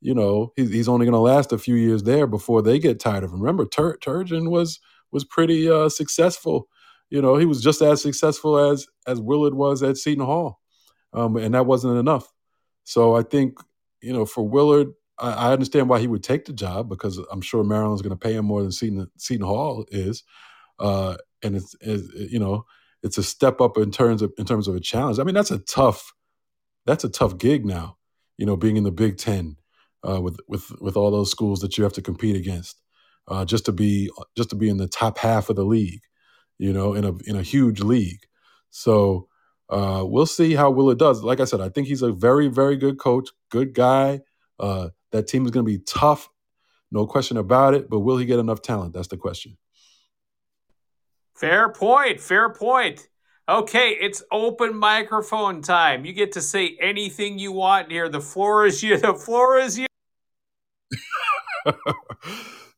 you 0.00 0.14
know, 0.14 0.52
he's 0.56 0.88
only 0.88 1.04
going 1.04 1.12
to 1.12 1.18
last 1.18 1.52
a 1.52 1.58
few 1.58 1.74
years 1.74 2.02
there 2.02 2.26
before 2.26 2.62
they 2.62 2.78
get 2.78 3.00
tired 3.00 3.24
of 3.24 3.32
him. 3.32 3.40
Remember, 3.40 3.66
Tur- 3.66 3.98
Turgeon 3.98 4.50
was 4.50 4.80
was 5.12 5.24
pretty 5.24 5.70
uh, 5.70 5.88
successful. 5.88 6.68
You 7.10 7.20
know, 7.20 7.36
he 7.36 7.44
was 7.44 7.62
just 7.62 7.82
as 7.82 8.00
successful 8.00 8.58
as 8.58 8.86
as 9.06 9.20
Willard 9.20 9.54
was 9.54 9.82
at 9.82 9.98
Seton 9.98 10.24
Hall, 10.24 10.60
um, 11.12 11.36
and 11.36 11.54
that 11.54 11.66
wasn't 11.66 11.98
enough. 11.98 12.32
So 12.84 13.14
I 13.14 13.22
think 13.22 13.58
you 14.00 14.12
know, 14.12 14.24
for 14.24 14.46
Willard, 14.46 14.88
I, 15.18 15.32
I 15.32 15.52
understand 15.52 15.88
why 15.88 16.00
he 16.00 16.06
would 16.06 16.22
take 16.22 16.44
the 16.44 16.52
job 16.52 16.88
because 16.88 17.18
I'm 17.30 17.40
sure 17.40 17.62
Maryland's 17.64 18.02
going 18.02 18.16
to 18.16 18.28
pay 18.28 18.34
him 18.34 18.46
more 18.46 18.62
than 18.62 18.72
Seton, 18.72 19.10
Seton 19.16 19.46
Hall 19.46 19.84
is, 19.90 20.24
uh, 20.78 21.16
and 21.42 21.56
it's, 21.56 21.74
it's 21.80 22.32
you 22.32 22.38
know 22.38 22.64
it's 23.02 23.18
a 23.18 23.22
step 23.22 23.60
up 23.60 23.78
in 23.78 23.90
terms 23.90 24.22
of 24.22 24.32
in 24.38 24.44
terms 24.44 24.68
of 24.68 24.74
a 24.74 24.80
challenge. 24.80 25.18
I 25.18 25.24
mean, 25.24 25.34
that's 25.34 25.50
a 25.50 25.58
tough 25.58 26.12
that's 26.86 27.04
a 27.04 27.08
tough 27.08 27.38
gig 27.38 27.64
now. 27.64 27.96
You 28.38 28.46
know, 28.46 28.56
being 28.56 28.76
in 28.76 28.84
the 28.84 28.90
Big 28.90 29.18
Ten 29.18 29.56
uh, 30.08 30.20
with 30.20 30.38
with 30.48 30.70
with 30.80 30.96
all 30.96 31.10
those 31.10 31.30
schools 31.30 31.60
that 31.60 31.76
you 31.76 31.84
have 31.84 31.92
to 31.94 32.02
compete 32.02 32.36
against, 32.36 32.80
uh, 33.28 33.44
just 33.44 33.66
to 33.66 33.72
be 33.72 34.10
just 34.36 34.50
to 34.50 34.56
be 34.56 34.68
in 34.68 34.76
the 34.76 34.88
top 34.88 35.18
half 35.18 35.50
of 35.50 35.56
the 35.56 35.64
league. 35.64 36.02
You 36.58 36.72
know, 36.72 36.94
in 36.94 37.04
a 37.04 37.12
in 37.26 37.36
a 37.36 37.42
huge 37.42 37.80
league. 37.80 38.20
So 38.70 39.28
uh, 39.70 40.04
we'll 40.04 40.26
see 40.26 40.54
how 40.54 40.70
Willard 40.70 40.98
does. 40.98 41.22
Like 41.22 41.40
I 41.40 41.44
said, 41.44 41.60
I 41.60 41.68
think 41.68 41.86
he's 41.86 42.02
a 42.02 42.12
very, 42.12 42.48
very 42.48 42.76
good 42.76 42.98
coach, 42.98 43.30
good 43.50 43.72
guy. 43.72 44.20
Uh, 44.58 44.90
that 45.12 45.28
team 45.28 45.44
is 45.44 45.52
going 45.52 45.64
to 45.64 45.70
be 45.70 45.78
tough, 45.78 46.28
no 46.90 47.06
question 47.06 47.36
about 47.36 47.74
it. 47.74 47.88
But 47.88 48.00
will 48.00 48.18
he 48.18 48.26
get 48.26 48.38
enough 48.38 48.62
talent? 48.62 48.92
That's 48.92 49.08
the 49.08 49.16
question. 49.16 49.56
Fair 51.40 51.70
point. 51.70 52.20
Fair 52.20 52.50
point. 52.50 53.08
Okay, 53.48 53.96
it's 53.98 54.22
open 54.30 54.76
microphone 54.76 55.62
time. 55.62 56.04
You 56.04 56.12
get 56.12 56.32
to 56.32 56.42
say 56.42 56.76
anything 56.78 57.38
you 57.38 57.50
want 57.50 57.90
here. 57.90 58.10
The 58.10 58.20
floor 58.20 58.66
is 58.66 58.82
you. 58.82 58.98
The 58.98 59.14
floor 59.14 59.56
is 59.56 59.78
you. 59.78 59.86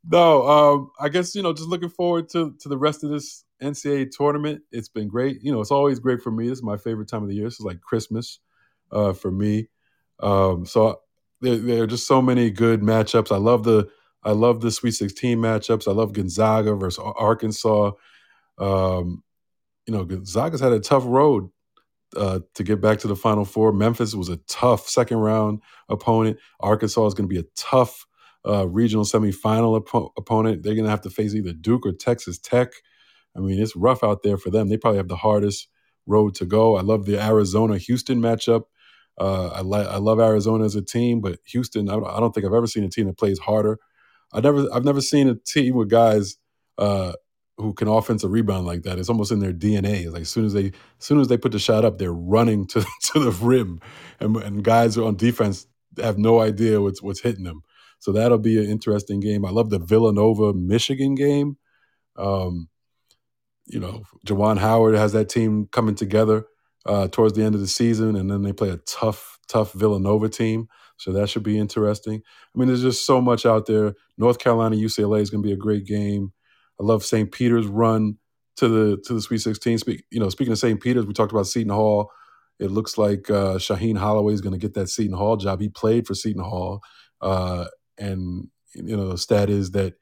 no, 0.08 0.48
um, 0.48 0.90
I 1.00 1.08
guess 1.08 1.34
you 1.34 1.42
know, 1.42 1.52
just 1.52 1.68
looking 1.68 1.88
forward 1.88 2.28
to 2.30 2.54
to 2.60 2.68
the 2.68 2.78
rest 2.78 3.02
of 3.02 3.10
this 3.10 3.44
NCAA 3.60 4.12
tournament. 4.12 4.62
It's 4.70 4.88
been 4.88 5.08
great. 5.08 5.42
You 5.42 5.50
know, 5.50 5.60
it's 5.60 5.72
always 5.72 5.98
great 5.98 6.22
for 6.22 6.30
me. 6.30 6.48
This 6.48 6.58
is 6.58 6.64
my 6.64 6.76
favorite 6.76 7.08
time 7.08 7.24
of 7.24 7.28
the 7.28 7.34
year. 7.34 7.46
This 7.46 7.58
is 7.58 7.66
like 7.66 7.80
Christmas 7.80 8.38
uh, 8.92 9.12
for 9.12 9.32
me. 9.32 9.70
Um, 10.20 10.66
so 10.66 11.00
there, 11.40 11.56
there, 11.56 11.82
are 11.82 11.88
just 11.88 12.06
so 12.06 12.22
many 12.22 12.48
good 12.48 12.80
matchups. 12.80 13.32
I 13.32 13.38
love 13.38 13.64
the 13.64 13.88
I 14.22 14.30
love 14.30 14.60
the 14.60 14.70
Sweet 14.70 14.92
16 14.92 15.36
matchups. 15.36 15.88
I 15.88 15.92
love 15.92 16.12
Gonzaga 16.12 16.76
versus 16.76 17.02
Arkansas. 17.16 17.90
Um, 18.58 19.22
you 19.86 19.94
know, 19.94 20.04
Gonzaga's 20.04 20.60
had 20.60 20.72
a 20.72 20.80
tough 20.80 21.04
road 21.06 21.48
uh, 22.16 22.40
to 22.54 22.64
get 22.64 22.80
back 22.80 22.98
to 23.00 23.08
the 23.08 23.16
Final 23.16 23.44
Four. 23.44 23.72
Memphis 23.72 24.14
was 24.14 24.28
a 24.28 24.36
tough 24.48 24.88
second 24.88 25.18
round 25.18 25.62
opponent. 25.88 26.38
Arkansas 26.60 27.06
is 27.06 27.14
going 27.14 27.28
to 27.28 27.32
be 27.34 27.40
a 27.40 27.50
tough 27.56 28.06
uh, 28.46 28.66
regional 28.68 29.04
semifinal 29.04 29.76
op- 29.76 30.12
opponent. 30.16 30.62
They're 30.62 30.74
going 30.74 30.84
to 30.84 30.90
have 30.90 31.02
to 31.02 31.10
face 31.10 31.34
either 31.34 31.52
Duke 31.52 31.86
or 31.86 31.92
Texas 31.92 32.38
Tech. 32.38 32.72
I 33.36 33.40
mean, 33.40 33.60
it's 33.60 33.76
rough 33.76 34.04
out 34.04 34.22
there 34.22 34.36
for 34.36 34.50
them. 34.50 34.68
They 34.68 34.76
probably 34.76 34.98
have 34.98 35.08
the 35.08 35.16
hardest 35.16 35.68
road 36.06 36.34
to 36.36 36.44
go. 36.44 36.76
I 36.76 36.82
love 36.82 37.06
the 37.06 37.22
Arizona 37.22 37.78
Houston 37.78 38.20
matchup. 38.20 38.64
Uh, 39.18 39.48
I 39.48 39.60
like 39.60 39.86
I 39.86 39.98
love 39.98 40.20
Arizona 40.20 40.64
as 40.64 40.74
a 40.74 40.82
team, 40.82 41.20
but 41.20 41.38
Houston, 41.46 41.88
I 41.88 41.92
don't, 41.92 42.06
I 42.06 42.18
don't 42.18 42.32
think 42.34 42.46
I've 42.46 42.54
ever 42.54 42.66
seen 42.66 42.84
a 42.84 42.88
team 42.88 43.06
that 43.06 43.18
plays 43.18 43.38
harder. 43.38 43.78
I 44.32 44.40
never 44.40 44.66
I've 44.72 44.84
never 44.84 45.00
seen 45.00 45.28
a 45.28 45.34
team 45.34 45.74
with 45.74 45.90
guys 45.90 46.36
uh, 46.78 47.12
who 47.62 47.72
can 47.72 47.88
offensive 47.88 48.30
rebound 48.30 48.66
like 48.66 48.82
that. 48.82 48.98
It's 48.98 49.08
almost 49.08 49.32
in 49.32 49.40
their 49.40 49.52
DNA. 49.52 50.10
Like 50.12 50.22
as 50.22 50.30
soon 50.30 50.44
as 50.44 50.52
they 50.52 50.66
as 50.66 50.72
soon 50.98 51.20
as 51.20 51.28
they 51.28 51.38
put 51.38 51.52
the 51.52 51.58
shot 51.58 51.84
up, 51.84 51.98
they're 51.98 52.12
running 52.12 52.66
to 52.68 52.80
to 53.12 53.20
the 53.20 53.30
rim, 53.30 53.80
and, 54.20 54.36
and 54.36 54.64
guys 54.64 54.98
on 54.98 55.16
defense 55.16 55.66
have 56.00 56.18
no 56.18 56.40
idea 56.40 56.80
what's 56.80 57.02
what's 57.02 57.20
hitting 57.20 57.44
them. 57.44 57.62
So 57.98 58.12
that'll 58.12 58.38
be 58.38 58.58
an 58.58 58.68
interesting 58.68 59.20
game. 59.20 59.44
I 59.44 59.50
love 59.50 59.70
the 59.70 59.78
Villanova 59.78 60.52
Michigan 60.52 61.14
game. 61.14 61.56
Um, 62.16 62.68
you 63.66 63.78
know, 63.78 64.02
Juwan 64.26 64.58
Howard 64.58 64.96
has 64.96 65.12
that 65.12 65.28
team 65.28 65.68
coming 65.70 65.94
together 65.94 66.46
uh, 66.84 67.08
towards 67.08 67.34
the 67.34 67.44
end 67.44 67.54
of 67.54 67.60
the 67.60 67.68
season, 67.68 68.16
and 68.16 68.30
then 68.30 68.42
they 68.42 68.52
play 68.52 68.70
a 68.70 68.78
tough, 68.78 69.38
tough 69.48 69.72
Villanova 69.72 70.28
team. 70.28 70.68
So 70.96 71.12
that 71.12 71.28
should 71.28 71.42
be 71.42 71.58
interesting. 71.58 72.22
I 72.54 72.58
mean, 72.58 72.68
there's 72.68 72.82
just 72.82 73.06
so 73.06 73.20
much 73.20 73.46
out 73.46 73.66
there. 73.66 73.94
North 74.18 74.38
Carolina, 74.38 74.76
UCLA 74.76 75.20
is 75.20 75.30
going 75.30 75.42
to 75.42 75.46
be 75.46 75.52
a 75.52 75.56
great 75.56 75.86
game. 75.86 76.32
I 76.80 76.84
love 76.84 77.04
St. 77.04 77.30
Peter's 77.30 77.66
run 77.66 78.18
to 78.56 78.68
the 78.68 79.02
to 79.06 79.14
the 79.14 79.22
Sweet 79.22 79.38
16. 79.40 79.78
Speak, 79.78 80.04
you 80.10 80.20
know, 80.20 80.28
speaking 80.28 80.52
of 80.52 80.58
St. 80.58 80.80
Peter's, 80.80 81.06
we 81.06 81.12
talked 81.12 81.32
about 81.32 81.46
Seton 81.46 81.72
Hall. 81.72 82.10
It 82.58 82.70
looks 82.70 82.98
like 82.98 83.30
uh, 83.30 83.56
Shaheen 83.56 83.96
Holloway 83.96 84.34
is 84.34 84.40
going 84.40 84.52
to 84.52 84.58
get 84.58 84.74
that 84.74 84.88
Seton 84.88 85.16
Hall 85.16 85.36
job. 85.36 85.60
He 85.60 85.68
played 85.68 86.06
for 86.06 86.14
Seton 86.14 86.42
Hall, 86.42 86.80
uh, 87.20 87.66
and 87.98 88.48
you 88.74 88.96
know, 88.96 89.08
the 89.10 89.18
stat 89.18 89.50
is 89.50 89.72
that 89.72 89.94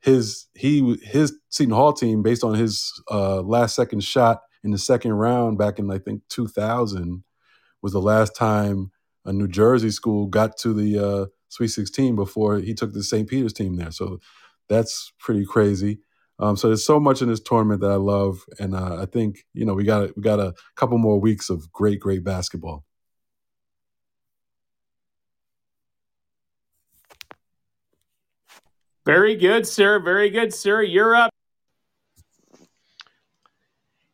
his 0.00 0.46
he 0.54 0.96
his 1.02 1.36
Seton 1.50 1.74
Hall 1.74 1.92
team, 1.92 2.22
based 2.22 2.44
on 2.44 2.54
his 2.54 2.92
uh, 3.10 3.40
last 3.42 3.74
second 3.74 4.02
shot 4.02 4.40
in 4.64 4.70
the 4.70 4.78
second 4.78 5.12
round 5.12 5.58
back 5.58 5.78
in 5.78 5.90
I 5.90 5.98
think 5.98 6.22
2000, 6.28 7.24
was 7.82 7.92
the 7.92 8.00
last 8.00 8.34
time 8.34 8.90
a 9.24 9.32
New 9.32 9.48
Jersey 9.48 9.90
school 9.90 10.26
got 10.26 10.56
to 10.58 10.72
the 10.72 10.98
uh, 10.98 11.26
Sweet 11.48 11.68
16 11.68 12.16
before 12.16 12.58
he 12.58 12.74
took 12.74 12.92
the 12.92 13.02
St. 13.02 13.28
Peter's 13.28 13.52
team 13.52 13.76
there. 13.76 13.90
So 13.90 14.18
that's 14.68 15.12
pretty 15.18 15.44
crazy. 15.44 15.98
Um, 16.38 16.56
so 16.56 16.68
there's 16.68 16.84
so 16.84 17.00
much 17.00 17.22
in 17.22 17.28
this 17.28 17.40
tournament 17.40 17.80
that 17.80 17.90
I 17.90 17.96
love, 17.96 18.44
and 18.58 18.74
uh, 18.74 18.96
I 19.00 19.06
think 19.06 19.46
you 19.54 19.64
know 19.64 19.74
we 19.74 19.84
got 19.84 20.14
we 20.16 20.22
got 20.22 20.38
a 20.38 20.54
couple 20.74 20.98
more 20.98 21.18
weeks 21.18 21.48
of 21.48 21.72
great, 21.72 21.98
great 22.00 22.24
basketball. 22.24 22.84
Very 29.06 29.36
good, 29.36 29.66
sir. 29.66 30.00
Very 30.00 30.30
good, 30.30 30.52
sir. 30.52 30.82
You're 30.82 31.14
up. 31.14 31.30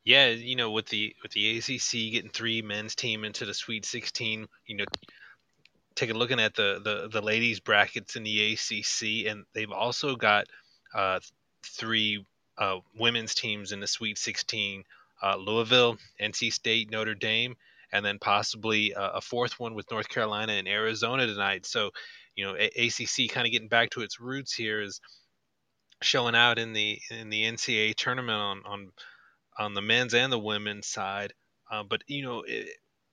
Yeah, 0.04 0.28
you 0.28 0.54
know, 0.54 0.70
with 0.70 0.87
the 0.87 1.14
with 1.22 1.32
the 1.32 1.58
ACC 1.58 2.12
getting 2.12 2.30
three 2.30 2.61
men's 2.61 2.94
team 2.94 3.24
into 3.24 3.46
the 3.46 3.54
Sweet 3.54 3.87
16, 3.87 4.46
you 4.66 4.76
know, 4.76 4.85
taking 5.94 6.16
looking 6.16 6.40
at 6.40 6.54
the 6.54 6.80
the 6.85 7.08
the 7.08 7.20
ladies 7.20 7.58
brackets 7.58 8.16
in 8.16 8.22
the 8.22 8.52
ACC, 8.52 9.30
and 9.30 9.44
they've 9.54 9.70
also 9.70 10.14
got 10.14 10.46
uh, 10.94 11.20
three 11.64 12.25
uh, 12.59 12.79
women's 12.94 13.35
teams 13.35 13.72
in 13.72 13.81
the 13.81 13.87
Sweet 13.87 14.18
16: 14.18 14.85
uh, 15.22 15.37
Louisville, 15.37 15.96
NC 16.20 16.53
State, 16.53 16.90
Notre 16.90 17.14
Dame, 17.14 17.57
and 17.92 18.05
then 18.05 18.18
possibly 18.18 18.92
a 18.96 19.20
fourth 19.20 19.59
one 19.59 19.75
with 19.75 19.90
North 19.90 20.09
Carolina 20.09 20.53
and 20.53 20.68
Arizona 20.68 21.27
tonight. 21.27 21.66
So 21.66 21.90
you 22.35 22.44
know, 22.44 22.55
ACC 22.55 23.31
kind 23.31 23.46
of 23.46 23.53
getting 23.53 23.68
back 23.68 23.90
to 23.90 24.01
its 24.01 24.20
roots 24.20 24.55
here 24.55 24.81
is 24.81 25.01
showing 26.03 26.35
out 26.35 26.59
in 26.59 26.72
the 26.72 27.01
in 27.11 27.31
the 27.31 27.44
NCAA 27.44 27.94
tournament 27.94 28.38
on 28.38 28.62
on 28.66 28.92
on 29.59 29.75
the 29.75 29.83
men's 29.83 30.14
and 30.14 30.33
the 30.33 30.38
women's 30.38 30.87
side. 30.87 31.33
Uh, 31.70 31.83
but 31.83 32.03
you 32.07 32.22
know, 32.22 32.42
it, 32.46 32.68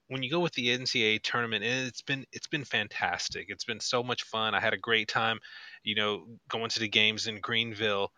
when 0.07 0.23
you 0.23 0.29
go 0.29 0.39
with 0.39 0.53
the 0.53 0.67
NCAA 0.69 1.21
tournament, 1.21 1.63
it's 1.63 2.01
been 2.01 2.25
it's 2.31 2.47
been 2.47 2.65
fantastic. 2.65 3.47
It's 3.49 3.65
been 3.65 3.79
so 3.79 4.03
much 4.03 4.23
fun. 4.23 4.55
I 4.55 4.59
had 4.59 4.73
a 4.73 4.77
great 4.77 5.07
time, 5.07 5.39
you 5.83 5.95
know, 5.95 6.25
going 6.49 6.69
to 6.69 6.79
the 6.79 6.89
games 6.89 7.27
in 7.27 7.41
Greenville. 7.41 8.11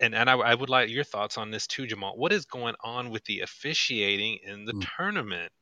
And 0.00 0.14
and 0.14 0.30
I, 0.30 0.34
I 0.34 0.54
would 0.54 0.70
like 0.70 0.88
your 0.88 1.04
thoughts 1.04 1.36
on 1.36 1.50
this 1.50 1.66
too, 1.66 1.86
Jamal. 1.86 2.16
What 2.16 2.32
is 2.32 2.46
going 2.46 2.74
on 2.82 3.10
with 3.10 3.24
the 3.24 3.40
officiating 3.40 4.38
in 4.42 4.64
the 4.64 4.72
mm. 4.72 4.86
tournament? 4.96 5.52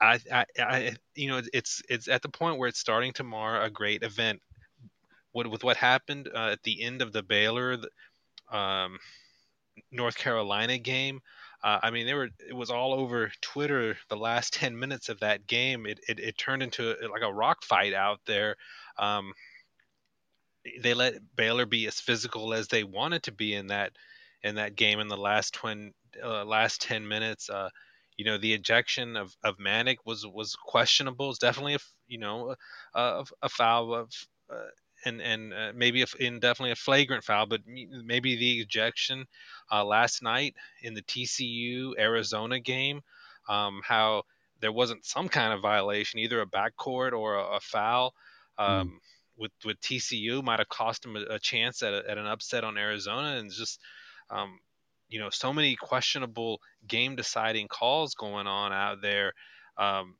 I, 0.00 0.18
I, 0.32 0.44
I, 0.58 0.96
you 1.14 1.28
know, 1.28 1.42
it's 1.52 1.82
it's 1.88 2.08
at 2.08 2.22
the 2.22 2.28
point 2.28 2.58
where 2.58 2.68
it's 2.68 2.78
starting 2.78 3.12
to 3.14 3.24
mar 3.24 3.62
a 3.62 3.70
great 3.70 4.02
event. 4.02 4.40
What 5.32 5.50
with 5.50 5.62
what 5.62 5.76
happened 5.76 6.28
uh, 6.34 6.50
at 6.52 6.62
the 6.62 6.82
end 6.82 7.02
of 7.02 7.12
the 7.12 7.22
Baylor, 7.22 7.76
um, 8.50 8.98
North 9.92 10.16
Carolina 10.16 10.78
game. 10.78 11.20
Uh, 11.62 11.78
I 11.82 11.90
mean, 11.90 12.06
they 12.06 12.14
were 12.14 12.30
it 12.48 12.54
was 12.54 12.70
all 12.70 12.94
over 12.94 13.30
Twitter 13.42 13.96
the 14.08 14.16
last 14.16 14.52
ten 14.54 14.78
minutes 14.78 15.08
of 15.08 15.20
that 15.20 15.46
game. 15.46 15.86
It 15.86 16.00
it, 16.08 16.18
it 16.18 16.38
turned 16.38 16.62
into 16.62 16.94
like 17.10 17.22
a 17.22 17.32
rock 17.32 17.62
fight 17.62 17.92
out 17.92 18.20
there. 18.26 18.56
Um, 18.98 19.32
they 20.82 20.94
let 20.94 21.14
Baylor 21.36 21.66
be 21.66 21.86
as 21.86 22.00
physical 22.00 22.52
as 22.52 22.68
they 22.68 22.84
wanted 22.84 23.22
to 23.24 23.32
be 23.32 23.54
in 23.54 23.68
that 23.68 23.92
in 24.42 24.56
that 24.56 24.76
game 24.76 25.00
in 25.00 25.08
the 25.08 25.16
last 25.16 25.54
twin 25.54 25.92
uh, 26.22 26.44
last 26.44 26.80
ten 26.82 27.06
minutes. 27.06 27.48
Uh, 27.48 27.70
you 28.16 28.24
know 28.24 28.36
the 28.36 28.52
ejection 28.52 29.16
of, 29.16 29.34
of 29.42 29.56
Manek 29.58 29.96
was 30.04 30.26
was 30.26 30.54
questionable. 30.54 31.30
It's 31.30 31.38
definitely 31.38 31.74
a 31.74 31.80
you 32.06 32.18
know 32.18 32.54
a, 32.94 33.24
a 33.42 33.48
foul 33.48 33.94
of 33.94 34.12
uh, 34.52 34.68
and 35.04 35.20
and 35.22 35.54
uh, 35.54 35.72
maybe 35.74 36.02
a, 36.02 36.06
in 36.18 36.40
definitely 36.40 36.72
a 36.72 36.76
flagrant 36.76 37.24
foul, 37.24 37.46
but 37.46 37.60
maybe 37.66 38.36
the 38.36 38.60
ejection 38.60 39.24
uh, 39.72 39.84
last 39.84 40.22
night 40.22 40.54
in 40.82 40.94
the 40.94 41.02
TCU 41.02 41.92
Arizona 41.98 42.60
game, 42.60 43.00
um, 43.48 43.80
how 43.84 44.22
there 44.60 44.72
wasn't 44.72 45.04
some 45.04 45.28
kind 45.28 45.52
of 45.52 45.62
violation, 45.62 46.20
either 46.20 46.40
a 46.40 46.46
backcourt 46.46 47.12
or 47.12 47.36
a, 47.36 47.56
a 47.56 47.60
foul. 47.60 48.12
Um, 48.58 48.88
mm. 48.88 48.90
With, 49.40 49.52
with 49.64 49.80
TCU 49.80 50.44
might 50.44 50.58
have 50.58 50.68
cost 50.68 51.04
him 51.04 51.16
a, 51.16 51.34
a 51.34 51.38
chance 51.38 51.82
at, 51.82 51.94
a, 51.94 52.08
at 52.08 52.18
an 52.18 52.26
upset 52.26 52.62
on 52.62 52.76
Arizona, 52.76 53.38
and 53.38 53.50
just 53.50 53.80
um, 54.30 54.58
you 55.08 55.18
know 55.18 55.30
so 55.30 55.52
many 55.52 55.76
questionable 55.76 56.60
game 56.86 57.16
deciding 57.16 57.68
calls 57.68 58.14
going 58.14 58.46
on 58.46 58.72
out 58.72 59.02
there 59.02 59.32
um, 59.78 60.16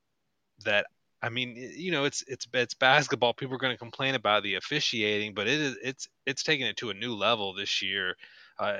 that 0.65 0.87
I 1.23 1.29
mean 1.29 1.55
you 1.77 1.93
know 1.93 2.05
it's 2.05 2.25
it's 2.27 2.47
it's 2.53 2.75
basketball. 2.75 3.35
People 3.35 3.55
are 3.55 3.59
going 3.59 3.75
to 3.75 3.79
complain 3.79 4.15
about 4.15 4.43
the 4.43 4.55
officiating 4.55 5.35
but 5.35 5.47
it 5.47 5.61
is 5.61 5.77
it's 5.83 6.09
it's 6.27 6.43
taking 6.43 6.67
it 6.67 6.79
to 6.79 6.91
a 6.91 6.95
new 6.95 7.15
level 7.15 7.55
this 7.55 7.83
year. 7.83 8.17
Uh, 8.59 8.79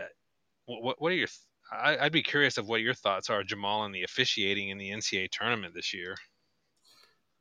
what 0.67 1.01
what 1.01 1.13
are 1.13 1.17
your 1.17 1.29
I, 1.71 1.99
I'd 1.99 2.13
be 2.13 2.23
curious 2.23 2.59
of 2.59 2.67
what 2.67 2.81
your 2.81 2.95
thoughts 2.95 3.31
are 3.31 3.45
Jamal 3.45 3.81
on 3.81 3.93
the 3.93 4.03
officiating 4.03 4.71
in 4.71 4.79
the 4.79 4.91
NCAA 4.91 5.31
tournament 5.31 5.75
this 5.75 5.95
year 5.95 6.17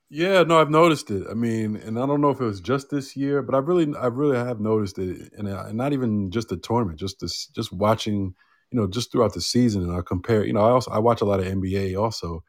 yeah, 0.09 0.41
no, 0.43 0.59
I've 0.59 0.71
noticed 0.71 1.11
it. 1.11 1.27
I 1.29 1.33
mean, 1.35 1.75
and 1.75 1.99
I 1.99 2.05
don't 2.07 2.21
know 2.21 2.31
if 2.31 2.41
it 2.41 2.45
was 2.45 2.61
just 2.61 2.89
this 2.89 3.15
year, 3.15 3.41
but 3.43 3.53
I 3.53 3.59
really, 3.59 3.95
I 3.95 4.07
really 4.07 4.37
have 4.37 4.59
noticed 4.59 4.97
it, 4.97 5.31
and, 5.37 5.47
uh, 5.47 5.65
and 5.67 5.77
not 5.77 5.93
even 5.93 6.31
just 6.31 6.49
the 6.49 6.57
tournament, 6.57 6.99
just 6.99 7.19
this, 7.19 7.47
just 7.47 7.71
watching 7.71 8.33
you 8.71 8.79
know, 8.79 8.85
just 8.87 9.11
throughout 9.11 9.33
the 9.33 9.41
season, 9.41 9.81
and 9.83 9.91
I 9.95 10.01
compare. 10.05 10.45
You 10.45 10.53
know, 10.53 10.61
I 10.61 10.69
also 10.71 10.91
I 10.91 10.99
watch 10.99 11.21
a 11.21 11.25
lot 11.25 11.39
of 11.39 11.47
NBA 11.47 11.95
also, 11.95 12.43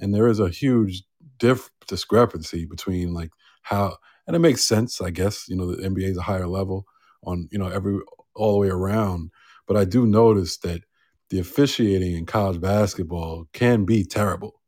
and 0.00 0.14
there 0.14 0.28
is 0.28 0.40
a 0.40 0.48
huge 0.50 1.02
diff 1.38 1.70
discrepancy 1.88 2.66
between 2.66 3.14
like 3.14 3.32
how, 3.62 3.98
and 4.26 4.36
it 4.36 4.40
makes 4.40 4.66
sense, 4.66 5.02
I 5.02 5.10
guess. 5.10 5.46
You 5.50 5.56
know, 5.56 5.74
the 5.76 5.84
NBA 5.84 6.08
is 6.10 6.18
a 6.18 6.22
higher 6.22 6.48
level 6.48 6.86
on 7.24 7.48
you 7.52 7.58
know 7.58 7.68
every 7.68 8.00
all 8.34 8.54
the 8.54 8.58
way 8.60 8.68
around, 8.70 9.30
but 9.68 9.76
I 9.76 9.84
do 9.84 10.06
notice 10.06 10.58
that 10.60 10.82
the 11.30 11.38
officiating 11.40 12.16
in 12.16 12.26
college 12.26 12.62
basketball 12.62 13.48
can 13.52 13.84
be 13.84 14.04
terrible. 14.04 14.61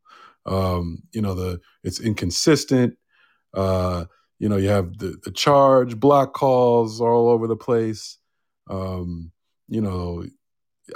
Um, 0.46 1.02
you 1.12 1.22
know, 1.22 1.34
the 1.34 1.60
it's 1.82 2.00
inconsistent. 2.00 2.96
Uh, 3.52 4.06
you 4.38 4.48
know, 4.48 4.56
you 4.56 4.68
have 4.68 4.98
the, 4.98 5.16
the 5.22 5.30
charge, 5.30 5.98
block 5.98 6.34
calls 6.34 7.00
all 7.00 7.28
over 7.28 7.46
the 7.46 7.56
place. 7.56 8.18
Um, 8.68 9.30
you 9.68 9.80
know, 9.80 10.24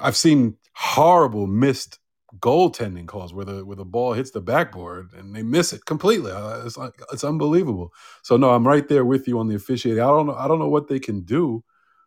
I've 0.01 0.17
seen 0.17 0.57
horrible 0.75 1.47
missed 1.47 1.99
goaltending 2.41 3.07
calls 3.07 3.33
where 3.33 3.45
the 3.45 3.65
where 3.65 3.77
the 3.77 3.85
ball 3.85 4.13
hits 4.13 4.31
the 4.31 4.41
backboard 4.41 5.13
and 5.15 5.35
they 5.35 5.43
miss 5.43 5.73
it 5.73 5.85
completely. 5.87 6.31
Uh, 6.31 6.65
it's 6.65 6.77
like 6.77 6.93
it's 7.13 7.25
unbelievable. 7.25 7.91
So 8.23 8.37
no, 8.37 8.51
I'm 8.51 8.67
right 8.67 8.87
there 8.87 9.05
with 9.05 9.27
you 9.27 9.39
on 9.39 9.49
the 9.49 9.55
officiating. 9.55 10.03
I 10.03 10.07
don't 10.07 10.27
know. 10.27 10.35
I 10.35 10.47
don't 10.49 10.59
know 10.59 10.69
what 10.69 10.89
they 10.89 10.99
can 10.99 11.23
do 11.23 11.65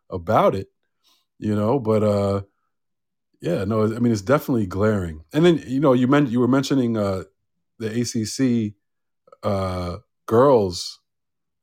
about 0.09 0.55
it, 0.55 0.67
you 1.39 1.55
know. 1.55 1.79
But 1.79 2.03
uh, 2.03 2.41
yeah, 3.41 3.63
no. 3.65 3.83
I 3.83 3.99
mean, 3.99 4.11
it's 4.13 4.21
definitely 4.21 4.67
glaring. 4.67 5.23
And 5.33 5.43
then 5.45 5.63
you 5.65 5.79
know, 5.79 5.93
you 5.93 6.07
meant 6.07 6.29
you 6.29 6.39
were 6.39 6.47
mentioning 6.47 6.95
uh, 6.95 7.23
the 7.79 8.01
ACC 8.01 8.75
uh, 9.43 9.97
girls, 10.27 10.99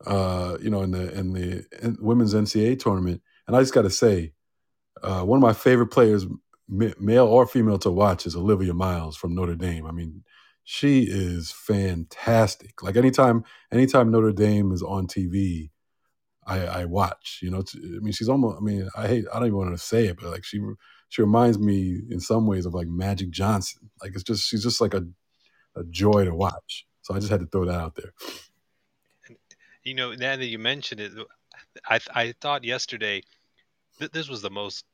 uh, 0.04 0.58
you 0.60 0.70
know, 0.70 0.82
in 0.82 0.90
the 0.90 1.12
in 1.16 1.32
the 1.32 1.64
in 1.80 1.96
women's 2.00 2.34
NCAA 2.34 2.80
tournament. 2.80 3.22
And 3.46 3.56
I 3.56 3.60
just 3.60 3.72
got 3.72 3.82
to 3.82 3.90
say, 3.90 4.32
uh, 5.02 5.22
one 5.22 5.38
of 5.38 5.42
my 5.42 5.52
favorite 5.52 5.88
players, 5.88 6.26
male 6.68 7.26
or 7.26 7.46
female, 7.46 7.78
to 7.78 7.90
watch 7.90 8.26
is 8.26 8.36
Olivia 8.36 8.74
Miles 8.74 9.16
from 9.16 9.34
Notre 9.34 9.54
Dame. 9.54 9.86
I 9.86 9.92
mean, 9.92 10.24
she 10.64 11.04
is 11.04 11.52
fantastic. 11.52 12.82
Like 12.82 12.96
anytime, 12.96 13.44
anytime 13.72 14.10
Notre 14.10 14.32
Dame 14.32 14.72
is 14.72 14.82
on 14.82 15.06
TV, 15.06 15.70
I, 16.44 16.58
I 16.66 16.84
watch. 16.86 17.38
You 17.40 17.50
know, 17.50 17.62
I 17.74 18.00
mean, 18.00 18.12
she's 18.12 18.28
almost. 18.28 18.58
I 18.58 18.60
mean, 18.60 18.88
I 18.96 19.06
hate. 19.06 19.26
I 19.32 19.38
don't 19.38 19.46
even 19.46 19.58
want 19.58 19.70
to 19.70 19.78
say 19.78 20.06
it, 20.06 20.16
but 20.20 20.30
like 20.30 20.44
she 20.44 20.60
she 21.08 21.22
reminds 21.22 21.58
me 21.58 22.00
in 22.10 22.20
some 22.20 22.46
ways 22.46 22.66
of 22.66 22.74
like 22.74 22.88
Magic 22.88 23.30
Johnson. 23.30 23.90
Like 24.02 24.12
it's 24.14 24.22
just 24.22 24.46
she's 24.46 24.62
just 24.62 24.80
like 24.80 24.94
a 24.94 25.06
a 25.76 25.84
joy 25.84 26.24
to 26.24 26.34
watch. 26.34 26.86
So 27.02 27.14
I 27.14 27.18
just 27.18 27.30
had 27.30 27.40
to 27.40 27.46
throw 27.46 27.64
that 27.64 27.80
out 27.80 27.94
there. 27.94 28.12
You 29.84 29.94
know, 29.94 30.12
now 30.12 30.36
that 30.36 30.46
you 30.46 30.58
mentioned 30.58 31.00
it, 31.00 31.12
I 31.86 31.98
I 32.14 32.34
thought 32.40 32.64
yesterday 32.64 33.22
that 33.98 34.12
this 34.12 34.28
was 34.28 34.42
the 34.42 34.50
most 34.50 34.84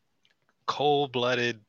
cold-blooded 0.67 1.61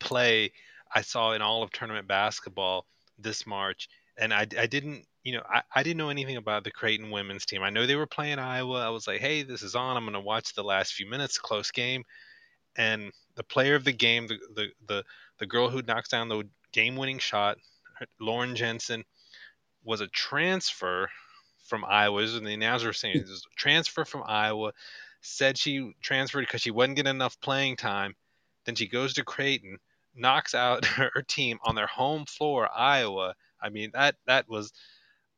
play 0.00 0.52
I 0.94 1.00
saw 1.00 1.32
in 1.32 1.42
all 1.42 1.62
of 1.62 1.70
tournament 1.70 2.06
basketball 2.06 2.86
this 3.18 3.46
March, 3.46 3.88
and 4.18 4.34
I, 4.34 4.46
I 4.58 4.66
didn't 4.66 5.06
you 5.22 5.34
know 5.34 5.42
I, 5.48 5.62
I 5.74 5.82
didn't 5.82 5.98
know 5.98 6.10
anything 6.10 6.36
about 6.36 6.64
the 6.64 6.70
Creighton 6.70 7.10
women's 7.10 7.46
team. 7.46 7.62
I 7.62 7.70
know 7.70 7.86
they 7.86 7.96
were 7.96 8.06
playing 8.06 8.38
Iowa. 8.40 8.84
I 8.84 8.90
was 8.90 9.06
like, 9.06 9.20
hey, 9.20 9.44
this 9.44 9.62
is 9.62 9.76
on. 9.76 9.96
I'm 9.96 10.04
going 10.04 10.14
to 10.14 10.20
watch 10.20 10.54
the 10.54 10.64
last 10.64 10.94
few 10.94 11.08
minutes, 11.08 11.38
close 11.38 11.70
game, 11.70 12.02
and 12.76 13.12
the 13.36 13.44
player 13.44 13.74
of 13.74 13.84
the 13.84 13.92
game, 13.92 14.26
the 14.26 14.38
the 14.54 14.68
the, 14.86 15.04
the 15.38 15.46
girl 15.46 15.68
who 15.68 15.82
knocks 15.82 16.08
down 16.08 16.28
the 16.28 16.44
game-winning 16.72 17.18
shot, 17.18 17.58
Lauren 18.20 18.56
Jensen, 18.56 19.04
was 19.84 20.00
a 20.00 20.08
transfer 20.08 21.08
from 21.64 21.84
Iowa. 21.84 22.22
And 22.22 22.46
the 22.46 22.54
announcer 22.54 22.92
saying, 22.92 23.20
"This 23.20 23.44
transfer 23.56 24.04
from 24.04 24.22
Iowa." 24.26 24.72
Said 25.26 25.56
she 25.56 25.92
transferred 26.02 26.42
because 26.42 26.60
she 26.60 26.70
wasn't 26.70 26.96
getting 26.96 27.10
enough 27.10 27.40
playing 27.40 27.76
time. 27.76 28.14
Then 28.66 28.74
she 28.74 28.86
goes 28.86 29.14
to 29.14 29.24
Creighton, 29.24 29.78
knocks 30.14 30.54
out 30.54 30.84
her 30.84 31.24
team 31.26 31.58
on 31.64 31.74
their 31.74 31.86
home 31.86 32.26
floor, 32.26 32.68
Iowa. 32.70 33.34
I 33.60 33.70
mean 33.70 33.90
that 33.94 34.16
that 34.26 34.48
was. 34.48 34.72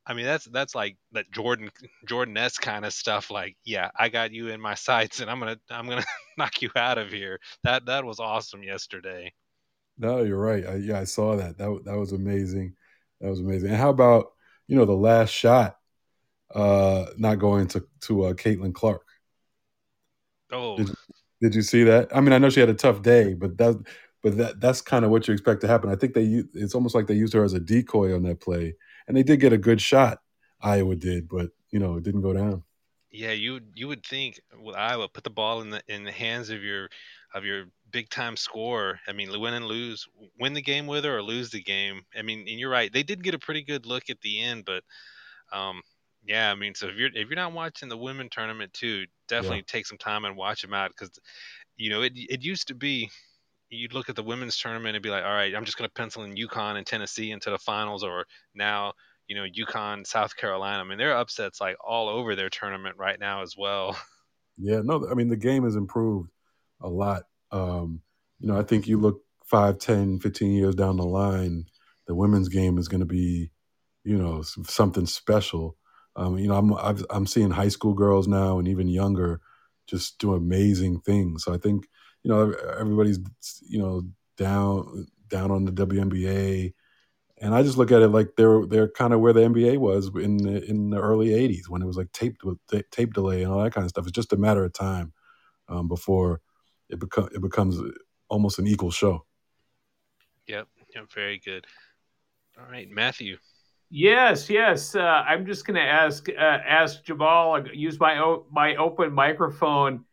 I 0.07 0.15
mean 0.15 0.25
that's 0.25 0.45
that's 0.47 0.75
like 0.75 0.97
that 1.13 1.31
Jordan 1.33 1.71
Jordan 2.07 2.37
S 2.37 2.59
kind 2.59 2.85
of 2.85 2.93
stuff. 2.93 3.31
Like, 3.31 3.57
yeah, 3.65 3.91
I 3.99 4.09
got 4.09 4.33
you 4.33 4.49
in 4.49 4.61
my 4.61 4.75
sights, 4.75 5.21
and 5.21 5.31
I'm 5.31 5.41
gonna 5.41 5.59
I'm 5.69 5.89
gonna 5.89 6.05
knock 6.39 6.63
you 6.63 6.71
out 6.77 6.99
of 6.99 7.11
here. 7.11 7.41
That 7.65 7.87
that 7.87 8.05
was 8.05 8.21
awesome 8.21 8.63
yesterday. 8.63 9.33
No, 9.99 10.23
you're 10.23 10.41
right. 10.41 10.67
I, 10.67 10.75
yeah, 10.77 11.01
I 11.01 11.05
saw 11.05 11.37
that. 11.37 11.59
That 11.59 11.83
that 11.85 11.97
was 11.97 12.13
amazing. 12.13 12.75
That 13.21 13.31
was 13.31 13.41
amazing. 13.41 13.71
And 13.71 13.79
how 13.79 13.91
about 13.91 14.33
you 14.69 14.77
know 14.77 14.85
the 14.85 14.93
last 14.93 15.31
shot 15.31 15.77
uh 16.55 17.07
not 17.19 17.41
going 17.41 17.67
to 17.67 17.85
to 18.03 18.27
uh, 18.27 18.33
Caitlin 18.35 18.75
Clark? 18.75 19.03
Oh, 20.53 20.77
did, 20.77 20.91
did, 21.41 21.55
you 21.57 21.63
see 21.63 21.83
that? 21.85 22.15
I 22.15 22.21
mean, 22.21 22.33
I 22.33 22.39
know 22.39 22.51
she 22.51 22.61
had 22.61 22.69
a 22.69 22.75
tough 22.75 23.03
day, 23.03 23.35
but 23.35 23.59
that 23.59 23.83
but 24.23 24.37
that 24.37 24.61
that's 24.61 24.81
kind 24.81 25.05
of 25.05 25.11
what 25.11 25.27
you 25.27 25.35
expect 25.35 25.61
to 25.63 25.69
happen. 25.69 25.91
I 25.91 25.97
think 25.97 26.15
they 26.15 26.43
it's 26.55 26.75
almost 26.75 26.95
like 26.95 27.07
they 27.07 27.15
used 27.15 27.33
her 27.33 27.43
as 27.43 27.55
a 27.55 27.61
decoy 27.61 28.15
on 28.15 28.23
that 28.25 28.41
play, 28.41 28.75
and 29.09 29.17
they 29.17 29.23
did 29.23 29.41
get 29.41 29.53
a 29.53 29.59
good 29.59 29.81
shot. 29.81 30.19
Iowa 30.61 30.97
did, 30.97 31.29
but 31.29 31.51
you 31.71 31.79
know 31.79 31.97
it 31.97 32.05
didn't 32.05 32.23
go 32.23 32.33
down. 32.33 32.63
Yeah, 33.11 33.33
you 33.33 33.61
you 33.75 33.89
would 33.89 34.05
think 34.05 34.41
with 34.61 34.77
Iowa, 34.77 35.09
put 35.09 35.25
the 35.25 35.31
ball 35.31 35.61
in 35.61 35.71
the 35.71 35.83
in 35.89 36.05
the 36.05 36.13
hands 36.13 36.51
of 36.51 36.63
your 36.63 36.89
of 37.35 37.45
your 37.45 37.67
big 37.91 38.09
time 38.11 38.37
scorer. 38.37 38.99
I 39.07 39.13
mean, 39.13 39.29
win 39.41 39.55
and 39.55 39.67
lose, 39.67 40.07
win 40.39 40.55
the 40.55 40.63
game 40.63 40.87
with 40.87 41.05
her 41.05 41.17
or 41.17 41.23
lose 41.23 41.51
the 41.51 41.63
game. 41.63 42.03
I 42.17 42.23
mean, 42.23 42.41
and 42.41 42.59
you're 42.59 42.71
right, 42.71 42.93
they 42.93 43.03
did 43.03 43.23
get 43.23 43.35
a 43.35 43.39
pretty 43.39 43.63
good 43.63 43.87
look 43.87 44.11
at 44.11 44.21
the 44.21 44.43
end, 44.43 44.65
but 44.65 44.83
um, 45.53 45.83
yeah, 46.27 46.51
I 46.51 46.55
mean, 46.55 46.75
so 46.75 46.89
if 46.89 46.97
you're 46.97 47.11
if 47.15 47.29
you're 47.29 47.37
not 47.37 47.53
watching 47.53 47.89
the 47.89 47.97
women 47.97 48.29
tournament 48.31 48.73
too, 48.73 49.07
definitely 49.29 49.59
yeah. 49.59 49.65
take 49.67 49.87
some 49.87 49.99
time 49.99 50.25
and 50.25 50.37
watch 50.37 50.63
them 50.63 50.75
out 50.75 50.91
because 50.91 51.11
you 51.77 51.91
know 51.91 52.03
it 52.03 52.13
it 52.15 52.43
used 52.43 52.69
to 52.69 52.75
be 52.75 53.11
you'd 53.71 53.95
look 53.95 54.09
at 54.09 54.17
the 54.17 54.23
women's 54.23 54.57
tournament 54.57 54.97
and 54.97 55.03
be 55.03 55.11
like, 55.11 55.25
all 55.25 55.33
right, 55.35 55.55
I'm 55.55 55.65
just 55.65 55.77
going 55.77 55.89
to 55.89 55.95
pencil 55.95 56.25
in 56.25 56.35
UConn 56.35 56.77
and 56.77 56.87
Tennessee 56.87 57.31
into 57.33 57.51
the 57.51 57.59
finals, 57.59 58.05
or 58.05 58.25
now 58.55 58.93
you 59.29 59.37
know 59.37 59.45
UConn, 59.45 60.07
South 60.07 60.37
Carolina. 60.37 60.83
I 60.83 60.85
mean, 60.85 60.99
there 60.99 61.13
are 61.13 61.21
upsets 61.21 61.61
like 61.61 61.77
all 61.85 62.09
over 62.09 62.35
their 62.35 62.51
tournament 62.51 62.97
right 62.99 63.19
now 63.19 63.43
as 63.43 63.55
well. 63.57 63.97
Yeah, 64.59 64.81
no, 64.83 65.07
I 65.11 65.13
mean 65.13 65.29
the 65.29 65.37
game 65.37 65.65
has 65.65 65.77
improved 65.77 66.31
a 66.81 66.89
lot. 66.89 67.25
Um, 67.53 68.01
you 68.41 68.49
know, 68.49 68.59
I 68.59 68.63
think 68.63 68.87
you 68.87 68.99
look 68.99 69.21
5, 69.45 69.79
10, 69.79 70.19
15 70.21 70.53
years 70.53 70.75
down 70.75 70.97
the 70.97 71.05
line, 71.05 71.67
the 72.07 72.15
women's 72.15 72.49
game 72.49 72.79
is 72.79 72.89
going 72.89 73.01
to 73.01 73.07
be, 73.07 73.51
you 74.03 74.17
know, 74.17 74.41
something 74.43 75.05
special. 75.05 75.77
Um, 76.17 76.39
you 76.39 76.49
know, 76.49 76.55
I'm 76.55 76.73
i 76.73 76.95
am 77.15 77.27
seeing 77.27 77.51
high 77.51 77.69
school 77.69 77.93
girls 77.93 78.27
now 78.27 78.59
and 78.59 78.67
even 78.67 78.89
younger 78.89 79.41
just 79.87 80.19
do 80.19 80.35
amazing 80.35 81.01
things. 81.01 81.45
So 81.45 81.55
I 81.55 81.59
think 81.59 81.87
you 82.27 82.33
know 82.33 82.53
everybody's 82.77 83.21
you 83.63 83.79
know 83.79 84.03
down 84.37 85.07
down 85.29 85.53
on 85.53 85.65
the 85.65 85.71
WNBA, 85.71 86.75
and 87.39 87.55
I 87.55 87.63
just 87.63 87.79
look 87.79 87.93
at 87.93 88.03
it 88.03 88.09
like 88.09 88.31
they're 88.37 88.67
they're 88.67 88.89
kind 88.89 89.13
of 89.13 89.21
where 89.21 89.33
the 89.33 89.43
NBA 89.43 89.79
was 89.79 90.11
in 90.17 90.39
the, 90.39 90.65
in 90.69 90.91
the 90.91 91.01
early 91.01 91.29
'80s 91.29 91.69
when 91.69 91.83
it 91.83 91.87
was 91.87 91.97
like 91.97 92.11
taped 92.11 92.43
with 92.43 92.59
tape 92.67 92.91
tape 92.91 93.15
delay 93.15 93.45
and 93.45 93.53
all 93.53 93.63
that 93.63 93.73
kind 93.73 93.85
of 93.85 93.91
stuff. 93.91 94.09
It's 94.09 94.15
just 94.17 94.33
a 94.33 94.37
matter 94.37 94.65
of 94.65 94.73
time 94.73 95.13
um, 95.69 95.87
before 95.87 96.41
it 96.89 96.99
become 96.99 97.29
it 97.33 97.41
becomes 97.41 97.81
almost 98.29 98.59
an 98.59 98.67
equal 98.67 98.91
show. 98.91 99.25
Yep, 100.49 100.67
yep, 100.97 101.13
very 101.15 101.39
good. 101.39 101.65
All 102.59 102.69
right, 102.69 102.91
Matthew. 102.91 103.37
Yes, 103.89 104.51
yes. 104.51 104.97
Uh, 104.97 105.23
I'm 105.29 105.47
just 105.47 105.65
going 105.65 105.77
to 105.77 105.81
ask 105.81 106.29
uh, 106.29 106.33
ask 106.43 107.05
Jabal. 107.05 107.69
Use 107.73 108.01
my 108.01 108.19
o- 108.19 108.47
my 108.51 108.75
open 108.75 109.13
microphone 109.13 110.05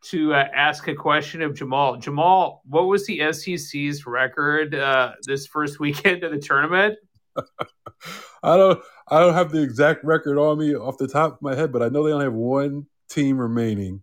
to 0.00 0.34
uh, 0.34 0.48
ask 0.54 0.88
a 0.88 0.94
question 0.94 1.42
of 1.42 1.54
Jamal. 1.54 1.96
Jamal, 1.96 2.62
what 2.66 2.82
was 2.82 3.06
the 3.06 3.32
SEC's 3.32 4.06
record 4.06 4.74
uh, 4.74 5.12
this 5.26 5.46
first 5.46 5.80
weekend 5.80 6.24
of 6.24 6.32
the 6.32 6.38
tournament? 6.38 6.96
I 8.42 8.56
don't 8.56 8.80
I 9.08 9.20
don't 9.20 9.34
have 9.34 9.50
the 9.50 9.62
exact 9.62 10.04
record 10.04 10.38
on 10.38 10.58
me 10.58 10.74
off 10.74 10.98
the 10.98 11.08
top 11.08 11.34
of 11.34 11.42
my 11.42 11.54
head, 11.54 11.72
but 11.72 11.82
I 11.82 11.88
know 11.88 12.04
they 12.04 12.12
only 12.12 12.26
have 12.26 12.34
one 12.34 12.86
team 13.08 13.38
remaining, 13.38 14.02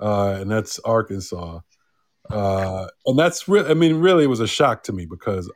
uh, 0.00 0.38
and 0.40 0.50
that's 0.50 0.78
Arkansas. 0.80 1.60
Uh, 2.28 2.86
and 3.06 3.18
that's 3.18 3.46
really, 3.48 3.70
I 3.70 3.74
mean, 3.74 3.96
really, 3.96 4.24
it 4.24 4.28
was 4.28 4.40
a 4.40 4.48
shock 4.48 4.82
to 4.84 4.92
me 4.92 5.06
because 5.06 5.50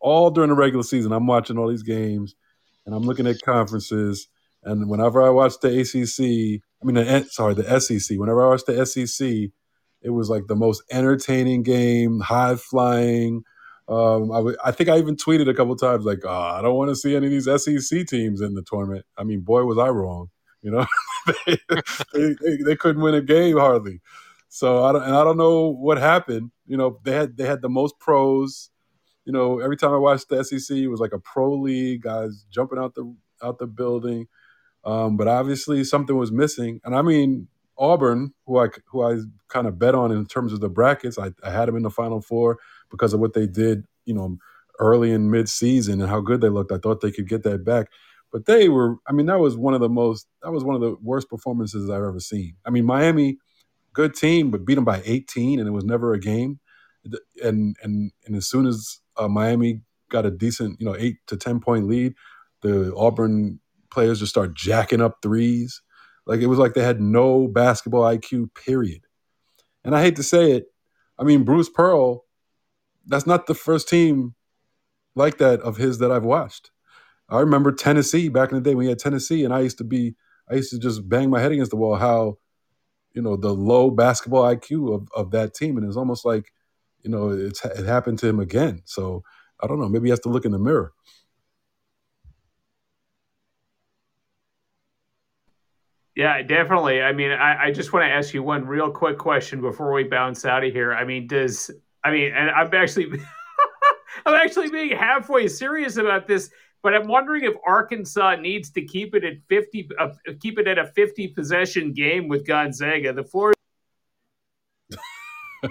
all 0.00 0.30
during 0.30 0.48
the 0.48 0.56
regular 0.56 0.82
season, 0.82 1.12
I'm 1.12 1.26
watching 1.26 1.58
all 1.58 1.68
these 1.68 1.82
games 1.82 2.34
and 2.86 2.94
I'm 2.94 3.02
looking 3.02 3.26
at 3.26 3.42
conferences. 3.42 4.28
And 4.64 4.88
whenever 4.88 5.22
I 5.22 5.30
watch 5.30 5.54
the 5.60 5.80
ACC, 5.80 6.62
I 6.82 6.86
mean, 6.86 6.94
the, 6.94 7.26
sorry, 7.30 7.54
the 7.54 7.80
SEC, 7.80 8.18
whenever 8.18 8.44
I 8.44 8.50
watch 8.50 8.64
the 8.66 8.86
SEC, 8.86 9.50
it 10.00 10.10
was 10.10 10.30
like 10.30 10.46
the 10.46 10.56
most 10.56 10.82
entertaining 10.92 11.62
game, 11.62 12.20
high 12.20 12.56
flying. 12.56 13.42
Um, 13.88 14.30
I, 14.30 14.36
w- 14.36 14.56
I 14.64 14.70
think 14.70 14.88
I 14.88 14.98
even 14.98 15.16
tweeted 15.16 15.48
a 15.48 15.54
couple 15.54 15.74
times 15.76 16.04
like, 16.04 16.20
oh, 16.24 16.30
I 16.30 16.62
don't 16.62 16.76
want 16.76 16.90
to 16.90 16.96
see 16.96 17.16
any 17.16 17.26
of 17.26 17.32
these 17.32 17.46
SEC 17.46 18.06
teams 18.06 18.40
in 18.40 18.54
the 18.54 18.62
tournament. 18.62 19.06
I 19.16 19.24
mean, 19.24 19.40
boy, 19.40 19.64
was 19.64 19.78
I 19.78 19.88
wrong. 19.88 20.28
You 20.62 20.72
know, 20.72 20.86
they, 21.46 21.58
they, 22.12 22.34
they, 22.40 22.56
they, 22.64 22.76
couldn't 22.76 23.02
win 23.02 23.14
a 23.14 23.22
game 23.22 23.56
hardly. 23.56 24.00
So 24.48 24.84
I 24.84 24.92
don't, 24.92 25.02
and 25.02 25.14
I 25.14 25.24
don't 25.24 25.36
know 25.36 25.68
what 25.68 25.98
happened. 25.98 26.50
You 26.66 26.76
know, 26.76 26.98
they 27.04 27.12
had 27.12 27.36
they 27.36 27.46
had 27.46 27.62
the 27.62 27.68
most 27.68 27.98
pros 28.00 28.70
you 29.28 29.32
know, 29.32 29.58
every 29.58 29.76
time 29.76 29.92
I 29.92 29.98
watched 29.98 30.30
the 30.30 30.42
SEC, 30.42 30.74
it 30.74 30.88
was 30.88 31.00
like 31.00 31.12
a 31.12 31.18
pro 31.18 31.52
league, 31.52 32.00
guys 32.00 32.46
jumping 32.50 32.78
out 32.78 32.94
the 32.94 33.14
out 33.42 33.58
the 33.58 33.66
building. 33.66 34.26
Um, 34.88 35.18
but 35.18 35.28
obviously, 35.28 35.84
something 35.84 36.16
was 36.16 36.32
missing, 36.32 36.80
and 36.82 36.96
I 36.96 37.02
mean, 37.02 37.46
Auburn, 37.76 38.32
who 38.46 38.58
I 38.58 38.68
who 38.86 39.02
I 39.02 39.18
kind 39.48 39.66
of 39.66 39.78
bet 39.78 39.94
on 39.94 40.10
in 40.10 40.24
terms 40.24 40.54
of 40.54 40.60
the 40.60 40.70
brackets, 40.70 41.18
I, 41.18 41.32
I 41.44 41.50
had 41.50 41.68
them 41.68 41.76
in 41.76 41.82
the 41.82 41.90
Final 41.90 42.22
Four 42.22 42.58
because 42.90 43.12
of 43.12 43.20
what 43.20 43.34
they 43.34 43.46
did, 43.46 43.84
you 44.06 44.14
know, 44.14 44.38
early 44.80 45.12
in 45.12 45.30
mid 45.30 45.50
season 45.50 46.00
and 46.00 46.08
how 46.08 46.20
good 46.20 46.40
they 46.40 46.48
looked. 46.48 46.72
I 46.72 46.78
thought 46.78 47.02
they 47.02 47.10
could 47.10 47.28
get 47.28 47.42
that 47.42 47.66
back, 47.66 47.88
but 48.32 48.46
they 48.46 48.70
were. 48.70 48.96
I 49.06 49.12
mean, 49.12 49.26
that 49.26 49.40
was 49.40 49.58
one 49.58 49.74
of 49.74 49.80
the 49.80 49.90
most. 49.90 50.26
That 50.42 50.52
was 50.52 50.64
one 50.64 50.74
of 50.74 50.80
the 50.80 50.96
worst 51.02 51.28
performances 51.28 51.90
I've 51.90 52.02
ever 52.02 52.20
seen. 52.20 52.54
I 52.64 52.70
mean, 52.70 52.86
Miami, 52.86 53.36
good 53.92 54.14
team, 54.14 54.50
but 54.50 54.64
beat 54.64 54.76
them 54.76 54.86
by 54.86 55.02
18, 55.04 55.58
and 55.58 55.68
it 55.68 55.72
was 55.72 55.84
never 55.84 56.14
a 56.14 56.18
game. 56.18 56.60
And 57.44 57.76
and 57.82 58.10
and 58.24 58.36
as 58.36 58.48
soon 58.48 58.64
as 58.64 59.00
uh, 59.18 59.28
Miami 59.28 59.82
got 60.08 60.24
a 60.24 60.30
decent, 60.30 60.80
you 60.80 60.86
know, 60.86 60.96
eight 60.98 61.18
to 61.26 61.36
ten 61.36 61.60
point 61.60 61.86
lead, 61.86 62.14
the 62.62 62.94
Auburn 62.96 63.60
players 63.90 64.20
just 64.20 64.30
start 64.30 64.54
jacking 64.54 65.00
up 65.00 65.18
threes. 65.22 65.82
Like 66.26 66.40
it 66.40 66.46
was 66.46 66.58
like 66.58 66.74
they 66.74 66.82
had 66.82 67.00
no 67.00 67.48
basketball 67.48 68.02
IQ. 68.02 68.54
Period. 68.54 69.02
And 69.84 69.96
I 69.96 70.02
hate 70.02 70.16
to 70.16 70.22
say 70.22 70.52
it, 70.52 70.66
I 71.18 71.24
mean 71.24 71.44
Bruce 71.44 71.68
Pearl. 71.68 72.24
That's 73.06 73.26
not 73.26 73.46
the 73.46 73.54
first 73.54 73.88
team 73.88 74.34
like 75.14 75.38
that 75.38 75.60
of 75.60 75.78
his 75.78 75.98
that 75.98 76.12
I've 76.12 76.24
watched. 76.24 76.70
I 77.30 77.40
remember 77.40 77.72
Tennessee 77.72 78.28
back 78.28 78.50
in 78.50 78.56
the 78.56 78.62
day 78.62 78.74
when 78.74 78.84
he 78.84 78.90
had 78.90 78.98
Tennessee, 78.98 79.44
and 79.44 79.52
I 79.52 79.60
used 79.60 79.78
to 79.78 79.84
be, 79.84 80.14
I 80.50 80.54
used 80.54 80.70
to 80.70 80.78
just 80.78 81.08
bang 81.08 81.30
my 81.30 81.40
head 81.40 81.52
against 81.52 81.70
the 81.70 81.76
wall 81.76 81.96
how, 81.96 82.38
you 83.12 83.22
know, 83.22 83.36
the 83.36 83.52
low 83.52 83.90
basketball 83.90 84.42
IQ 84.44 84.94
of, 84.94 85.08
of 85.14 85.30
that 85.32 85.54
team, 85.54 85.76
and 85.76 85.86
it's 85.86 85.96
almost 85.96 86.24
like 86.24 86.52
you 87.02 87.10
know, 87.10 87.30
it's 87.30 87.64
it 87.64 87.86
happened 87.86 88.18
to 88.20 88.28
him 88.28 88.40
again. 88.40 88.82
So 88.84 89.22
I 89.62 89.66
don't 89.66 89.80
know. 89.80 89.88
Maybe 89.88 90.06
he 90.06 90.10
has 90.10 90.20
to 90.20 90.28
look 90.28 90.44
in 90.44 90.52
the 90.52 90.58
mirror. 90.58 90.92
Yeah, 96.18 96.42
definitely. 96.42 97.00
I 97.00 97.12
mean, 97.12 97.30
I, 97.30 97.66
I 97.66 97.70
just 97.70 97.92
want 97.92 98.02
to 98.02 98.10
ask 98.10 98.34
you 98.34 98.42
one 98.42 98.66
real 98.66 98.90
quick 98.90 99.18
question 99.18 99.60
before 99.60 99.92
we 99.92 100.02
bounce 100.02 100.44
out 100.44 100.64
of 100.64 100.72
here. 100.72 100.92
I 100.92 101.04
mean, 101.04 101.28
does 101.28 101.70
I 102.02 102.10
mean, 102.10 102.32
and 102.34 102.50
I'm 102.50 102.74
actually, 102.74 103.06
I'm 104.26 104.34
actually 104.34 104.68
being 104.68 104.96
halfway 104.96 105.46
serious 105.46 105.96
about 105.96 106.26
this, 106.26 106.50
but 106.82 106.92
I'm 106.92 107.06
wondering 107.06 107.44
if 107.44 107.54
Arkansas 107.64 108.34
needs 108.34 108.70
to 108.70 108.82
keep 108.82 109.14
it 109.14 109.22
at 109.22 109.34
50, 109.48 109.90
uh, 109.96 110.08
keep 110.40 110.58
it 110.58 110.66
at 110.66 110.76
a 110.76 110.86
50 110.86 111.28
possession 111.28 111.92
game 111.92 112.26
with 112.26 112.44
Gonzaga. 112.44 113.12
The 113.12 113.22
floor. 113.22 113.52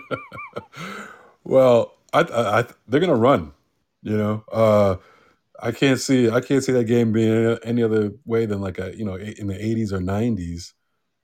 well, 1.44 1.96
I, 2.14 2.22
I, 2.22 2.60
I 2.60 2.66
they're 2.88 3.02
gonna 3.02 3.16
run. 3.16 3.52
You 4.02 4.16
know, 4.16 4.46
uh, 4.50 4.96
I 5.60 5.72
can't 5.72 6.00
see 6.00 6.30
I 6.30 6.42
can't 6.42 6.64
see 6.64 6.72
that 6.74 6.86
game 6.86 7.12
being 7.12 7.58
any 7.64 7.82
other 7.84 8.12
way 8.26 8.46
than 8.46 8.62
like 8.62 8.78
a 8.80 8.96
you 8.96 9.06
know 9.06 9.16
in 9.16 9.48
the 9.48 9.56
80s 9.56 9.92
or 9.92 10.00
90s, 10.00 10.74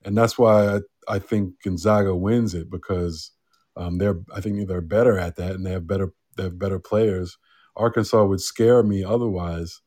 and 0.04 0.18
that's 0.18 0.38
why 0.38 0.76
I, 0.76 0.80
I 1.08 1.20
think 1.20 1.62
Gonzaga 1.64 2.16
wins 2.16 2.54
it 2.56 2.70
because 2.70 3.32
um, 3.76 3.98
they're 3.98 4.20
I 4.34 4.42
think 4.42 4.68
they're 4.68 4.82
better 4.82 5.18
at 5.20 5.36
that 5.38 5.52
and 5.52 5.66
they 5.66 5.72
have 5.72 5.88
better 5.88 6.14
they 6.38 6.44
have 6.44 6.60
better 6.60 6.80
players. 6.80 7.38
Arkansas 7.76 8.24
would 8.24 8.42
scare 8.42 8.84
me 8.84 9.04
otherwise 9.04 9.82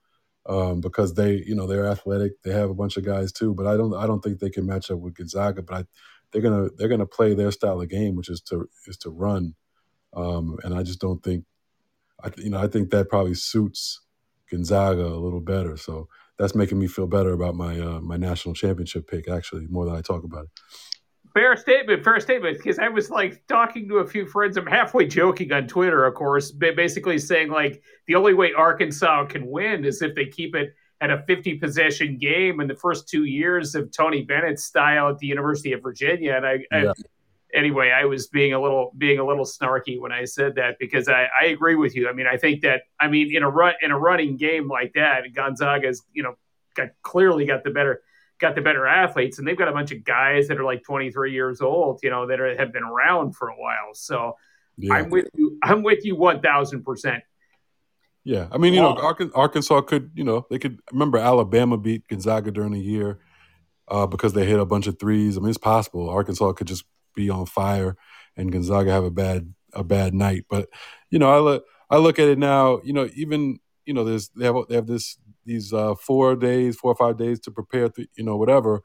um, 0.47 0.81
because 0.81 1.15
they 1.15 1.43
you 1.47 1.55
know 1.55 1.67
they're 1.67 1.87
athletic. 1.87 2.41
They 2.43 2.53
have 2.53 2.71
a 2.71 2.75
bunch 2.75 2.97
of 2.97 3.05
guys 3.05 3.33
too, 3.33 3.55
but 3.55 3.67
I 3.67 3.77
don't 3.77 3.95
I 3.95 4.07
don't 4.07 4.23
think 4.23 4.39
they 4.39 4.51
can 4.51 4.67
match 4.67 4.91
up 4.91 4.99
with 5.01 5.15
Gonzaga. 5.15 5.63
But 5.63 5.75
I, 5.75 5.85
they're 6.33 6.43
gonna 6.43 6.69
they're 6.77 6.89
gonna 6.89 7.07
play 7.07 7.35
their 7.35 7.51
style 7.51 7.81
of 7.81 7.89
game, 7.89 8.15
which 8.17 8.29
is 8.29 8.41
to 8.43 8.69
is 8.87 8.97
to 8.99 9.11
run, 9.11 9.55
um, 10.15 10.59
and 10.63 10.75
I 10.75 10.83
just 10.83 11.01
don't 11.01 11.23
think 11.23 11.45
I 12.23 12.31
you 12.37 12.51
know 12.51 12.59
I 12.61 12.69
think 12.69 12.91
that 12.91 13.09
probably 13.09 13.35
suits 13.35 14.01
Gonzaga 14.51 15.05
a 15.07 15.17
little 15.21 15.41
better. 15.41 15.77
So 15.77 16.09
that's 16.39 16.55
making 16.55 16.79
me 16.79 16.87
feel 16.87 17.07
better 17.07 17.33
about 17.33 17.55
my 17.55 17.79
uh, 17.81 18.01
my 18.01 18.17
national 18.17 18.55
championship 18.55 19.09
pick 19.09 19.29
actually 19.29 19.67
more 19.69 19.87
than 19.87 19.95
I 19.95 20.01
talk 20.01 20.25
about 20.25 20.45
it. 20.45 20.51
Fair 21.35 21.57
statement, 21.57 22.03
fair 22.03 22.19
statement. 22.21 22.57
Because 22.57 22.79
I 22.79 22.89
was 22.89 23.11
like 23.11 23.47
talking 23.47 23.89
to 23.89 23.99
a 23.99 24.07
few 24.07 24.27
friends. 24.27 24.57
I'm 24.57 24.67
halfway 24.67 25.07
joking 25.07 25.53
on 25.53 25.67
Twitter, 25.67 26.07
of 26.07 26.15
course, 26.15 26.51
basically 26.51 27.19
saying 27.19 27.51
like 27.51 27.83
the 28.07 28.15
only 28.15 28.33
way 28.35 28.53
Arkansas 28.55 29.27
can 29.27 29.47
win 29.47 29.85
is 29.85 30.01
if 30.01 30.15
they 30.15 30.27
keep 30.27 30.55
it 30.55 30.75
at 31.03 31.11
a 31.11 31.23
50 31.27 31.59
possession 31.59 32.17
game 32.17 32.61
in 32.61 32.69
the 32.69 32.75
first 32.75 33.07
two 33.09 33.25
years 33.25 33.75
of 33.75 33.93
Tony 33.93 34.23
Bennett's 34.23 34.65
style 34.65 35.11
at 35.11 35.19
the 35.19 35.27
University 35.27 35.73
of 35.73 35.83
Virginia. 35.83 36.35
And 36.37 36.47
I, 36.47 36.59
yeah. 36.73 36.93
I 37.57 37.59
anyway, 37.59 37.91
I 37.91 38.05
was 38.05 38.29
being 38.29 38.53
a 38.53 38.61
little 38.61 38.93
being 38.97 39.19
a 39.19 39.27
little 39.27 39.45
snarky 39.45 40.01
when 40.01 40.13
I 40.13 40.25
said 40.25 40.55
that 40.57 40.77
because 40.79 41.09
I, 41.09 41.29
I 41.41 41.47
agree 41.47 41.75
with 41.75 41.97
you. 41.97 42.09
I 42.09 42.13
mean, 42.13 42.27
I 42.27 42.37
think 42.37 42.63
that 42.63 42.83
I 43.01 43.09
mean 43.09 43.35
in 43.35 43.43
a 43.43 43.51
run 43.51 43.75
in 43.83 43.91
a 43.91 43.99
running 43.99 44.37
game 44.37 44.69
like 44.69 44.93
that, 44.95 45.33
Gonzaga's 45.35 46.03
you 46.13 46.23
know 46.23 46.35
got 46.75 46.89
clearly 47.03 47.47
got 47.47 47.65
the 47.65 47.71
better 47.71 48.03
got 48.39 48.55
the 48.55 48.61
better 48.61 48.87
athletes, 48.87 49.39
and 49.39 49.49
they've 49.49 49.57
got 49.57 49.69
a 49.69 49.73
bunch 49.73 49.93
of 49.93 50.05
guys 50.05 50.49
that 50.49 50.59
are 50.59 50.65
like 50.65 50.83
23 50.85 51.33
years 51.33 51.61
old, 51.61 52.01
you 52.03 52.11
know, 52.11 52.27
that 52.27 52.39
are, 52.39 52.55
have 52.57 52.73
been 52.73 52.83
around 52.83 53.35
for 53.35 53.49
a 53.49 53.55
while. 53.55 53.95
So 53.95 54.37
yeah. 54.77 54.93
I'm 54.93 55.09
with 55.09 55.29
you. 55.35 55.59
I'm 55.63 55.83
with 55.83 56.05
you 56.05 56.17
1,000 56.17 56.85
percent. 56.85 57.25
Yeah, 58.25 58.49
I 58.51 58.59
mean, 58.59 58.75
you 58.75 58.81
know, 58.81 58.97
Arkansas 59.37 59.83
could, 59.83 60.11
you 60.17 60.25
know, 60.25 60.47
they 60.51 60.59
could 60.59 60.81
remember 60.91 61.17
Alabama 61.17 61.77
beat 61.77 62.09
Gonzaga 62.09 62.51
during 62.51 62.73
the 62.73 62.81
year 62.81 63.21
uh, 63.87 64.09
because 64.09 64.33
they 64.33 64.45
hit 64.45 64.59
a 64.59 64.67
bunch 64.67 64.89
of 64.89 64.99
threes. 64.99 65.37
I 65.37 65.41
mean, 65.41 65.51
it's 65.51 65.59
possible 65.59 66.11
Arkansas 66.11 66.53
could 66.55 66.67
just 66.67 66.85
be 67.17 67.29
on 67.31 67.47
fire 67.47 67.97
and 68.37 68.53
Gonzaga 68.53 68.93
have 68.93 69.05
a 69.05 69.11
bad 69.11 69.53
a 69.73 69.83
bad 69.83 70.15
night. 70.15 70.45
But 70.49 70.69
you 71.11 71.19
know, 71.19 71.31
I 71.31 71.39
look 71.41 71.65
I 71.91 71.97
look 71.97 72.19
at 72.19 72.29
it 72.29 72.39
now. 72.39 72.81
You 72.85 72.93
know, 72.93 73.09
even 73.17 73.59
you 73.85 73.95
know, 73.95 74.05
there's 74.05 74.29
they 74.31 74.45
have 74.45 74.57
they 74.69 74.77
have 74.77 74.87
this 74.87 75.19
these 75.45 75.73
uh, 75.73 75.95
four 75.95 76.37
days, 76.37 76.77
four 76.77 76.93
or 76.93 76.97
five 76.97 77.17
days 77.17 77.41
to 77.41 77.51
prepare. 77.51 77.89
Th- 77.89 78.09
you 78.17 78.25
know, 78.25 78.37
whatever. 78.37 78.83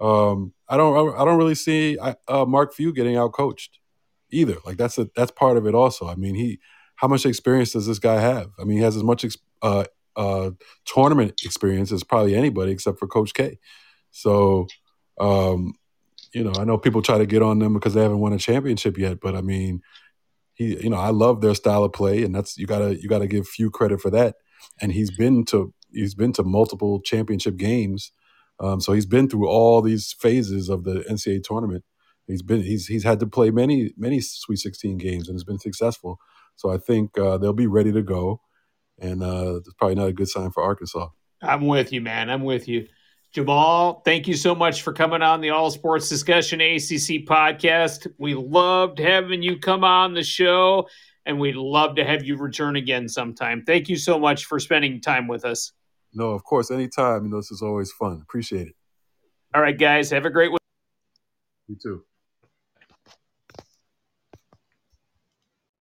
Um, 0.00 0.52
I 0.68 0.76
don't 0.76 1.14
I 1.14 1.24
don't 1.24 1.38
really 1.38 1.54
see 1.54 1.98
uh, 1.98 2.44
Mark 2.46 2.72
Few 2.72 2.92
getting 2.92 3.16
out 3.16 3.32
coached 3.32 3.78
either. 4.30 4.56
Like 4.64 4.76
that's 4.76 4.98
a 4.98 5.08
that's 5.14 5.30
part 5.30 5.56
of 5.56 5.66
it 5.66 5.74
also. 5.74 6.08
I 6.08 6.14
mean, 6.14 6.34
he 6.34 6.58
how 6.96 7.08
much 7.08 7.26
experience 7.26 7.72
does 7.72 7.86
this 7.86 7.98
guy 7.98 8.20
have? 8.20 8.50
I 8.60 8.64
mean, 8.64 8.78
he 8.78 8.84
has 8.84 8.96
as 8.96 9.02
much 9.02 9.24
ex- 9.24 9.36
uh, 9.60 9.84
uh, 10.16 10.50
tournament 10.84 11.40
experience 11.44 11.90
as 11.90 12.04
probably 12.04 12.34
anybody 12.34 12.72
except 12.72 12.98
for 12.98 13.06
Coach 13.06 13.34
K. 13.34 13.58
So 14.10 14.66
um, 15.18 15.74
you 16.32 16.44
know, 16.44 16.52
I 16.58 16.64
know 16.64 16.78
people 16.78 17.02
try 17.02 17.18
to 17.18 17.26
get 17.26 17.42
on 17.42 17.58
them 17.58 17.74
because 17.74 17.94
they 17.94 18.02
haven't 18.02 18.20
won 18.20 18.32
a 18.32 18.38
championship 18.38 18.96
yet, 18.96 19.20
but 19.20 19.34
I 19.34 19.42
mean, 19.42 19.82
he, 20.54 20.82
you 20.82 20.90
know, 20.90 20.96
I 20.96 21.10
love 21.10 21.40
their 21.40 21.54
style 21.54 21.84
of 21.84 21.92
play, 21.92 22.22
and 22.22 22.34
that's 22.34 22.56
you 22.58 22.66
gotta 22.66 23.00
you 23.00 23.08
gotta 23.08 23.26
give 23.26 23.46
Few 23.46 23.70
credit 23.70 24.00
for 24.00 24.10
that. 24.10 24.36
And 24.80 24.92
he's 24.92 25.10
been 25.10 25.44
to 25.46 25.72
he's 25.92 26.14
been 26.14 26.32
to 26.34 26.42
multiple 26.42 27.00
championship 27.00 27.56
games, 27.56 28.12
um, 28.60 28.80
so 28.80 28.92
he's 28.92 29.06
been 29.06 29.28
through 29.28 29.48
all 29.48 29.82
these 29.82 30.14
phases 30.18 30.68
of 30.68 30.84
the 30.84 31.04
NCAA 31.10 31.42
tournament. 31.42 31.84
He's 32.26 32.42
been 32.42 32.62
he's 32.62 32.86
he's 32.86 33.04
had 33.04 33.20
to 33.20 33.26
play 33.26 33.50
many 33.50 33.92
many 33.96 34.20
Sweet 34.20 34.58
16 34.58 34.98
games 34.98 35.28
and 35.28 35.34
has 35.34 35.44
been 35.44 35.58
successful. 35.58 36.18
So 36.56 36.70
I 36.70 36.78
think 36.78 37.18
uh, 37.18 37.38
they'll 37.38 37.52
be 37.52 37.66
ready 37.66 37.92
to 37.92 38.02
go, 38.02 38.40
and 38.98 39.22
uh, 39.22 39.56
it's 39.56 39.72
probably 39.74 39.96
not 39.96 40.08
a 40.08 40.12
good 40.12 40.28
sign 40.28 40.50
for 40.50 40.62
Arkansas. 40.62 41.08
I'm 41.42 41.66
with 41.66 41.92
you, 41.92 42.00
man. 42.00 42.30
I'm 42.30 42.44
with 42.44 42.68
you. 42.68 42.86
Jamal, 43.32 44.02
thank 44.04 44.28
you 44.28 44.34
so 44.34 44.54
much 44.54 44.82
for 44.82 44.92
coming 44.92 45.22
on 45.22 45.40
the 45.40 45.50
All 45.50 45.70
Sports 45.70 46.06
Discussion 46.10 46.60
ACC 46.60 47.24
podcast. 47.26 48.06
We 48.18 48.34
loved 48.34 48.98
having 48.98 49.42
you 49.42 49.58
come 49.58 49.84
on 49.84 50.12
the 50.12 50.22
show, 50.22 50.86
and 51.24 51.40
we'd 51.40 51.56
love 51.56 51.96
to 51.96 52.04
have 52.04 52.24
you 52.24 52.36
return 52.36 52.76
again 52.76 53.08
sometime. 53.08 53.64
Thank 53.64 53.88
you 53.88 53.96
so 53.96 54.18
much 54.18 54.44
for 54.44 54.58
spending 54.58 55.00
time 55.00 55.28
with 55.28 55.46
us. 55.46 55.72
No, 56.12 56.32
of 56.32 56.44
course, 56.44 56.70
anytime. 56.70 57.24
You 57.24 57.30
know, 57.30 57.38
this 57.38 57.50
is 57.50 57.62
always 57.62 57.90
fun. 57.92 58.20
Appreciate 58.22 58.66
it. 58.66 58.74
All 59.54 59.62
right, 59.62 59.78
guys, 59.78 60.10
have 60.10 60.26
a 60.26 60.30
great 60.30 60.52
week. 60.52 60.60
You 61.68 61.76
too. 61.82 62.04